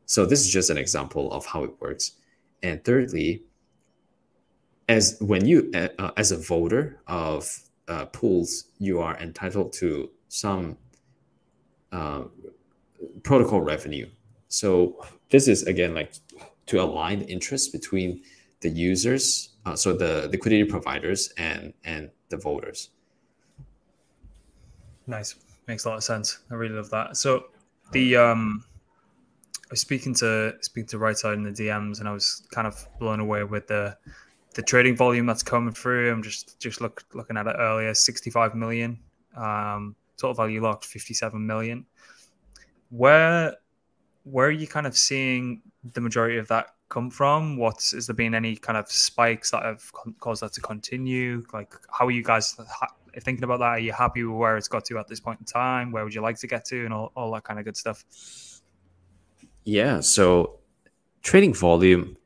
So 0.05 0.27
this 0.27 0.41
is 0.41 0.53
just 0.53 0.69
an 0.69 0.77
example 0.77 1.33
of 1.33 1.47
how 1.47 1.65
it 1.65 1.81
works. 1.81 2.13
And 2.63 2.85
thirdly, 2.85 3.45
as 4.89 5.17
when 5.21 5.47
you 5.47 5.71
uh, 5.75 6.11
as 6.17 6.33
a 6.33 6.37
voter 6.37 7.01
of 7.07 7.49
uh, 7.89 8.07
pools, 8.07 8.65
you 8.79 9.01
are 9.01 9.17
entitled 9.19 9.73
to 9.75 10.11
some 10.29 10.77
uh, 11.93 12.25
protocol 13.23 13.61
revenue. 13.61 14.09
So 14.49 15.05
this 15.31 15.49
is 15.49 15.63
again 15.65 15.95
like 15.95 16.13
to 16.67 16.81
align 16.81 17.21
the 17.21 17.27
interests 17.27 17.69
between 17.69 18.23
the 18.61 18.69
users, 18.69 19.51
uh, 19.67 19.77
so 19.77 19.93
the 19.93 20.29
liquidity 20.33 20.65
providers 20.65 21.33
and 21.37 21.73
and 21.85 22.11
the 22.29 22.37
voters. 22.37 22.91
Nice. 25.07 25.35
Makes 25.67 25.85
a 25.85 25.89
lot 25.91 25.97
of 25.97 26.05
sense. 26.05 26.39
I 26.51 26.55
really 26.55 26.75
love 26.75 26.91
that. 26.91 27.17
So 27.17 27.47
the 27.93 28.17
um 28.17 28.65
I 29.53 29.73
was 29.73 29.81
speaking 29.81 30.15
to 30.15 30.55
speaking 30.61 30.89
to 30.89 30.99
right 30.99 31.17
side 31.17 31.35
in 31.35 31.43
the 31.43 31.51
DMs 31.51 32.01
and 32.01 32.09
I 32.09 32.13
was 32.13 32.47
kind 32.51 32.67
of 32.67 32.87
blown 32.99 33.21
away 33.21 33.45
with 33.45 33.67
the 33.67 33.97
the 34.55 34.63
trading 34.63 34.97
volume 34.97 35.27
that's 35.27 35.43
coming 35.43 35.75
through. 35.75 36.11
I'm 36.11 36.23
just 36.23 36.59
just 36.61 36.81
look 36.81 37.05
looking 37.15 37.37
at 37.37 37.47
it 37.47 37.57
earlier, 37.59 37.95
65 37.95 38.55
million. 38.55 38.99
Um 39.37 39.97
total 40.17 40.35
value 40.35 40.63
locked 40.63 40.85
57 40.85 41.47
million. 41.47 41.87
Where 42.91 43.57
where 44.25 44.49
are 44.49 44.53
you 44.53 44.67
kind 44.67 44.87
of 44.87 44.97
seeing 44.97 45.63
the 45.95 46.01
majority 46.01 46.39
of 46.39 46.49
that 46.49 46.75
come 46.89 47.11
from? 47.11 47.57
What's 47.57 47.93
is 47.93 48.07
there 48.07 48.15
been 48.15 48.35
any 48.35 48.57
kind 48.57 48.77
of 48.77 48.91
spikes 48.91 49.51
that 49.51 49.63
have 49.63 49.91
caused 50.21 50.43
that 50.43 50.53
to 50.55 50.61
continue? 50.61 51.45
Like, 51.53 51.75
how 51.91 52.07
are 52.07 52.11
you 52.11 52.23
guys 52.23 52.57
thinking 53.21 53.45
about 53.45 53.59
that? 53.61 53.67
Are 53.67 53.79
you 53.79 53.93
happy 53.93 54.25
with 54.25 54.37
where 54.37 54.57
it's 54.57 54.69
got 54.69 54.85
to 54.87 54.99
at 54.99 55.09
this 55.09 55.21
point 55.21 55.41
in 55.41 55.47
time? 55.47 55.93
Where 55.93 56.05
would 56.05 56.15
you 56.15 56.21
like 56.21 56.39
to 56.39 56.47
get 56.47 56.65
to, 56.67 56.85
and 56.85 56.93
all, 56.93 57.13
all 57.17 57.33
that 57.33 57.45
kind 57.45 57.59
of 57.59 57.65
good 57.65 57.77
stuff? 57.77 58.05
Yeah. 59.65 60.01
So, 60.01 60.59
trading 61.23 61.55
volume. 61.55 62.17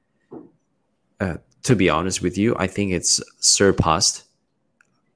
Uh, 1.21 1.37
to 1.63 1.77
be 1.77 1.89
honest 1.89 2.23
with 2.23 2.37
you, 2.37 2.57
I 2.59 2.67
think 2.67 2.91
it's 2.91 3.23
surpassed 3.39 4.25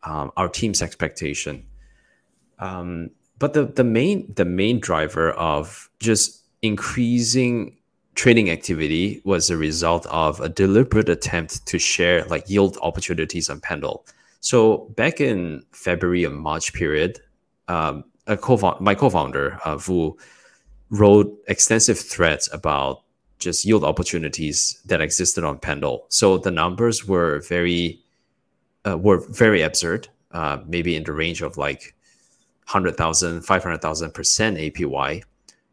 um, 0.04 0.30
our 0.36 0.48
team's 0.48 0.80
expectation. 0.80 1.66
Um, 2.60 3.10
but 3.38 3.52
the 3.52 3.66
the 3.66 3.84
main 3.84 4.32
the 4.34 4.44
main 4.44 4.80
driver 4.80 5.32
of 5.32 5.90
just 6.00 6.42
increasing 6.62 7.76
trading 8.14 8.50
activity 8.50 9.20
was 9.24 9.50
a 9.50 9.56
result 9.56 10.06
of 10.06 10.40
a 10.40 10.48
deliberate 10.48 11.08
attempt 11.08 11.64
to 11.66 11.78
share 11.78 12.24
like 12.24 12.48
yield 12.48 12.78
opportunities 12.80 13.50
on 13.50 13.60
Pendle. 13.60 14.06
So 14.40 14.78
back 14.96 15.20
in 15.20 15.62
February 15.72 16.24
and 16.24 16.36
March 16.36 16.72
period, 16.72 17.20
um, 17.68 18.04
a 18.26 18.36
co 18.36 18.76
my 18.80 18.94
co-founder 18.94 19.58
uh, 19.64 19.76
Vu 19.76 20.16
wrote 20.90 21.36
extensive 21.48 21.98
threads 21.98 22.48
about 22.52 23.02
just 23.38 23.64
yield 23.66 23.84
opportunities 23.84 24.80
that 24.86 25.00
existed 25.02 25.44
on 25.44 25.58
Pendle. 25.58 26.06
So 26.08 26.38
the 26.38 26.50
numbers 26.50 27.06
were 27.06 27.40
very 27.40 28.00
uh, 28.86 28.96
were 28.96 29.18
very 29.18 29.60
absurd, 29.60 30.08
uh, 30.32 30.58
maybe 30.66 30.96
in 30.96 31.04
the 31.04 31.12
range 31.12 31.42
of 31.42 31.58
like 31.58 31.94
100,000, 32.66 33.42
500,000 33.42 34.10
percent 34.12 34.58
APY, 34.58 35.22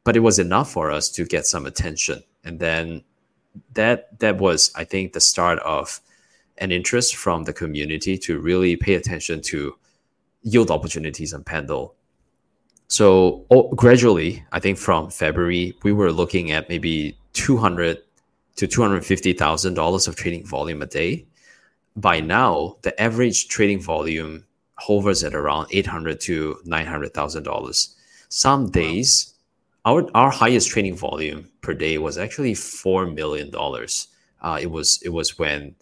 but 0.03 0.15
it 0.15 0.19
was 0.19 0.39
enough 0.39 0.71
for 0.71 0.91
us 0.91 1.09
to 1.09 1.25
get 1.25 1.45
some 1.45 1.65
attention. 1.65 2.23
And 2.43 2.59
then 2.59 3.03
that 3.73 4.19
that 4.19 4.37
was, 4.37 4.71
I 4.75 4.83
think, 4.83 5.13
the 5.13 5.19
start 5.19 5.59
of 5.59 5.99
an 6.59 6.71
interest 6.71 7.15
from 7.15 7.43
the 7.43 7.53
community 7.53 8.17
to 8.19 8.39
really 8.39 8.75
pay 8.75 8.93
attention 8.93 9.41
to 9.41 9.75
yield 10.43 10.69
opportunities 10.69 11.33
on 11.33 11.43
Pendle. 11.43 11.95
So 12.87 13.45
oh, 13.49 13.69
gradually, 13.69 14.45
I 14.51 14.59
think 14.59 14.77
from 14.77 15.09
February, 15.09 15.73
we 15.83 15.93
were 15.93 16.11
looking 16.11 16.51
at 16.51 16.69
maybe 16.69 17.17
200 17.33 17.97
to 18.55 18.67
250,000 18.67 19.73
dollars 19.73 20.07
of 20.07 20.15
trading 20.15 20.45
volume 20.45 20.81
a 20.83 20.85
day. 20.85 21.25
By 21.95 22.19
now, 22.19 22.77
the 22.83 22.99
average 23.01 23.47
trading 23.47 23.81
volume 23.81 24.45
hovers 24.75 25.23
at 25.23 25.35
around 25.35 25.67
800 25.71 26.19
to 26.21 26.57
900,000 26.65 27.43
dollars. 27.43 27.95
Some 28.29 28.69
days, 28.71 29.33
our 29.85 30.07
our 30.15 30.31
highest 30.31 30.69
trading 30.69 30.95
volume 30.95 31.49
per 31.61 31.73
day 31.73 31.97
was 31.97 32.17
actually 32.17 32.55
four 32.55 33.05
million 33.05 33.51
dollars. 33.51 34.07
Uh, 34.41 34.57
it 34.61 34.71
was 34.71 35.01
it 35.03 35.09
was 35.09 35.37
when, 35.37 35.75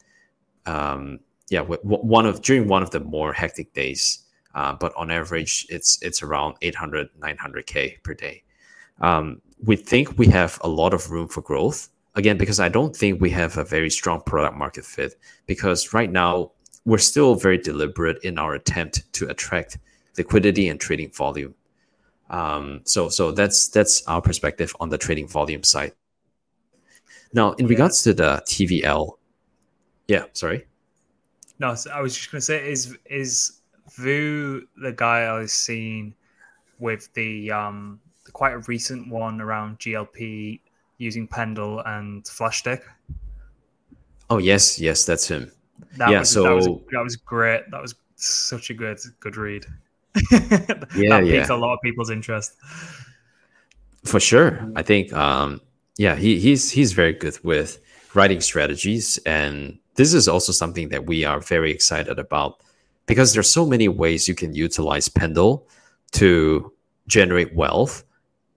um, 0.66 1.20
yeah, 1.50 1.62
one 1.62 2.26
of 2.26 2.42
during 2.42 2.68
one 2.68 2.84
of 2.84 2.92
the 2.92 3.00
more 3.00 3.34
hectic 3.34 3.74
days. 3.74 4.20
Uh, 4.54 4.74
but 4.74 4.94
on 4.98 5.12
average, 5.12 5.66
it's 5.70 6.02
it's 6.02 6.22
around 6.22 6.56
800, 6.62 7.10
900 7.20 7.66
k 7.66 7.98
per 8.04 8.14
day. 8.14 8.44
Um, 9.00 9.42
we 9.64 9.76
think 9.76 10.18
we 10.18 10.28
have 10.28 10.60
a 10.62 10.68
lot 10.68 10.94
of 10.94 11.10
room 11.12 11.28
for 11.28 11.42
growth 11.42 11.90
again 12.16 12.38
because 12.38 12.60
I 12.60 12.70
don't 12.70 12.96
think 12.96 13.22
we 13.22 13.30
have 13.32 13.58
a 13.58 13.64
very 13.64 13.90
strong 13.90 14.22
product 14.22 14.58
market 14.58 14.86
fit. 14.86 15.16
Because 15.46 15.94
right 15.94 16.12
now 16.12 16.52
we're 16.86 16.98
still 16.98 17.36
very 17.36 17.58
deliberate 17.58 18.24
in 18.24 18.38
our 18.38 18.54
attempt 18.54 19.12
to 19.14 19.28
attract 19.30 19.78
liquidity 20.18 20.68
and 20.68 20.80
trading 20.80 21.12
volume. 21.12 21.54
Um, 22.30 22.82
so 22.86 23.10
so 23.10 23.32
that's 23.32 23.68
that's 23.68 24.06
our 24.08 24.22
perspective 24.22 24.76
on 24.80 24.90
the 24.90 24.98
trading 24.98 25.28
volume 25.28 25.64
side. 25.64 25.94
Now, 27.34 27.54
in 27.54 27.66
yeah. 27.66 27.70
regards 27.70 28.04
to 28.04 28.14
the 28.14 28.42
TVL, 28.46 29.18
yeah, 30.08 30.26
sorry. 30.34 30.66
No, 31.60 31.76
so 31.76 31.92
I 31.92 32.02
was 32.02 32.16
just 32.16 32.32
going 32.32 32.40
to 32.40 32.46
say, 32.46 32.70
is 32.70 32.98
is 33.06 33.62
Vu 33.96 34.66
the 34.82 34.92
guy 34.94 35.24
I 35.24 35.40
was 35.40 35.52
seeing 35.52 36.16
with 36.80 37.14
the 37.14 37.52
um 37.52 38.00
the 38.26 38.32
quite 38.32 38.54
a 38.54 38.60
recent 38.60 39.10
one 39.10 39.42
around 39.42 39.80
GLP 39.80 40.62
using 40.98 41.28
Pendle 41.28 41.80
and 41.86 42.24
Flashstick? 42.24 42.84
Oh 44.30 44.38
yes, 44.38 44.80
yes, 44.80 45.04
that's 45.04 45.28
him. 45.28 45.52
That 45.98 46.10
yeah, 46.10 46.20
was, 46.20 46.30
so 46.30 46.44
that 46.44 46.56
was, 46.56 46.66
that 46.92 47.04
was 47.04 47.16
great. 47.16 47.70
That 47.72 47.82
was 47.82 47.96
such 48.16 48.70
a 48.70 48.74
good 48.74 49.00
good 49.20 49.38
read. 49.38 49.66
that 50.14 50.88
yeah, 50.96 51.20
piqued 51.22 51.50
yeah. 51.50 51.56
a 51.56 51.56
lot 51.56 51.74
of 51.74 51.80
people's 51.84 52.10
interest. 52.10 52.54
For 54.04 54.20
sure, 54.20 54.60
I 54.76 54.82
think 54.82 55.14
um, 55.14 55.62
yeah, 55.98 56.16
he, 56.16 56.40
he's 56.40 56.72
he's 56.72 56.94
very 56.94 57.14
good 57.14 57.38
with 57.44 57.80
writing 58.14 58.42
strategies, 58.42 59.18
and 59.26 59.78
this 59.96 60.14
is 60.14 60.28
also 60.28 60.52
something 60.52 60.90
that 60.90 61.06
we 61.06 61.26
are 61.26 61.40
very 61.40 61.72
excited 61.72 62.20
about 62.20 62.62
because 63.06 63.34
there's 63.34 63.52
so 63.52 63.66
many 63.66 63.88
ways 63.88 64.28
you 64.28 64.36
can 64.36 64.54
utilize 64.54 65.08
Pendle 65.10 65.68
to 66.14 66.72
generate 67.08 67.54
wealth, 67.56 68.04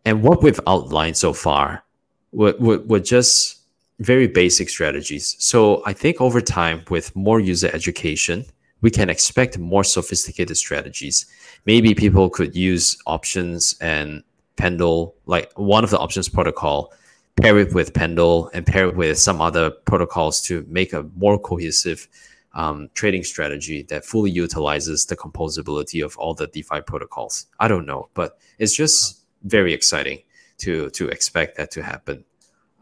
and 0.05 0.23
what 0.23 0.43
we've 0.43 0.61
outlined 0.67 1.17
so 1.17 1.33
far 1.33 1.85
were, 2.33 2.55
were, 2.59 2.79
were 2.81 3.01
just 3.01 3.64
very 4.01 4.27
basic 4.27 4.69
strategies. 4.69 5.37
So 5.39 5.83
I 5.87 5.93
think 5.93 6.21
over 6.21 6.41
time, 6.41 6.85
with 6.91 7.15
more 7.15 7.41
user 7.41 7.71
education 7.73 8.45
we 8.85 8.91
can 8.91 9.09
expect 9.09 9.59
more 9.59 9.83
sophisticated 9.83 10.59
strategies. 10.59 11.25
Maybe 11.65 11.95
people 11.95 12.29
could 12.29 12.55
use 12.55 12.99
options 13.07 13.77
and 13.81 14.23
Pendle, 14.57 15.15
like 15.25 15.51
one 15.59 15.85
of 15.85 15.91
the 15.91 15.99
options 15.99 16.29
protocol, 16.29 16.93
pair 17.41 17.59
it 17.59 17.73
with 17.73 17.95
Pendle 17.95 18.51
and 18.53 18.67
pair 18.67 18.87
it 18.87 18.95
with 18.95 19.19
some 19.19 19.41
other 19.41 19.71
protocols 19.71 20.43
to 20.43 20.67
make 20.69 20.93
a 20.93 21.03
more 21.17 21.39
cohesive 21.39 22.07
um, 22.53 22.91
trading 22.93 23.25
strategy 23.25 23.85
that 23.85 24.05
fully 24.05 24.31
utilizes 24.31 25.07
the 25.07 25.17
composability 25.17 26.05
of 26.05 26.19
all 26.19 26.35
the 26.35 26.47
DeFi 26.49 26.83
protocols. 26.83 27.47
I 27.61 27.69
don't 27.69 27.87
know, 27.87 28.11
but 28.13 28.39
it's 28.59 28.77
just 28.77 29.25
very 29.45 29.73
exciting 29.73 30.19
to 30.59 30.91
to 30.91 31.09
expect 31.09 31.57
that 31.57 31.71
to 31.71 31.83
happen. 31.83 32.23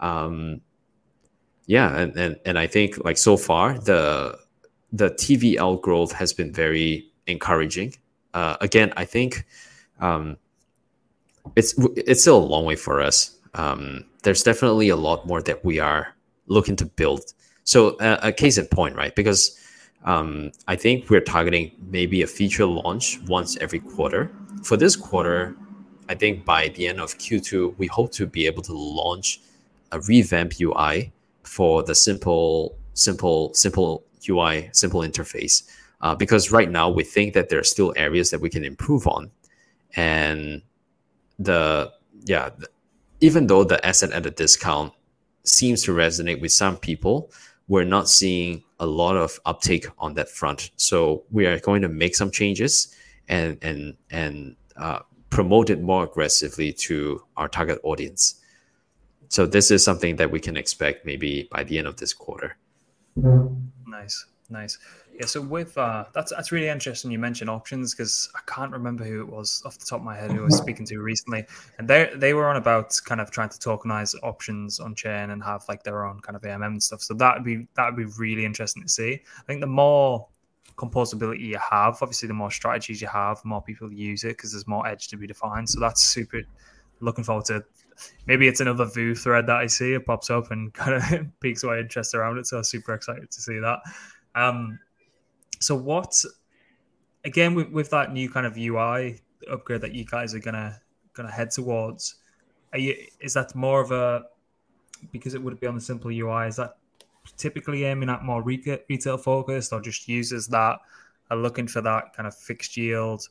Um, 0.00 0.62
yeah, 1.72 1.96
and, 1.96 2.14
and 2.18 2.36
and 2.44 2.58
I 2.58 2.66
think 2.66 3.02
like 3.02 3.16
so 3.16 3.38
far 3.38 3.78
the 3.78 4.38
the 4.92 5.08
TVL 5.08 5.80
growth 5.80 6.12
has 6.12 6.34
been 6.34 6.52
very 6.52 7.10
encouraging. 7.26 7.94
Uh, 8.34 8.58
again, 8.60 8.92
I 8.98 9.06
think 9.06 9.46
um, 9.98 10.36
it's 11.56 11.74
it's 11.96 12.20
still 12.20 12.36
a 12.36 12.48
long 12.54 12.66
way 12.66 12.76
for 12.76 13.00
us. 13.00 13.38
Um, 13.54 14.04
there's 14.22 14.42
definitely 14.42 14.90
a 14.90 14.96
lot 14.96 15.26
more 15.26 15.40
that 15.42 15.64
we 15.64 15.80
are 15.80 16.14
looking 16.46 16.76
to 16.76 16.84
build. 16.84 17.32
So 17.64 17.96
uh, 17.96 18.18
a 18.22 18.32
case 18.32 18.58
in 18.58 18.66
point, 18.66 18.94
right? 18.94 19.14
Because 19.16 19.58
um, 20.04 20.52
I 20.68 20.76
think 20.76 21.08
we're 21.08 21.22
targeting 21.22 21.72
maybe 21.88 22.20
a 22.20 22.26
feature 22.26 22.66
launch 22.66 23.18
once 23.28 23.56
every 23.62 23.80
quarter. 23.80 24.30
For 24.62 24.76
this 24.76 24.94
quarter, 24.94 25.56
I 26.10 26.16
think 26.16 26.44
by 26.44 26.68
the 26.68 26.86
end 26.88 27.00
of 27.00 27.16
Q2, 27.16 27.78
we 27.78 27.86
hope 27.86 28.12
to 28.12 28.26
be 28.26 28.44
able 28.44 28.62
to 28.64 28.74
launch 28.74 29.40
a 29.90 30.00
revamp 30.00 30.60
UI 30.60 31.12
for 31.44 31.82
the 31.82 31.94
simple, 31.94 32.76
simple, 32.94 33.52
simple 33.54 34.04
UI, 34.28 34.70
simple 34.72 35.00
interface. 35.00 35.62
Uh, 36.00 36.14
because 36.14 36.50
right 36.50 36.70
now 36.70 36.90
we 36.90 37.04
think 37.04 37.32
that 37.34 37.48
there 37.48 37.58
are 37.60 37.64
still 37.64 37.92
areas 37.96 38.30
that 38.30 38.40
we 38.40 38.50
can 38.50 38.64
improve 38.64 39.06
on, 39.06 39.30
and 39.94 40.62
the 41.38 41.92
yeah, 42.24 42.50
even 43.20 43.46
though 43.46 43.62
the 43.62 43.84
asset 43.86 44.10
at 44.12 44.26
a 44.26 44.30
discount 44.30 44.92
seems 45.44 45.82
to 45.84 45.92
resonate 45.92 46.40
with 46.40 46.52
some 46.52 46.76
people, 46.76 47.30
we're 47.68 47.84
not 47.84 48.08
seeing 48.08 48.62
a 48.80 48.86
lot 48.86 49.16
of 49.16 49.38
uptake 49.44 49.86
on 49.98 50.14
that 50.14 50.28
front. 50.28 50.70
So 50.76 51.22
we 51.30 51.46
are 51.46 51.58
going 51.60 51.82
to 51.82 51.88
make 51.88 52.16
some 52.16 52.30
changes 52.30 52.94
and 53.28 53.58
and 53.62 53.96
and 54.10 54.56
uh, 54.76 55.00
promote 55.30 55.70
it 55.70 55.80
more 55.80 56.04
aggressively 56.04 56.72
to 56.72 57.22
our 57.36 57.48
target 57.48 57.78
audience. 57.82 58.41
So 59.32 59.46
this 59.46 59.70
is 59.70 59.82
something 59.82 60.16
that 60.16 60.30
we 60.30 60.38
can 60.40 60.58
expect 60.58 61.06
maybe 61.06 61.48
by 61.50 61.64
the 61.64 61.78
end 61.78 61.86
of 61.86 61.96
this 61.96 62.12
quarter. 62.12 62.58
Nice, 63.86 64.26
nice. 64.50 64.78
Yeah, 65.14 65.24
so 65.24 65.40
with 65.40 65.78
uh, 65.78 66.04
that's 66.12 66.32
that's 66.32 66.52
really 66.52 66.68
interesting. 66.68 67.10
You 67.10 67.18
mentioned 67.18 67.48
options 67.48 67.94
because 67.94 68.28
I 68.34 68.40
can't 68.46 68.70
remember 68.70 69.04
who 69.04 69.22
it 69.22 69.26
was 69.26 69.62
off 69.64 69.78
the 69.78 69.86
top 69.86 70.00
of 70.00 70.04
my 70.04 70.14
head 70.14 70.32
who 70.32 70.42
I 70.42 70.44
was 70.44 70.58
speaking 70.58 70.84
to 70.84 70.98
recently, 70.98 71.46
and 71.78 71.88
they 71.88 72.10
they 72.14 72.34
were 72.34 72.46
on 72.46 72.56
about 72.56 73.00
kind 73.06 73.22
of 73.22 73.30
trying 73.30 73.48
to 73.48 73.58
tokenize 73.58 74.14
options 74.22 74.80
on 74.80 74.94
chain 74.94 75.30
and 75.30 75.42
have 75.42 75.64
like 75.66 75.82
their 75.82 76.04
own 76.04 76.20
kind 76.20 76.36
of 76.36 76.42
AMM 76.42 76.66
and 76.66 76.82
stuff. 76.82 77.00
So 77.00 77.14
that 77.14 77.36
would 77.36 77.44
be 77.44 77.66
that 77.76 77.86
would 77.86 77.96
be 77.96 78.12
really 78.18 78.44
interesting 78.44 78.82
to 78.82 78.88
see. 78.90 79.14
I 79.14 79.42
think 79.46 79.62
the 79.62 79.66
more 79.66 80.28
composability 80.76 81.40
you 81.40 81.58
have, 81.70 82.02
obviously, 82.02 82.28
the 82.28 82.34
more 82.34 82.50
strategies 82.50 83.00
you 83.00 83.08
have, 83.08 83.40
the 83.40 83.48
more 83.48 83.62
people 83.62 83.90
use 83.90 84.24
it 84.24 84.36
because 84.36 84.52
there's 84.52 84.68
more 84.68 84.86
edge 84.86 85.08
to 85.08 85.16
be 85.16 85.26
defined. 85.26 85.70
So 85.70 85.80
that's 85.80 86.02
super. 86.04 86.42
Looking 87.00 87.24
forward 87.24 87.46
to 87.46 87.64
maybe 88.26 88.48
it's 88.48 88.60
another 88.60 88.84
Vu 88.84 89.14
thread 89.14 89.46
that 89.46 89.56
I 89.56 89.66
see. 89.66 89.94
It 89.94 90.06
pops 90.06 90.30
up 90.30 90.50
and 90.50 90.72
kind 90.74 90.94
of 90.94 91.26
piques 91.40 91.64
my 91.64 91.78
interest 91.78 92.14
around 92.14 92.38
it. 92.38 92.46
So 92.46 92.58
I'm 92.58 92.64
super 92.64 92.94
excited 92.94 93.30
to 93.30 93.40
see 93.40 93.58
that. 93.58 93.80
Um, 94.34 94.78
so 95.60 95.74
what? 95.74 96.24
Again, 97.24 97.54
with, 97.54 97.70
with 97.70 97.90
that 97.90 98.12
new 98.12 98.28
kind 98.30 98.46
of 98.46 98.56
UI 98.56 99.20
upgrade 99.50 99.80
that 99.80 99.94
you 99.94 100.04
guys 100.04 100.34
are 100.34 100.40
gonna 100.40 100.80
gonna 101.14 101.30
head 101.30 101.50
towards, 101.50 102.16
are 102.72 102.78
you? 102.78 102.96
Is 103.20 103.34
that 103.34 103.54
more 103.54 103.80
of 103.80 103.92
a 103.92 104.24
because 105.12 105.34
it 105.34 105.42
would 105.42 105.58
be 105.60 105.66
on 105.66 105.74
the 105.74 105.80
simple 105.80 106.10
UI? 106.10 106.48
Is 106.48 106.56
that 106.56 106.76
typically 107.36 107.84
aiming 107.84 108.08
at 108.08 108.24
more 108.24 108.42
retail 108.42 109.18
focused, 109.18 109.72
or 109.72 109.80
just 109.80 110.08
users 110.08 110.48
that 110.48 110.78
are 111.30 111.36
looking 111.36 111.68
for 111.68 111.80
that 111.80 112.12
kind 112.16 112.26
of 112.26 112.34
fixed 112.36 112.76
yield? 112.76 113.28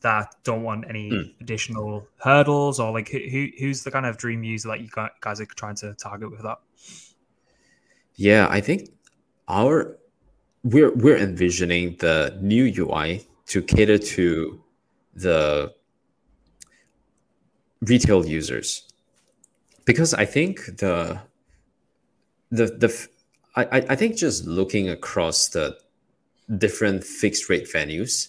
That 0.00 0.34
don't 0.44 0.62
want 0.62 0.84
any 0.88 1.10
mm. 1.10 1.40
additional 1.40 2.06
hurdles 2.18 2.78
or 2.78 2.92
like 2.92 3.08
who 3.08 3.48
who's 3.58 3.82
the 3.82 3.90
kind 3.90 4.06
of 4.06 4.16
dream 4.16 4.42
user 4.42 4.68
that 4.68 4.80
you 4.80 4.88
guys 5.20 5.40
are 5.40 5.46
trying 5.46 5.74
to 5.74 5.94
target 5.94 6.30
with 6.30 6.42
that 6.42 6.58
yeah 8.16 8.46
i 8.50 8.60
think 8.60 8.90
our 9.48 9.96
we're 10.64 10.94
we're 10.94 11.16
envisioning 11.16 11.96
the 11.98 12.36
new 12.40 12.64
ui 12.82 13.26
to 13.46 13.62
cater 13.62 13.98
to 13.98 14.62
the 15.14 15.72
retail 17.82 18.24
users 18.26 18.84
because 19.84 20.14
i 20.14 20.24
think 20.24 20.64
the 20.78 21.18
the 22.50 22.66
the 22.66 23.08
I, 23.56 23.84
I 23.88 23.96
think 23.96 24.16
just 24.16 24.46
looking 24.46 24.88
across 24.88 25.48
the 25.48 25.76
different 26.58 27.02
fixed 27.02 27.48
rate 27.48 27.66
venues 27.72 28.28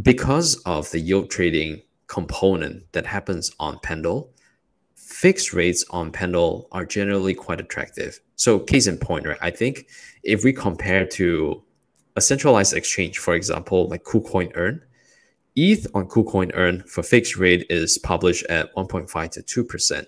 because 0.00 0.56
of 0.64 0.90
the 0.90 1.00
yield 1.00 1.30
trading 1.30 1.82
component 2.06 2.90
that 2.92 3.06
happens 3.06 3.50
on 3.58 3.78
Pendle, 3.80 4.30
fixed 4.94 5.52
rates 5.52 5.84
on 5.90 6.10
Pendle 6.10 6.68
are 6.72 6.86
generally 6.86 7.34
quite 7.34 7.60
attractive. 7.60 8.20
So, 8.36 8.58
case 8.58 8.86
in 8.86 8.96
point, 8.98 9.26
right? 9.26 9.38
I 9.40 9.50
think 9.50 9.86
if 10.22 10.44
we 10.44 10.52
compare 10.52 11.06
to 11.06 11.62
a 12.16 12.20
centralized 12.20 12.74
exchange, 12.74 13.18
for 13.18 13.34
example, 13.34 13.88
like 13.88 14.04
KuCoin 14.04 14.52
Earn, 14.54 14.82
ETH 15.54 15.86
on 15.94 16.08
KuCoin 16.08 16.50
Earn 16.54 16.82
for 16.84 17.02
fixed 17.02 17.36
rate 17.36 17.66
is 17.68 17.98
published 17.98 18.44
at 18.46 18.74
1.5 18.74 19.30
to 19.44 19.64
2%. 19.64 20.06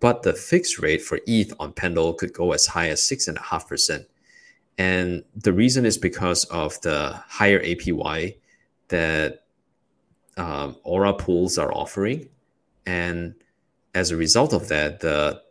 But 0.00 0.22
the 0.22 0.32
fixed 0.34 0.78
rate 0.78 1.02
for 1.02 1.20
ETH 1.26 1.52
on 1.58 1.72
Pendle 1.72 2.14
could 2.14 2.32
go 2.32 2.52
as 2.52 2.66
high 2.66 2.88
as 2.88 3.00
6.5%. 3.00 4.04
And 4.78 5.24
the 5.34 5.52
reason 5.52 5.84
is 5.84 5.98
because 5.98 6.44
of 6.44 6.80
the 6.80 7.22
higher 7.26 7.60
APY 7.60 8.36
that 8.90 9.44
um, 10.36 10.76
Aura 10.84 11.14
pools 11.14 11.58
are 11.58 11.72
offering, 11.72 12.28
and 12.86 13.34
as 13.94 14.10
a 14.10 14.16
result 14.16 14.52
of 14.52 14.68
that, 14.68 15.00
the 15.00 15.42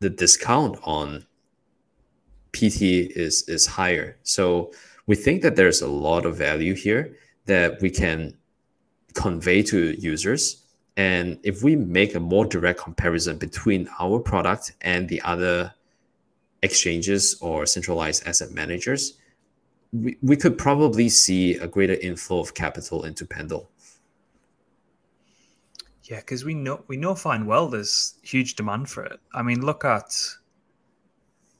the 0.00 0.10
discount 0.10 0.78
on 0.82 1.26
PT 2.52 2.82
is 2.82 3.48
is 3.48 3.66
higher. 3.66 4.16
So 4.22 4.72
we 5.06 5.14
think 5.14 5.42
that 5.42 5.56
there's 5.56 5.82
a 5.82 5.88
lot 5.88 6.26
of 6.26 6.36
value 6.36 6.74
here 6.74 7.16
that 7.46 7.80
we 7.80 7.90
can 7.90 8.36
convey 9.14 9.62
to 9.62 9.94
users. 10.00 10.62
And 10.96 11.38
if 11.42 11.62
we 11.62 11.76
make 11.76 12.14
a 12.14 12.20
more 12.20 12.44
direct 12.46 12.80
comparison 12.80 13.38
between 13.38 13.88
our 14.00 14.18
product 14.18 14.72
and 14.80 15.08
the 15.08 15.20
other 15.22 15.74
exchanges 16.62 17.36
or 17.40 17.66
centralized 17.66 18.26
asset 18.26 18.50
managers, 18.50 19.18
we, 19.92 20.16
we 20.22 20.36
could 20.36 20.58
probably 20.58 21.08
see 21.08 21.54
a 21.56 21.66
greater 21.66 21.94
inflow 21.94 22.40
of 22.40 22.54
capital 22.54 23.04
into 23.04 23.24
Pendle. 23.24 23.70
Yeah, 26.04 26.20
because 26.20 26.44
we 26.44 26.54
know 26.54 26.84
we 26.86 26.96
know 26.96 27.16
fine 27.16 27.46
well 27.46 27.68
there's 27.68 28.14
huge 28.22 28.54
demand 28.54 28.88
for 28.88 29.04
it. 29.04 29.18
I 29.34 29.42
mean, 29.42 29.64
look 29.64 29.84
at 29.84 30.14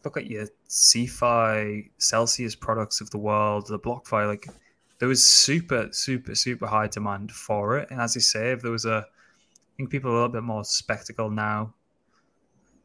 look 0.05 0.17
at 0.17 0.27
your 0.27 0.47
CeFi 0.69 1.91
Celsius 1.99 2.55
products 2.55 3.01
of 3.01 3.11
the 3.11 3.19
world, 3.19 3.67
the 3.67 3.79
BlockFi. 3.79 4.29
Like 4.29 4.47
there 4.99 5.09
was 5.09 5.25
super, 5.25 5.89
super, 5.91 6.35
super 6.35 6.67
high 6.67 6.87
demand 6.87 7.33
for 7.33 7.77
it. 7.79 7.91
And 7.91 8.01
as 8.01 8.15
you 8.15 8.21
say, 8.21 8.53
if 8.53 8.63
there 8.63 8.71
was 8.71 8.85
a, 8.85 9.05
I 9.07 9.73
think 9.77 9.91
people 9.91 10.11
are 10.11 10.15
a 10.15 10.17
little 10.17 10.33
bit 10.33 10.43
more 10.43 10.65
spectacle 10.65 11.29
now, 11.29 11.75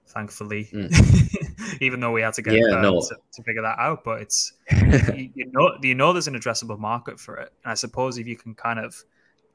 thankfully, 0.08 0.70
mm. 0.74 1.78
even 1.82 2.00
though 2.00 2.12
we 2.12 2.22
had 2.22 2.34
to 2.36 2.42
get 2.42 2.54
yeah, 2.54 2.82
no. 2.82 3.02
to, 3.02 3.16
to, 3.34 3.44
figure 3.44 3.62
that 3.62 3.80
out. 3.80 4.04
But 4.04 4.22
it's 4.22 4.54
you, 5.16 5.30
you, 5.36 5.52
know 5.52 5.78
you 5.82 5.96
know 5.96 6.14
there's 6.14 6.28
an 6.28 6.36
addressable 6.36 6.80
market 6.80 7.20
for 7.20 7.38
it, 7.38 7.52
and 7.64 7.72
I 7.72 7.76
suppose 7.76 8.18
if 8.18 8.28
you 8.28 8.36
can 8.36 8.54
kind 8.56 8.80
of 8.80 8.96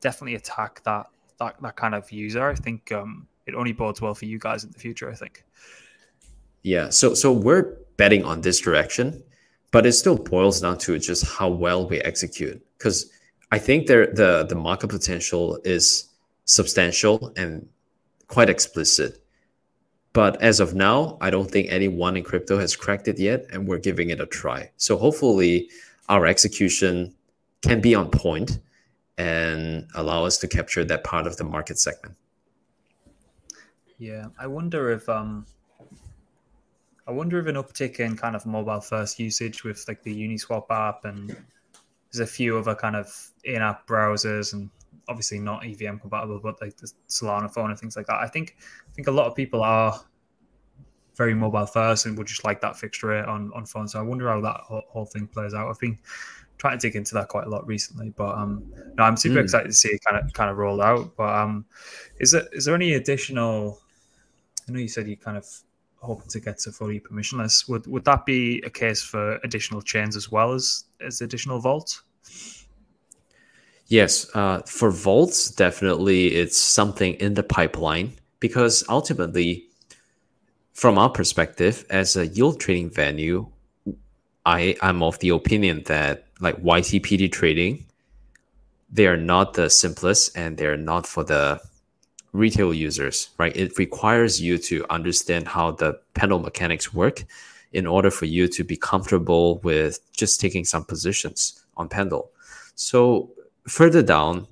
definitely 0.00 0.34
attack 0.34 0.82
that 0.84 1.06
that 1.38 1.56
that 1.62 1.76
kind 1.76 1.94
of 1.94 2.10
user, 2.10 2.48
I 2.48 2.54
think 2.54 2.92
um, 2.92 3.26
it 3.46 3.54
only 3.54 3.72
bodes 3.72 4.00
well 4.00 4.14
for 4.14 4.24
you 4.24 4.38
guys 4.38 4.64
in 4.64 4.70
the 4.70 4.78
future. 4.78 5.10
I 5.10 5.14
think. 5.14 5.44
Yeah, 6.62 6.90
so 6.90 7.14
so 7.14 7.32
we're 7.32 7.76
betting 7.96 8.24
on 8.24 8.40
this 8.40 8.60
direction, 8.60 9.22
but 9.70 9.86
it 9.86 9.92
still 9.92 10.16
boils 10.16 10.60
down 10.60 10.78
to 10.78 10.98
just 10.98 11.24
how 11.24 11.48
well 11.48 11.88
we 11.88 12.00
execute. 12.00 12.60
Because 12.78 13.10
I 13.52 13.58
think 13.58 13.86
there 13.86 14.06
the 14.06 14.46
the 14.48 14.56
market 14.56 14.88
potential 14.88 15.58
is 15.64 16.08
substantial 16.44 17.32
and 17.36 17.68
quite 18.28 18.50
explicit. 18.50 19.22
But 20.16 20.40
as 20.40 20.60
of 20.60 20.74
now, 20.74 21.18
I 21.20 21.28
don't 21.28 21.50
think 21.50 21.66
anyone 21.68 22.16
in 22.16 22.22
crypto 22.22 22.58
has 22.58 22.74
cracked 22.74 23.06
it 23.06 23.18
yet, 23.18 23.44
and 23.52 23.68
we're 23.68 23.76
giving 23.76 24.08
it 24.08 24.18
a 24.18 24.24
try. 24.24 24.70
So 24.78 24.96
hopefully, 24.96 25.68
our 26.08 26.24
execution 26.24 27.14
can 27.60 27.82
be 27.82 27.94
on 27.94 28.08
point 28.10 28.60
and 29.18 29.86
allow 29.94 30.24
us 30.24 30.38
to 30.38 30.48
capture 30.48 30.86
that 30.86 31.04
part 31.04 31.26
of 31.26 31.36
the 31.36 31.44
market 31.44 31.78
segment. 31.78 32.16
Yeah, 33.98 34.28
I 34.38 34.46
wonder 34.46 34.90
if 34.90 35.06
um 35.06 35.44
I 37.06 37.10
wonder 37.10 37.38
if 37.38 37.46
an 37.46 37.56
uptick 37.56 38.00
in 38.00 38.16
kind 38.16 38.34
of 38.34 38.46
mobile 38.46 38.80
first 38.80 39.18
usage 39.18 39.64
with 39.64 39.84
like 39.86 40.02
the 40.02 40.16
Uniswap 40.16 40.70
app 40.70 41.04
and 41.04 41.28
there's 41.28 42.20
a 42.20 42.26
few 42.26 42.56
other 42.56 42.74
kind 42.74 42.96
of 42.96 43.32
in-app 43.44 43.86
browsers 43.86 44.54
and 44.54 44.70
obviously 45.08 45.38
not 45.38 45.64
EVM 45.64 45.98
compatible, 45.98 46.40
but 46.42 46.60
like 46.60 46.76
the 46.76 46.90
Solana 47.08 47.52
phone 47.52 47.70
and 47.70 47.78
things 47.78 47.96
like 47.96 48.06
that. 48.06 48.16
I 48.20 48.26
think 48.26 48.56
I 48.88 48.92
think 48.92 49.08
a 49.08 49.12
lot 49.12 49.26
of 49.26 49.34
people 49.34 49.62
are 49.62 50.00
very 51.16 51.34
mobile 51.34 51.66
first 51.66 52.06
and 52.06 52.16
would 52.18 52.26
just 52.26 52.44
like 52.44 52.60
that 52.60 52.76
fixed 52.76 53.02
rate 53.02 53.24
on 53.24 53.50
on 53.54 53.66
phone. 53.66 53.88
So 53.88 53.98
I 53.98 54.02
wonder 54.02 54.28
how 54.28 54.40
that 54.40 54.60
whole, 54.60 54.82
whole 54.88 55.06
thing 55.06 55.26
plays 55.26 55.54
out. 55.54 55.68
I've 55.68 55.80
been 55.80 55.98
trying 56.58 56.78
to 56.78 56.86
dig 56.86 56.96
into 56.96 57.14
that 57.14 57.28
quite 57.28 57.46
a 57.46 57.50
lot 57.50 57.66
recently, 57.66 58.10
but 58.10 58.36
um, 58.36 58.64
no, 58.96 59.04
I'm 59.04 59.16
super 59.16 59.36
mm. 59.36 59.44
excited 59.44 59.68
to 59.68 59.74
see 59.74 59.90
it 59.90 60.04
kind 60.04 60.22
of 60.22 60.32
kind 60.32 60.50
of 60.50 60.56
roll 60.56 60.80
out. 60.82 61.16
But 61.16 61.34
um, 61.34 61.66
is 62.18 62.32
there 62.32 62.46
is 62.52 62.64
there 62.64 62.74
any 62.74 62.94
additional? 62.94 63.80
I 64.68 64.72
know 64.72 64.80
you 64.80 64.88
said 64.88 65.06
you 65.06 65.16
kind 65.16 65.36
of 65.36 65.46
hoping 65.98 66.28
to 66.28 66.40
get 66.40 66.58
to 66.58 66.72
fully 66.72 67.00
permissionless. 67.00 67.68
Would 67.68 67.86
would 67.86 68.04
that 68.04 68.26
be 68.26 68.62
a 68.64 68.70
case 68.70 69.02
for 69.02 69.36
additional 69.44 69.82
chains 69.82 70.16
as 70.16 70.30
well 70.30 70.52
as 70.52 70.84
as 71.00 71.20
additional 71.20 71.60
vaults? 71.60 72.02
Yes, 73.88 74.28
uh, 74.34 74.62
for 74.62 74.90
vaults, 74.90 75.50
definitely 75.50 76.34
it's 76.34 76.60
something 76.60 77.14
in 77.14 77.34
the 77.34 77.42
pipeline 77.42 78.12
because 78.40 78.84
ultimately, 78.88 79.64
from 80.72 80.98
our 80.98 81.08
perspective, 81.08 81.84
as 81.88 82.16
a 82.16 82.26
yield 82.26 82.58
trading 82.60 82.90
venue, 82.90 83.46
I 84.44 84.76
am 84.82 85.02
of 85.02 85.18
the 85.20 85.30
opinion 85.30 85.84
that 85.86 86.26
like 86.40 86.56
YT 86.58 87.02
PT 87.02 87.32
trading, 87.32 87.86
they 88.90 89.06
are 89.06 89.16
not 89.16 89.54
the 89.54 89.70
simplest 89.70 90.36
and 90.36 90.56
they're 90.58 90.76
not 90.76 91.06
for 91.06 91.24
the 91.24 91.60
retail 92.32 92.74
users, 92.74 93.30
right? 93.38 93.56
It 93.56 93.78
requires 93.78 94.40
you 94.40 94.58
to 94.58 94.84
understand 94.90 95.48
how 95.48 95.72
the 95.72 95.98
Pendle 96.14 96.40
mechanics 96.40 96.92
work 96.92 97.24
in 97.72 97.86
order 97.86 98.10
for 98.10 98.26
you 98.26 98.48
to 98.48 98.64
be 98.64 98.76
comfortable 98.76 99.58
with 99.58 100.00
just 100.12 100.40
taking 100.40 100.64
some 100.64 100.84
positions 100.84 101.64
on 101.76 101.88
Pendle. 101.88 102.30
So 102.74 103.30
further 103.68 104.02
down, 104.02 104.46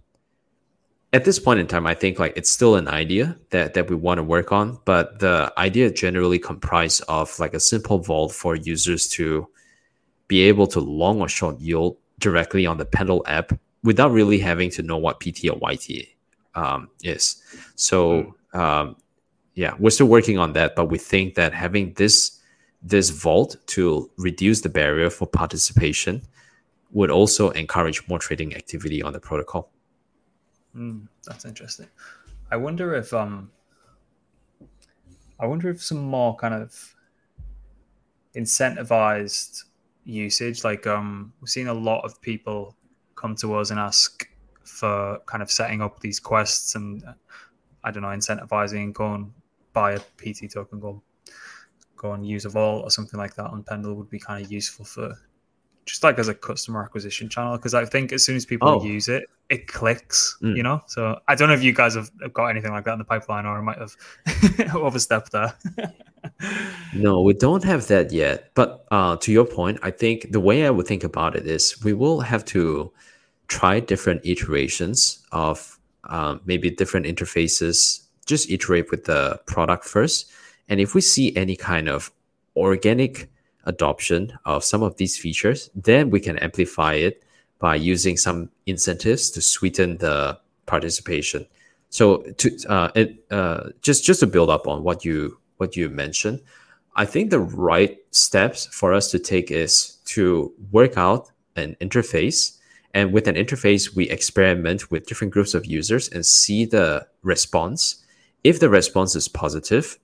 at 1.12 1.24
this 1.24 1.38
point 1.38 1.60
in 1.60 1.66
time, 1.66 1.86
I 1.86 1.94
think 1.94 2.18
like 2.18 2.32
it's 2.36 2.50
still 2.50 2.74
an 2.74 2.88
idea 2.88 3.36
that, 3.50 3.74
that 3.74 3.88
we 3.88 3.94
want 3.94 4.18
to 4.18 4.24
work 4.24 4.50
on, 4.50 4.80
but 4.84 5.20
the 5.20 5.52
idea 5.56 5.90
generally 5.90 6.38
comprised 6.40 7.04
of 7.08 7.38
like 7.38 7.54
a 7.54 7.60
simple 7.60 7.98
vault 7.98 8.32
for 8.32 8.56
users 8.56 9.08
to 9.10 9.48
be 10.26 10.42
able 10.42 10.66
to 10.66 10.80
long 10.80 11.20
or 11.20 11.28
short 11.28 11.60
yield 11.60 11.96
directly 12.18 12.66
on 12.66 12.78
the 12.78 12.84
Pendle 12.84 13.22
app 13.26 13.52
without 13.84 14.10
really 14.10 14.38
having 14.38 14.70
to 14.70 14.82
know 14.82 14.96
what 14.96 15.20
PT 15.20 15.48
or 15.48 15.70
YT 15.70 16.08
um, 16.56 16.88
is. 17.04 17.42
So 17.76 18.34
hmm. 18.52 18.58
um, 18.58 18.96
yeah, 19.54 19.74
we're 19.78 19.90
still 19.90 20.08
working 20.08 20.38
on 20.38 20.52
that, 20.54 20.74
but 20.74 20.86
we 20.86 20.98
think 20.98 21.34
that 21.36 21.52
having 21.52 21.92
this 21.94 22.40
this 22.82 23.08
vault 23.08 23.56
to 23.66 24.10
reduce 24.18 24.60
the 24.60 24.68
barrier 24.68 25.08
for 25.08 25.26
participation 25.26 26.20
would 26.94 27.10
also 27.10 27.50
encourage 27.50 28.06
more 28.08 28.18
trading 28.18 28.54
activity 28.54 29.02
on 29.02 29.12
the 29.12 29.20
protocol. 29.20 29.70
Mm, 30.74 31.08
that's 31.26 31.44
interesting. 31.44 31.88
I 32.50 32.56
wonder 32.56 32.94
if 32.94 33.12
um, 33.12 33.50
I 35.38 35.46
wonder 35.46 35.68
if 35.68 35.82
some 35.82 35.98
more 35.98 36.36
kind 36.36 36.54
of 36.54 36.94
incentivized 38.36 39.64
usage, 40.04 40.64
like 40.64 40.86
um, 40.86 41.32
we've 41.40 41.48
seen 41.48 41.66
a 41.66 41.74
lot 41.74 42.04
of 42.04 42.20
people 42.22 42.76
come 43.16 43.34
to 43.36 43.54
us 43.54 43.70
and 43.70 43.80
ask 43.80 44.28
for 44.64 45.18
kind 45.26 45.42
of 45.42 45.50
setting 45.50 45.82
up 45.82 46.00
these 46.00 46.20
quests 46.20 46.74
and 46.74 47.02
I 47.82 47.90
don't 47.90 48.02
know, 48.02 48.08
incentivizing 48.08 48.92
go 48.92 49.14
and 49.14 49.32
buy 49.72 49.92
a 49.92 49.98
PT 49.98 50.50
token, 50.52 50.80
go 50.80 51.02
go 51.96 52.12
and 52.12 52.26
use 52.26 52.44
a 52.44 52.48
vault 52.48 52.84
or 52.84 52.90
something 52.90 53.18
like 53.18 53.34
that 53.34 53.46
on 53.46 53.62
Pendle 53.62 53.94
would 53.94 54.10
be 54.10 54.18
kind 54.18 54.44
of 54.44 54.50
useful 54.52 54.84
for 54.84 55.16
just 55.86 56.02
like 56.02 56.18
as 56.18 56.28
a 56.28 56.34
customer 56.34 56.82
acquisition 56.82 57.28
channel 57.28 57.56
because 57.56 57.74
I 57.74 57.84
think 57.84 58.12
as 58.12 58.24
soon 58.24 58.36
as 58.36 58.46
people 58.46 58.68
oh. 58.68 58.84
use 58.84 59.08
it, 59.08 59.28
it 59.50 59.66
clicks, 59.66 60.36
mm. 60.42 60.56
you 60.56 60.62
know. 60.62 60.80
So 60.86 61.20
I 61.28 61.34
don't 61.34 61.48
know 61.48 61.54
if 61.54 61.62
you 61.62 61.72
guys 61.72 61.94
have 61.94 62.10
got 62.32 62.46
anything 62.46 62.72
like 62.72 62.84
that 62.84 62.94
in 62.94 62.98
the 62.98 63.04
pipeline, 63.04 63.46
or 63.46 63.58
I 63.58 63.60
might 63.60 63.78
have 63.78 63.94
overstepped 64.74 65.32
there. 65.32 65.54
no, 66.94 67.20
we 67.20 67.34
don't 67.34 67.64
have 67.64 67.86
that 67.88 68.12
yet. 68.12 68.50
But 68.54 68.86
uh, 68.90 69.16
to 69.16 69.32
your 69.32 69.44
point, 69.44 69.78
I 69.82 69.90
think 69.90 70.32
the 70.32 70.40
way 70.40 70.66
I 70.66 70.70
would 70.70 70.86
think 70.86 71.04
about 71.04 71.36
it 71.36 71.46
is 71.46 71.82
we 71.84 71.92
will 71.92 72.20
have 72.20 72.44
to 72.46 72.90
try 73.48 73.80
different 73.80 74.24
iterations 74.24 75.22
of 75.32 75.78
um, 76.04 76.40
maybe 76.46 76.70
different 76.70 77.06
interfaces. 77.06 78.00
Just 78.26 78.50
iterate 78.50 78.90
with 78.90 79.04
the 79.04 79.38
product 79.46 79.84
first, 79.84 80.30
and 80.68 80.80
if 80.80 80.94
we 80.94 81.02
see 81.02 81.36
any 81.36 81.56
kind 81.56 81.90
of 81.90 82.10
organic 82.56 83.28
adoption 83.66 84.38
of 84.44 84.64
some 84.64 84.82
of 84.82 84.96
these 84.96 85.18
features, 85.18 85.70
then 85.74 86.10
we 86.10 86.20
can 86.20 86.38
amplify 86.38 86.94
it 86.94 87.22
by 87.58 87.74
using 87.74 88.16
some 88.16 88.50
incentives 88.66 89.30
to 89.30 89.40
sweeten 89.40 89.96
the 89.98 90.38
participation. 90.66 91.46
So 91.90 92.18
to 92.38 92.58
uh, 92.68 92.90
it 92.94 93.24
uh, 93.30 93.70
just 93.80 94.04
just 94.04 94.20
to 94.20 94.26
build 94.26 94.50
up 94.50 94.66
on 94.66 94.82
what 94.82 95.04
you 95.04 95.38
what 95.58 95.76
you 95.76 95.88
mentioned, 95.88 96.40
I 96.96 97.04
think 97.04 97.30
the 97.30 97.40
right 97.40 97.98
steps 98.10 98.66
for 98.66 98.92
us 98.92 99.10
to 99.12 99.18
take 99.18 99.50
is 99.50 99.98
to 100.06 100.52
work 100.72 100.96
out 100.96 101.30
an 101.56 101.76
interface. 101.80 102.58
And 102.94 103.12
with 103.12 103.26
an 103.26 103.34
interface, 103.34 103.94
we 103.94 104.08
experiment 104.10 104.90
with 104.90 105.06
different 105.06 105.32
groups 105.32 105.54
of 105.54 105.66
users 105.66 106.08
and 106.08 106.24
see 106.24 106.64
the 106.64 107.06
response. 107.22 108.04
If 108.44 108.60
the 108.60 108.68
response 108.68 109.16
is 109.16 109.26
positive 109.26 109.98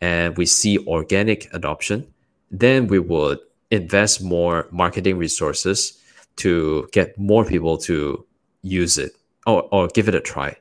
and 0.00 0.36
we 0.36 0.46
see 0.46 0.78
organic 0.86 1.52
adoption, 1.54 2.12
then 2.60 2.86
we 2.86 2.98
would 2.98 3.38
invest 3.70 4.22
more 4.22 4.68
marketing 4.70 5.18
resources 5.18 6.00
to 6.36 6.88
get 6.92 7.16
more 7.18 7.44
people 7.44 7.76
to 7.78 8.24
use 8.62 8.98
it 8.98 9.12
or, 9.46 9.68
or 9.72 9.88
give 9.88 10.08
it 10.08 10.14
a 10.14 10.20
try. 10.20 10.56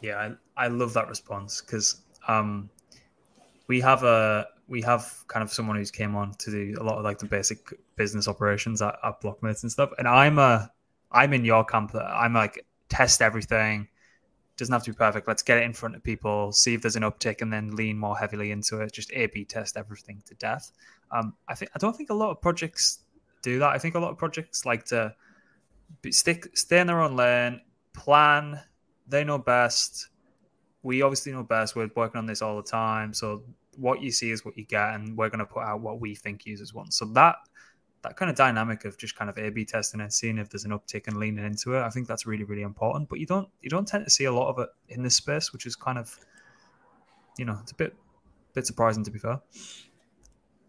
Yeah, 0.00 0.34
I, 0.56 0.64
I 0.64 0.68
love 0.68 0.92
that 0.94 1.08
response 1.08 1.60
because 1.60 2.02
um, 2.28 2.70
we 3.66 3.80
have 3.80 4.02
a 4.02 4.46
we 4.68 4.82
have 4.82 5.24
kind 5.28 5.42
of 5.42 5.52
someone 5.52 5.76
who's 5.76 5.90
came 5.90 6.16
on 6.16 6.34
to 6.34 6.50
do 6.50 6.74
a 6.80 6.82
lot 6.82 6.98
of 6.98 7.04
like 7.04 7.18
the 7.18 7.26
basic 7.26 7.72
business 7.94 8.26
operations 8.26 8.82
at, 8.82 8.96
at 9.04 9.20
blocmates 9.20 9.62
and 9.62 9.70
stuff. 9.70 9.90
And 9.98 10.08
I'm 10.08 10.38
a 10.38 10.70
I'm 11.12 11.32
in 11.32 11.44
your 11.44 11.64
camp. 11.64 11.94
I'm 11.94 12.34
like 12.34 12.66
test 12.88 13.22
everything 13.22 13.88
doesn't 14.56 14.72
have 14.72 14.82
to 14.84 14.90
be 14.90 14.96
perfect. 14.96 15.28
Let's 15.28 15.42
get 15.42 15.58
it 15.58 15.64
in 15.64 15.72
front 15.72 15.96
of 15.96 16.02
people, 16.02 16.52
see 16.52 16.74
if 16.74 16.82
there's 16.82 16.96
an 16.96 17.02
uptick, 17.02 17.42
and 17.42 17.52
then 17.52 17.76
lean 17.76 17.98
more 17.98 18.16
heavily 18.16 18.50
into 18.50 18.80
it. 18.80 18.92
Just 18.92 19.12
A/B 19.12 19.44
test 19.44 19.76
everything 19.76 20.22
to 20.26 20.34
death. 20.34 20.72
Um, 21.10 21.34
I 21.48 21.54
think 21.54 21.70
I 21.74 21.78
don't 21.78 21.96
think 21.96 22.10
a 22.10 22.14
lot 22.14 22.30
of 22.30 22.40
projects 22.40 23.00
do 23.42 23.58
that. 23.58 23.70
I 23.70 23.78
think 23.78 23.94
a 23.94 23.98
lot 23.98 24.10
of 24.10 24.18
projects 24.18 24.64
like 24.64 24.84
to 24.86 25.14
stick, 26.10 26.56
stay 26.56 26.80
in 26.80 26.86
their 26.86 27.00
own 27.00 27.16
lane, 27.16 27.60
plan, 27.92 28.60
they 29.08 29.24
know 29.24 29.38
best. 29.38 30.08
We 30.82 31.02
obviously 31.02 31.32
know 31.32 31.42
best. 31.42 31.76
We're 31.76 31.90
working 31.94 32.18
on 32.18 32.26
this 32.26 32.42
all 32.42 32.56
the 32.56 32.68
time. 32.68 33.12
So 33.12 33.42
what 33.76 34.00
you 34.00 34.10
see 34.10 34.30
is 34.30 34.44
what 34.44 34.56
you 34.56 34.64
get, 34.64 34.94
and 34.94 35.16
we're 35.16 35.28
going 35.28 35.40
to 35.40 35.46
put 35.46 35.62
out 35.62 35.80
what 35.80 36.00
we 36.00 36.14
think 36.14 36.46
users 36.46 36.72
want. 36.74 36.94
So 36.94 37.04
that 37.06 37.36
that 38.06 38.16
kind 38.16 38.30
of 38.30 38.36
dynamic 38.36 38.84
of 38.84 38.96
just 38.96 39.16
kind 39.16 39.28
of 39.28 39.36
A/B 39.36 39.64
testing 39.64 40.00
and 40.00 40.12
seeing 40.12 40.38
if 40.38 40.48
there's 40.48 40.64
an 40.64 40.70
uptick 40.70 41.08
and 41.08 41.16
leaning 41.16 41.44
into 41.44 41.74
it, 41.74 41.82
I 41.82 41.90
think 41.90 42.06
that's 42.06 42.26
really 42.26 42.44
really 42.44 42.62
important. 42.62 43.08
But 43.08 43.18
you 43.18 43.26
don't 43.26 43.48
you 43.62 43.70
don't 43.70 43.86
tend 43.86 44.04
to 44.04 44.10
see 44.10 44.24
a 44.24 44.32
lot 44.32 44.48
of 44.48 44.58
it 44.58 44.68
in 44.88 45.02
this 45.02 45.16
space, 45.16 45.52
which 45.52 45.66
is 45.66 45.74
kind 45.74 45.98
of 45.98 46.18
you 47.36 47.44
know 47.44 47.58
it's 47.62 47.72
a 47.72 47.74
bit 47.74 47.94
bit 48.54 48.66
surprising 48.66 49.04
to 49.04 49.10
be 49.10 49.18
fair. 49.18 49.40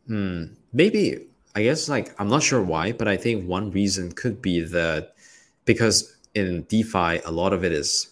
Hmm. 0.08 0.46
Maybe 0.74 1.28
I 1.56 1.64
guess 1.64 1.88
like 1.88 2.20
I'm 2.20 2.30
not 2.30 2.44
sure 2.44 2.62
why, 2.62 2.92
but 2.92 3.08
I 3.08 3.18
think 3.18 3.48
one 3.48 3.72
reason 3.72 4.12
could 4.12 4.42
be 4.42 4.62
that 4.62 5.14
because 5.66 6.18
in 6.34 6.64
DeFi 6.64 7.20
a 7.26 7.32
lot 7.32 7.54
of 7.54 7.64
it 7.64 7.72
is 7.72 8.10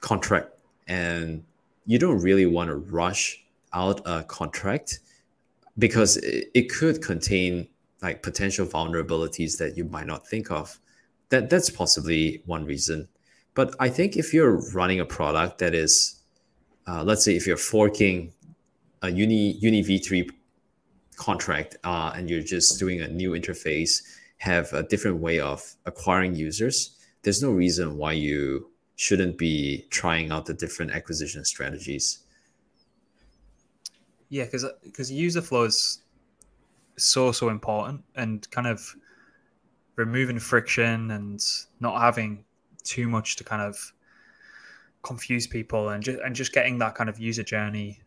contract 0.00 0.60
and 0.86 1.42
you 1.86 1.98
don't 1.98 2.20
really 2.20 2.46
want 2.46 2.68
to 2.68 2.76
rush 2.76 3.44
out 3.72 4.00
a 4.04 4.22
contract 4.24 5.00
because 5.78 6.16
it, 6.18 6.50
it 6.54 6.70
could 6.70 7.02
contain 7.02 7.68
like 8.04 8.22
potential 8.22 8.66
vulnerabilities 8.66 9.56
that 9.58 9.76
you 9.76 9.84
might 9.84 10.06
not 10.06 10.28
think 10.28 10.50
of. 10.50 10.78
That 11.30 11.48
that's 11.50 11.70
possibly 11.70 12.42
one 12.44 12.64
reason. 12.66 13.08
But 13.54 13.74
I 13.80 13.88
think 13.88 14.16
if 14.16 14.34
you're 14.34 14.56
running 14.72 15.00
a 15.00 15.04
product 15.04 15.58
that 15.58 15.74
is, 15.74 16.20
uh, 16.86 17.02
let's 17.02 17.24
say, 17.24 17.34
if 17.34 17.46
you're 17.46 17.56
forking 17.56 18.32
a 19.02 19.10
Uni 19.10 19.52
Uni 19.52 19.82
V3 19.82 20.30
contract 21.16 21.76
uh, 21.82 22.12
and 22.14 22.28
you're 22.28 22.42
just 22.42 22.78
doing 22.78 23.00
a 23.00 23.08
new 23.08 23.30
interface, 23.30 24.02
have 24.36 24.72
a 24.74 24.82
different 24.82 25.18
way 25.18 25.40
of 25.40 25.62
acquiring 25.86 26.34
users, 26.34 26.96
there's 27.22 27.42
no 27.42 27.50
reason 27.50 27.96
why 27.96 28.12
you 28.12 28.70
shouldn't 28.96 29.38
be 29.38 29.86
trying 29.90 30.30
out 30.30 30.44
the 30.44 30.54
different 30.54 30.92
acquisition 30.92 31.44
strategies. 31.44 32.18
Yeah, 34.28 34.44
because 34.44 34.66
because 34.82 35.10
user 35.10 35.40
flow 35.40 35.64
is 35.64 36.03
so 36.96 37.32
so 37.32 37.48
important, 37.48 38.04
and 38.14 38.48
kind 38.50 38.66
of 38.66 38.94
removing 39.96 40.38
friction 40.38 41.10
and 41.10 41.44
not 41.80 42.00
having 42.00 42.44
too 42.82 43.08
much 43.08 43.36
to 43.36 43.44
kind 43.44 43.62
of 43.62 43.92
confuse 45.02 45.46
people 45.46 45.90
and 45.90 46.02
just 46.02 46.18
and 46.20 46.34
just 46.34 46.52
getting 46.52 46.78
that 46.78 46.94
kind 46.94 47.08
of 47.10 47.18
user 47.18 47.42
journey 47.42 48.00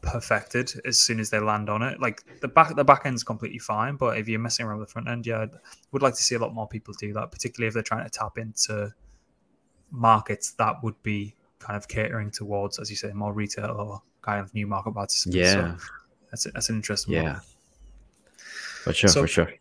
perfected 0.00 0.72
as 0.84 0.98
soon 0.98 1.20
as 1.20 1.30
they 1.30 1.38
land 1.38 1.68
on 1.68 1.82
it. 1.82 2.00
Like 2.00 2.22
the 2.40 2.48
back 2.48 2.74
the 2.74 2.84
back 2.84 3.02
end's 3.04 3.24
completely 3.24 3.58
fine, 3.58 3.96
but 3.96 4.18
if 4.18 4.28
you're 4.28 4.40
messing 4.40 4.66
around 4.66 4.78
with 4.78 4.88
the 4.88 4.92
front 4.92 5.08
end, 5.08 5.26
yeah, 5.26 5.38
I 5.38 5.48
would 5.92 6.02
like 6.02 6.14
to 6.14 6.22
see 6.22 6.34
a 6.34 6.38
lot 6.38 6.54
more 6.54 6.68
people 6.68 6.94
do 6.98 7.12
that, 7.14 7.30
particularly 7.30 7.68
if 7.68 7.74
they're 7.74 7.82
trying 7.82 8.04
to 8.04 8.10
tap 8.10 8.38
into 8.38 8.92
markets 9.90 10.52
that 10.52 10.82
would 10.82 11.00
be 11.02 11.34
kind 11.58 11.76
of 11.76 11.88
catering 11.88 12.30
towards, 12.30 12.78
as 12.78 12.90
you 12.90 12.96
say, 12.96 13.12
more 13.12 13.32
retail 13.32 13.76
or 13.78 14.02
kind 14.22 14.40
of 14.40 14.52
new 14.54 14.66
market 14.66 14.94
participants. 14.94 15.36
Yeah, 15.36 15.76
so 15.76 15.76
that's 16.30 16.44
that's 16.54 16.68
an 16.68 16.76
interesting. 16.76 17.14
Yeah, 17.14 17.32
one. 17.34 17.40
For 18.82 18.92
sure, 18.92 19.08
so 19.08 19.22
for 19.22 19.28
sure. 19.28 19.52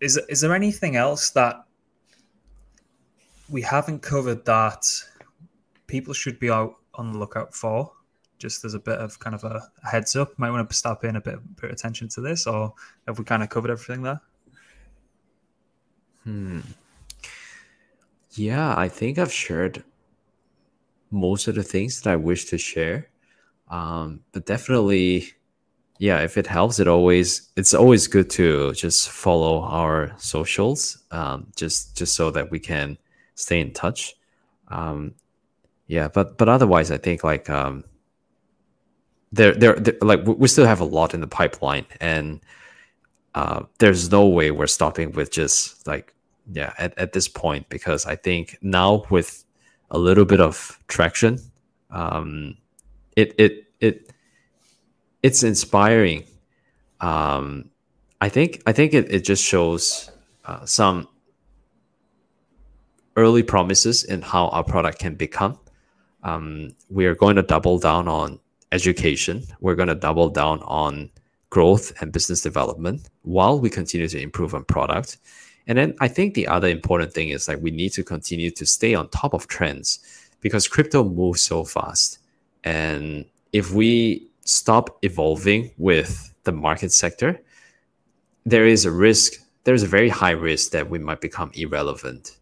Is 0.00 0.18
is 0.28 0.40
there 0.40 0.54
anything 0.54 0.96
else 0.96 1.30
that 1.30 1.64
we 3.48 3.62
haven't 3.62 4.02
covered 4.02 4.44
that 4.44 4.86
people 5.86 6.12
should 6.12 6.38
be 6.38 6.50
out 6.50 6.76
on 6.94 7.12
the 7.12 7.18
lookout 7.18 7.54
for? 7.54 7.92
just 8.38 8.64
as 8.64 8.74
a 8.74 8.78
bit 8.78 8.98
of 8.98 9.18
kind 9.18 9.34
of 9.34 9.44
a, 9.44 9.62
heads 9.88 10.16
up, 10.16 10.38
might 10.38 10.50
want 10.50 10.68
to 10.68 10.76
stop 10.76 11.04
in 11.04 11.16
a 11.16 11.20
bit, 11.20 11.38
bit 11.56 11.70
of 11.70 11.70
attention 11.70 12.08
to 12.08 12.20
this, 12.20 12.46
or 12.46 12.74
have 13.06 13.18
we 13.18 13.24
kind 13.24 13.42
of 13.42 13.48
covered 13.48 13.70
everything 13.70 14.02
there? 14.02 14.20
Hmm. 16.24 16.60
Yeah, 18.32 18.74
I 18.76 18.88
think 18.88 19.18
I've 19.18 19.32
shared 19.32 19.82
most 21.10 21.48
of 21.48 21.54
the 21.54 21.62
things 21.62 22.00
that 22.02 22.10
I 22.10 22.16
wish 22.16 22.46
to 22.46 22.58
share. 22.58 23.08
Um, 23.70 24.20
but 24.32 24.44
definitely, 24.44 25.32
yeah, 25.98 26.20
if 26.20 26.36
it 26.36 26.46
helps, 26.46 26.78
it 26.78 26.88
always 26.88 27.50
it's 27.56 27.74
always 27.74 28.06
good 28.06 28.28
to 28.30 28.72
just 28.72 29.08
follow 29.08 29.62
our 29.62 30.12
socials, 30.18 30.98
um, 31.10 31.46
just 31.56 31.96
just 31.96 32.14
so 32.14 32.30
that 32.30 32.50
we 32.50 32.58
can 32.58 32.98
stay 33.34 33.60
in 33.60 33.72
touch. 33.72 34.14
Um, 34.68 35.14
yeah, 35.86 36.08
but 36.08 36.36
but 36.36 36.48
otherwise, 36.48 36.90
I 36.90 36.98
think 36.98 37.24
like 37.24 37.48
um, 37.48 37.84
there, 39.32 39.54
there, 39.54 39.76
like 40.02 40.26
we 40.26 40.48
still 40.48 40.66
have 40.66 40.80
a 40.80 40.84
lot 40.84 41.14
in 41.14 41.20
the 41.20 41.26
pipeline, 41.26 41.86
and 42.00 42.40
uh, 43.34 43.62
there's 43.78 44.10
no 44.10 44.26
way 44.26 44.50
we're 44.50 44.66
stopping 44.66 45.12
with 45.12 45.30
just 45.30 45.86
like 45.86 46.12
yeah 46.52 46.72
at, 46.78 46.96
at 46.98 47.12
this 47.12 47.26
point 47.26 47.68
because 47.68 48.06
I 48.06 48.16
think 48.16 48.58
now 48.62 49.04
with 49.10 49.44
a 49.90 49.98
little 49.98 50.24
bit 50.24 50.40
of 50.40 50.78
traction, 50.88 51.38
um, 51.90 52.56
it 53.16 53.34
it 53.38 53.66
it 53.80 54.12
it's 55.22 55.42
inspiring. 55.42 56.24
Um, 57.00 57.70
I 58.20 58.28
think 58.28 58.62
I 58.66 58.72
think 58.72 58.94
it, 58.94 59.12
it 59.12 59.20
just 59.20 59.44
shows 59.44 60.10
uh, 60.44 60.64
some 60.64 61.08
early 63.16 63.42
promises 63.42 64.04
in 64.04 64.22
how 64.22 64.48
our 64.48 64.64
product 64.64 64.98
can 64.98 65.14
become. 65.14 65.58
Um, 66.22 66.74
we 66.90 67.06
are 67.06 67.14
going 67.14 67.36
to 67.36 67.42
double 67.42 67.78
down 67.78 68.08
on 68.08 68.38
education, 68.72 69.44
we're 69.60 69.74
going 69.74 69.88
to 69.88 69.94
double 69.94 70.28
down 70.28 70.60
on 70.62 71.10
growth 71.50 71.92
and 72.00 72.12
business 72.12 72.40
development 72.40 73.08
while 73.22 73.58
we 73.58 73.70
continue 73.70 74.08
to 74.08 74.20
improve 74.20 74.54
on 74.54 74.64
product. 74.64 75.18
And 75.66 75.78
then 75.78 75.94
I 76.00 76.08
think 76.08 76.34
the 76.34 76.46
other 76.46 76.68
important 76.68 77.12
thing 77.12 77.30
is 77.30 77.48
like 77.48 77.58
we 77.60 77.70
need 77.70 77.90
to 77.90 78.04
continue 78.04 78.50
to 78.52 78.66
stay 78.66 78.94
on 78.94 79.08
top 79.08 79.32
of 79.34 79.48
trends 79.48 80.00
because 80.40 80.68
crypto 80.68 81.04
moves 81.04 81.42
so 81.42 81.64
fast. 81.64 82.18
And 82.64 83.24
if 83.52 83.72
we 83.72 84.28
stop 84.46 84.98
evolving 85.02 85.72
with 85.76 86.32
the 86.44 86.52
market 86.52 86.92
sector, 86.92 87.40
there 88.46 88.66
is 88.66 88.84
a 88.84 88.90
risk, 88.90 89.34
there's 89.64 89.82
a 89.82 89.86
very 89.86 90.08
high 90.08 90.30
risk 90.30 90.70
that 90.70 90.88
we 90.88 90.98
might 90.98 91.20
become 91.20 91.50
irrelevant. 91.54 92.38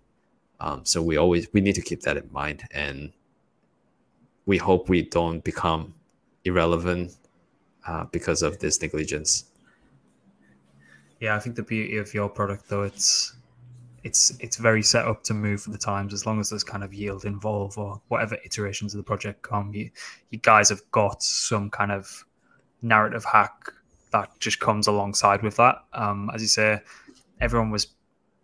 Um, 0.61 0.85
so 0.85 1.03
we 1.03 1.17
always 1.17 1.53
we 1.53 1.61
need 1.61 1.75
to 1.75 1.83
keep 1.83 2.03
that 2.03 2.17
in 2.17 2.29
mind 2.31 2.63
and 2.71 3.13
we 4.47 4.59
hope 4.59 4.89
we 4.89 5.03
don't 5.03 5.43
become 5.43 5.95
irrelevant 6.45 7.17
uh, 7.87 8.05
because 8.13 8.43
of 8.43 8.59
this 8.59 8.81
negligence. 8.81 9.45
Yeah, 11.21 11.37
I 11.37 11.39
think 11.39 11.57
the 11.57 11.63
beauty 11.63 11.97
of 11.97 12.13
your 12.13 12.29
product, 12.29 12.69
though, 12.69 12.83
it's 12.83 13.35
it's 14.05 14.37
it's 14.39 14.59
very 14.59 14.83
set 14.83 15.07
up 15.07 15.25
to 15.25 15.35
move 15.35 15.63
for 15.63 15.71
the 15.71 15.79
times. 15.79 16.13
As 16.13 16.27
long 16.27 16.39
as 16.39 16.51
there's 16.51 16.63
kind 16.63 16.85
of 16.85 16.93
yield 16.93 17.25
involved 17.25 17.79
or 17.79 18.01
whatever 18.09 18.37
iterations 18.45 18.95
of 18.95 18.99
the 18.99 19.05
project 19.05 19.43
come, 19.43 19.73
you 19.73 19.91
you 20.31 20.39
guys 20.39 20.69
have 20.69 20.83
got 20.93 21.23
some 21.23 21.71
kind 21.71 21.91
of 21.91 22.25
narrative 22.83 23.25
hack 23.25 23.73
that 24.13 24.31
just 24.39 24.61
comes 24.61 24.87
alongside 24.87 25.43
with 25.43 25.57
that. 25.57 25.79
Um, 25.95 26.31
as 26.35 26.43
you 26.43 26.49
say, 26.49 26.81
everyone 27.41 27.71
was 27.71 27.89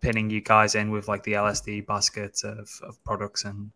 pinning 0.01 0.31
you 0.31 0.41
guys 0.41 0.73
in 0.73 0.89
with 0.89 1.07
like 1.07 1.23
the 1.23 1.33
LSD 1.33 1.85
basket 1.85 2.41
of, 2.43 2.69
of 2.81 3.01
products 3.03 3.45
and 3.45 3.71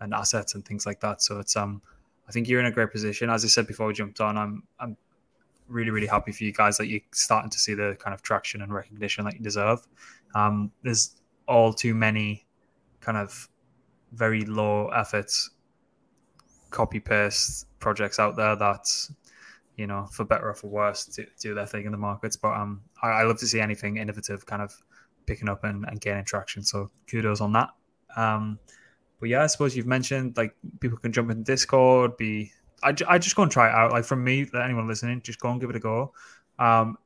and 0.00 0.14
assets 0.14 0.54
and 0.54 0.64
things 0.64 0.86
like 0.86 1.00
that. 1.00 1.20
So 1.20 1.38
it's 1.38 1.54
um 1.54 1.82
I 2.26 2.32
think 2.32 2.48
you're 2.48 2.60
in 2.60 2.66
a 2.66 2.72
great 2.72 2.90
position. 2.90 3.28
As 3.28 3.44
I 3.44 3.48
said 3.48 3.66
before 3.66 3.86
we 3.86 3.92
jumped 3.92 4.22
on, 4.22 4.38
I'm 4.38 4.62
I'm 4.80 4.96
really 5.68 5.90
really 5.90 6.06
happy 6.06 6.32
for 6.32 6.44
you 6.44 6.52
guys 6.52 6.78
that 6.78 6.86
you're 6.86 7.00
starting 7.12 7.50
to 7.50 7.58
see 7.58 7.74
the 7.74 7.94
kind 8.00 8.14
of 8.14 8.22
traction 8.22 8.62
and 8.62 8.72
recognition 8.72 9.26
that 9.26 9.34
you 9.34 9.40
deserve. 9.40 9.86
Um, 10.34 10.72
there's 10.82 11.16
all 11.46 11.72
too 11.72 11.94
many 11.94 12.46
kind 13.00 13.18
of 13.18 13.48
very 14.12 14.44
low 14.44 14.88
efforts 14.88 15.50
copy 16.70 17.00
paste 17.00 17.66
projects 17.78 18.18
out 18.18 18.36
there 18.36 18.56
that 18.56 18.86
you 19.76 19.86
know 19.86 20.06
for 20.12 20.24
better 20.24 20.48
or 20.48 20.54
for 20.54 20.68
worse 20.68 21.06
do, 21.06 21.24
do 21.40 21.54
their 21.54 21.66
thing 21.66 21.84
in 21.86 21.92
the 21.92 21.98
markets 21.98 22.36
but 22.36 22.52
um 22.52 22.80
I, 23.02 23.08
I, 23.08 23.22
love 23.22 23.38
to 23.38 23.46
see 23.46 23.60
anything 23.60 23.98
innovative 23.98 24.44
kind 24.46 24.62
of 24.62 24.74
picking 25.26 25.48
up 25.48 25.64
and, 25.64 25.84
and 25.88 26.00
gaining 26.00 26.24
traction 26.24 26.62
so 26.62 26.90
kudos 27.06 27.40
on 27.40 27.52
that 27.52 27.70
um 28.16 28.58
but 29.20 29.28
yeah, 29.28 29.42
I 29.42 29.46
suppose 29.46 29.76
you've 29.76 29.86
mentioned 29.86 30.36
like 30.36 30.54
people 30.80 30.98
can 30.98 31.12
jump 31.12 31.30
in 31.30 31.42
Discord. 31.42 32.16
Be 32.16 32.52
I, 32.82 32.94
I 33.08 33.18
just 33.18 33.36
go 33.36 33.42
and 33.42 33.50
try 33.50 33.68
it 33.68 33.74
out. 33.74 33.92
Like 33.92 34.04
from 34.04 34.22
me, 34.22 34.46
anyone 34.54 34.86
listening, 34.86 35.22
just 35.22 35.40
go 35.40 35.50
and 35.50 35.60
give 35.60 35.70
it 35.70 35.76
a 35.76 35.80
go. 35.80 36.12
Um, 36.58 36.98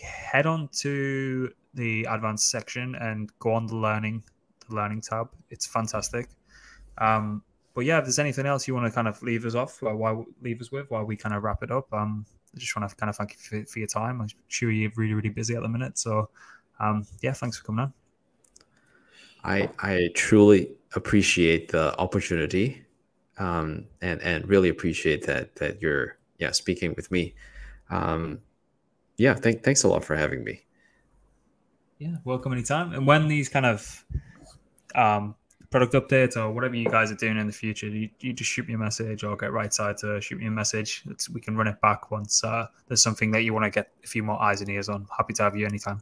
head 0.00 0.46
on 0.46 0.68
to 0.80 1.50
the 1.78 2.04
advanced 2.10 2.50
section 2.50 2.94
and 2.96 3.30
go 3.38 3.52
on 3.52 3.66
the 3.66 3.76
learning 3.76 4.22
the 4.68 4.74
learning 4.74 5.00
tab. 5.00 5.30
It's 5.50 5.66
fantastic. 5.66 6.28
Um, 6.98 7.42
but 7.74 7.84
yeah, 7.84 7.98
if 7.98 8.04
there's 8.04 8.18
anything 8.18 8.44
else 8.44 8.66
you 8.66 8.74
want 8.74 8.86
to 8.86 8.92
kind 8.92 9.06
of 9.06 9.22
leave 9.22 9.46
us 9.46 9.54
off, 9.54 9.82
or 9.82 9.96
why 9.96 10.20
leave 10.42 10.60
us 10.60 10.72
with 10.72 10.90
while 10.90 11.04
we 11.04 11.16
kind 11.16 11.34
of 11.34 11.42
wrap 11.42 11.62
it 11.62 11.70
up, 11.70 11.92
um, 11.92 12.26
I 12.54 12.58
just 12.58 12.74
want 12.76 12.90
to 12.90 12.96
kind 12.96 13.08
of 13.08 13.16
thank 13.16 13.32
you 13.32 13.38
for, 13.38 13.70
for 13.70 13.78
your 13.78 13.88
time. 13.88 14.20
I'm 14.20 14.28
sure 14.48 14.70
you're 14.70 14.90
really 14.96 15.14
really 15.14 15.28
busy 15.28 15.54
at 15.54 15.62
the 15.62 15.68
minute, 15.68 15.96
so 15.96 16.28
um, 16.80 17.06
yeah, 17.22 17.32
thanks 17.32 17.58
for 17.58 17.64
coming 17.64 17.84
on. 17.84 17.92
I 19.44 19.70
I 19.78 20.10
truly 20.14 20.72
appreciate 20.96 21.68
the 21.68 21.96
opportunity, 21.98 22.84
um, 23.38 23.86
and 24.02 24.20
and 24.22 24.48
really 24.48 24.68
appreciate 24.70 25.24
that 25.26 25.54
that 25.56 25.80
you're 25.80 26.18
yeah 26.38 26.50
speaking 26.50 26.94
with 26.96 27.10
me. 27.12 27.34
Um, 27.90 28.40
yeah, 29.18 29.34
thank, 29.34 29.62
thanks 29.62 29.84
a 29.84 29.88
lot 29.88 30.04
for 30.04 30.16
having 30.16 30.44
me. 30.44 30.62
Yeah, 31.98 32.16
welcome 32.24 32.52
anytime. 32.52 32.92
And 32.92 33.06
when 33.06 33.26
these 33.26 33.48
kind 33.48 33.66
of 33.66 34.04
um, 34.94 35.34
product 35.70 35.94
updates 35.94 36.36
or 36.36 36.50
whatever 36.52 36.76
you 36.76 36.88
guys 36.88 37.10
are 37.10 37.16
doing 37.16 37.36
in 37.36 37.46
the 37.48 37.52
future, 37.52 37.88
you, 37.88 38.08
you 38.20 38.32
just 38.32 38.50
shoot 38.50 38.68
me 38.68 38.74
a 38.74 38.78
message 38.78 39.24
or 39.24 39.36
get 39.36 39.52
right 39.52 39.74
side 39.74 39.98
to 39.98 40.20
shoot 40.20 40.38
me 40.38 40.46
a 40.46 40.50
message. 40.50 41.02
It's, 41.10 41.28
we 41.28 41.40
can 41.40 41.56
run 41.56 41.66
it 41.66 41.80
back 41.80 42.12
once 42.12 42.44
uh, 42.44 42.66
there's 42.86 43.02
something 43.02 43.32
that 43.32 43.42
you 43.42 43.52
want 43.52 43.64
to 43.64 43.70
get 43.70 43.90
a 44.04 44.06
few 44.06 44.22
more 44.22 44.40
eyes 44.40 44.60
and 44.60 44.70
ears 44.70 44.88
on. 44.88 45.08
Happy 45.16 45.34
to 45.34 45.42
have 45.42 45.56
you 45.56 45.66
anytime. 45.66 46.00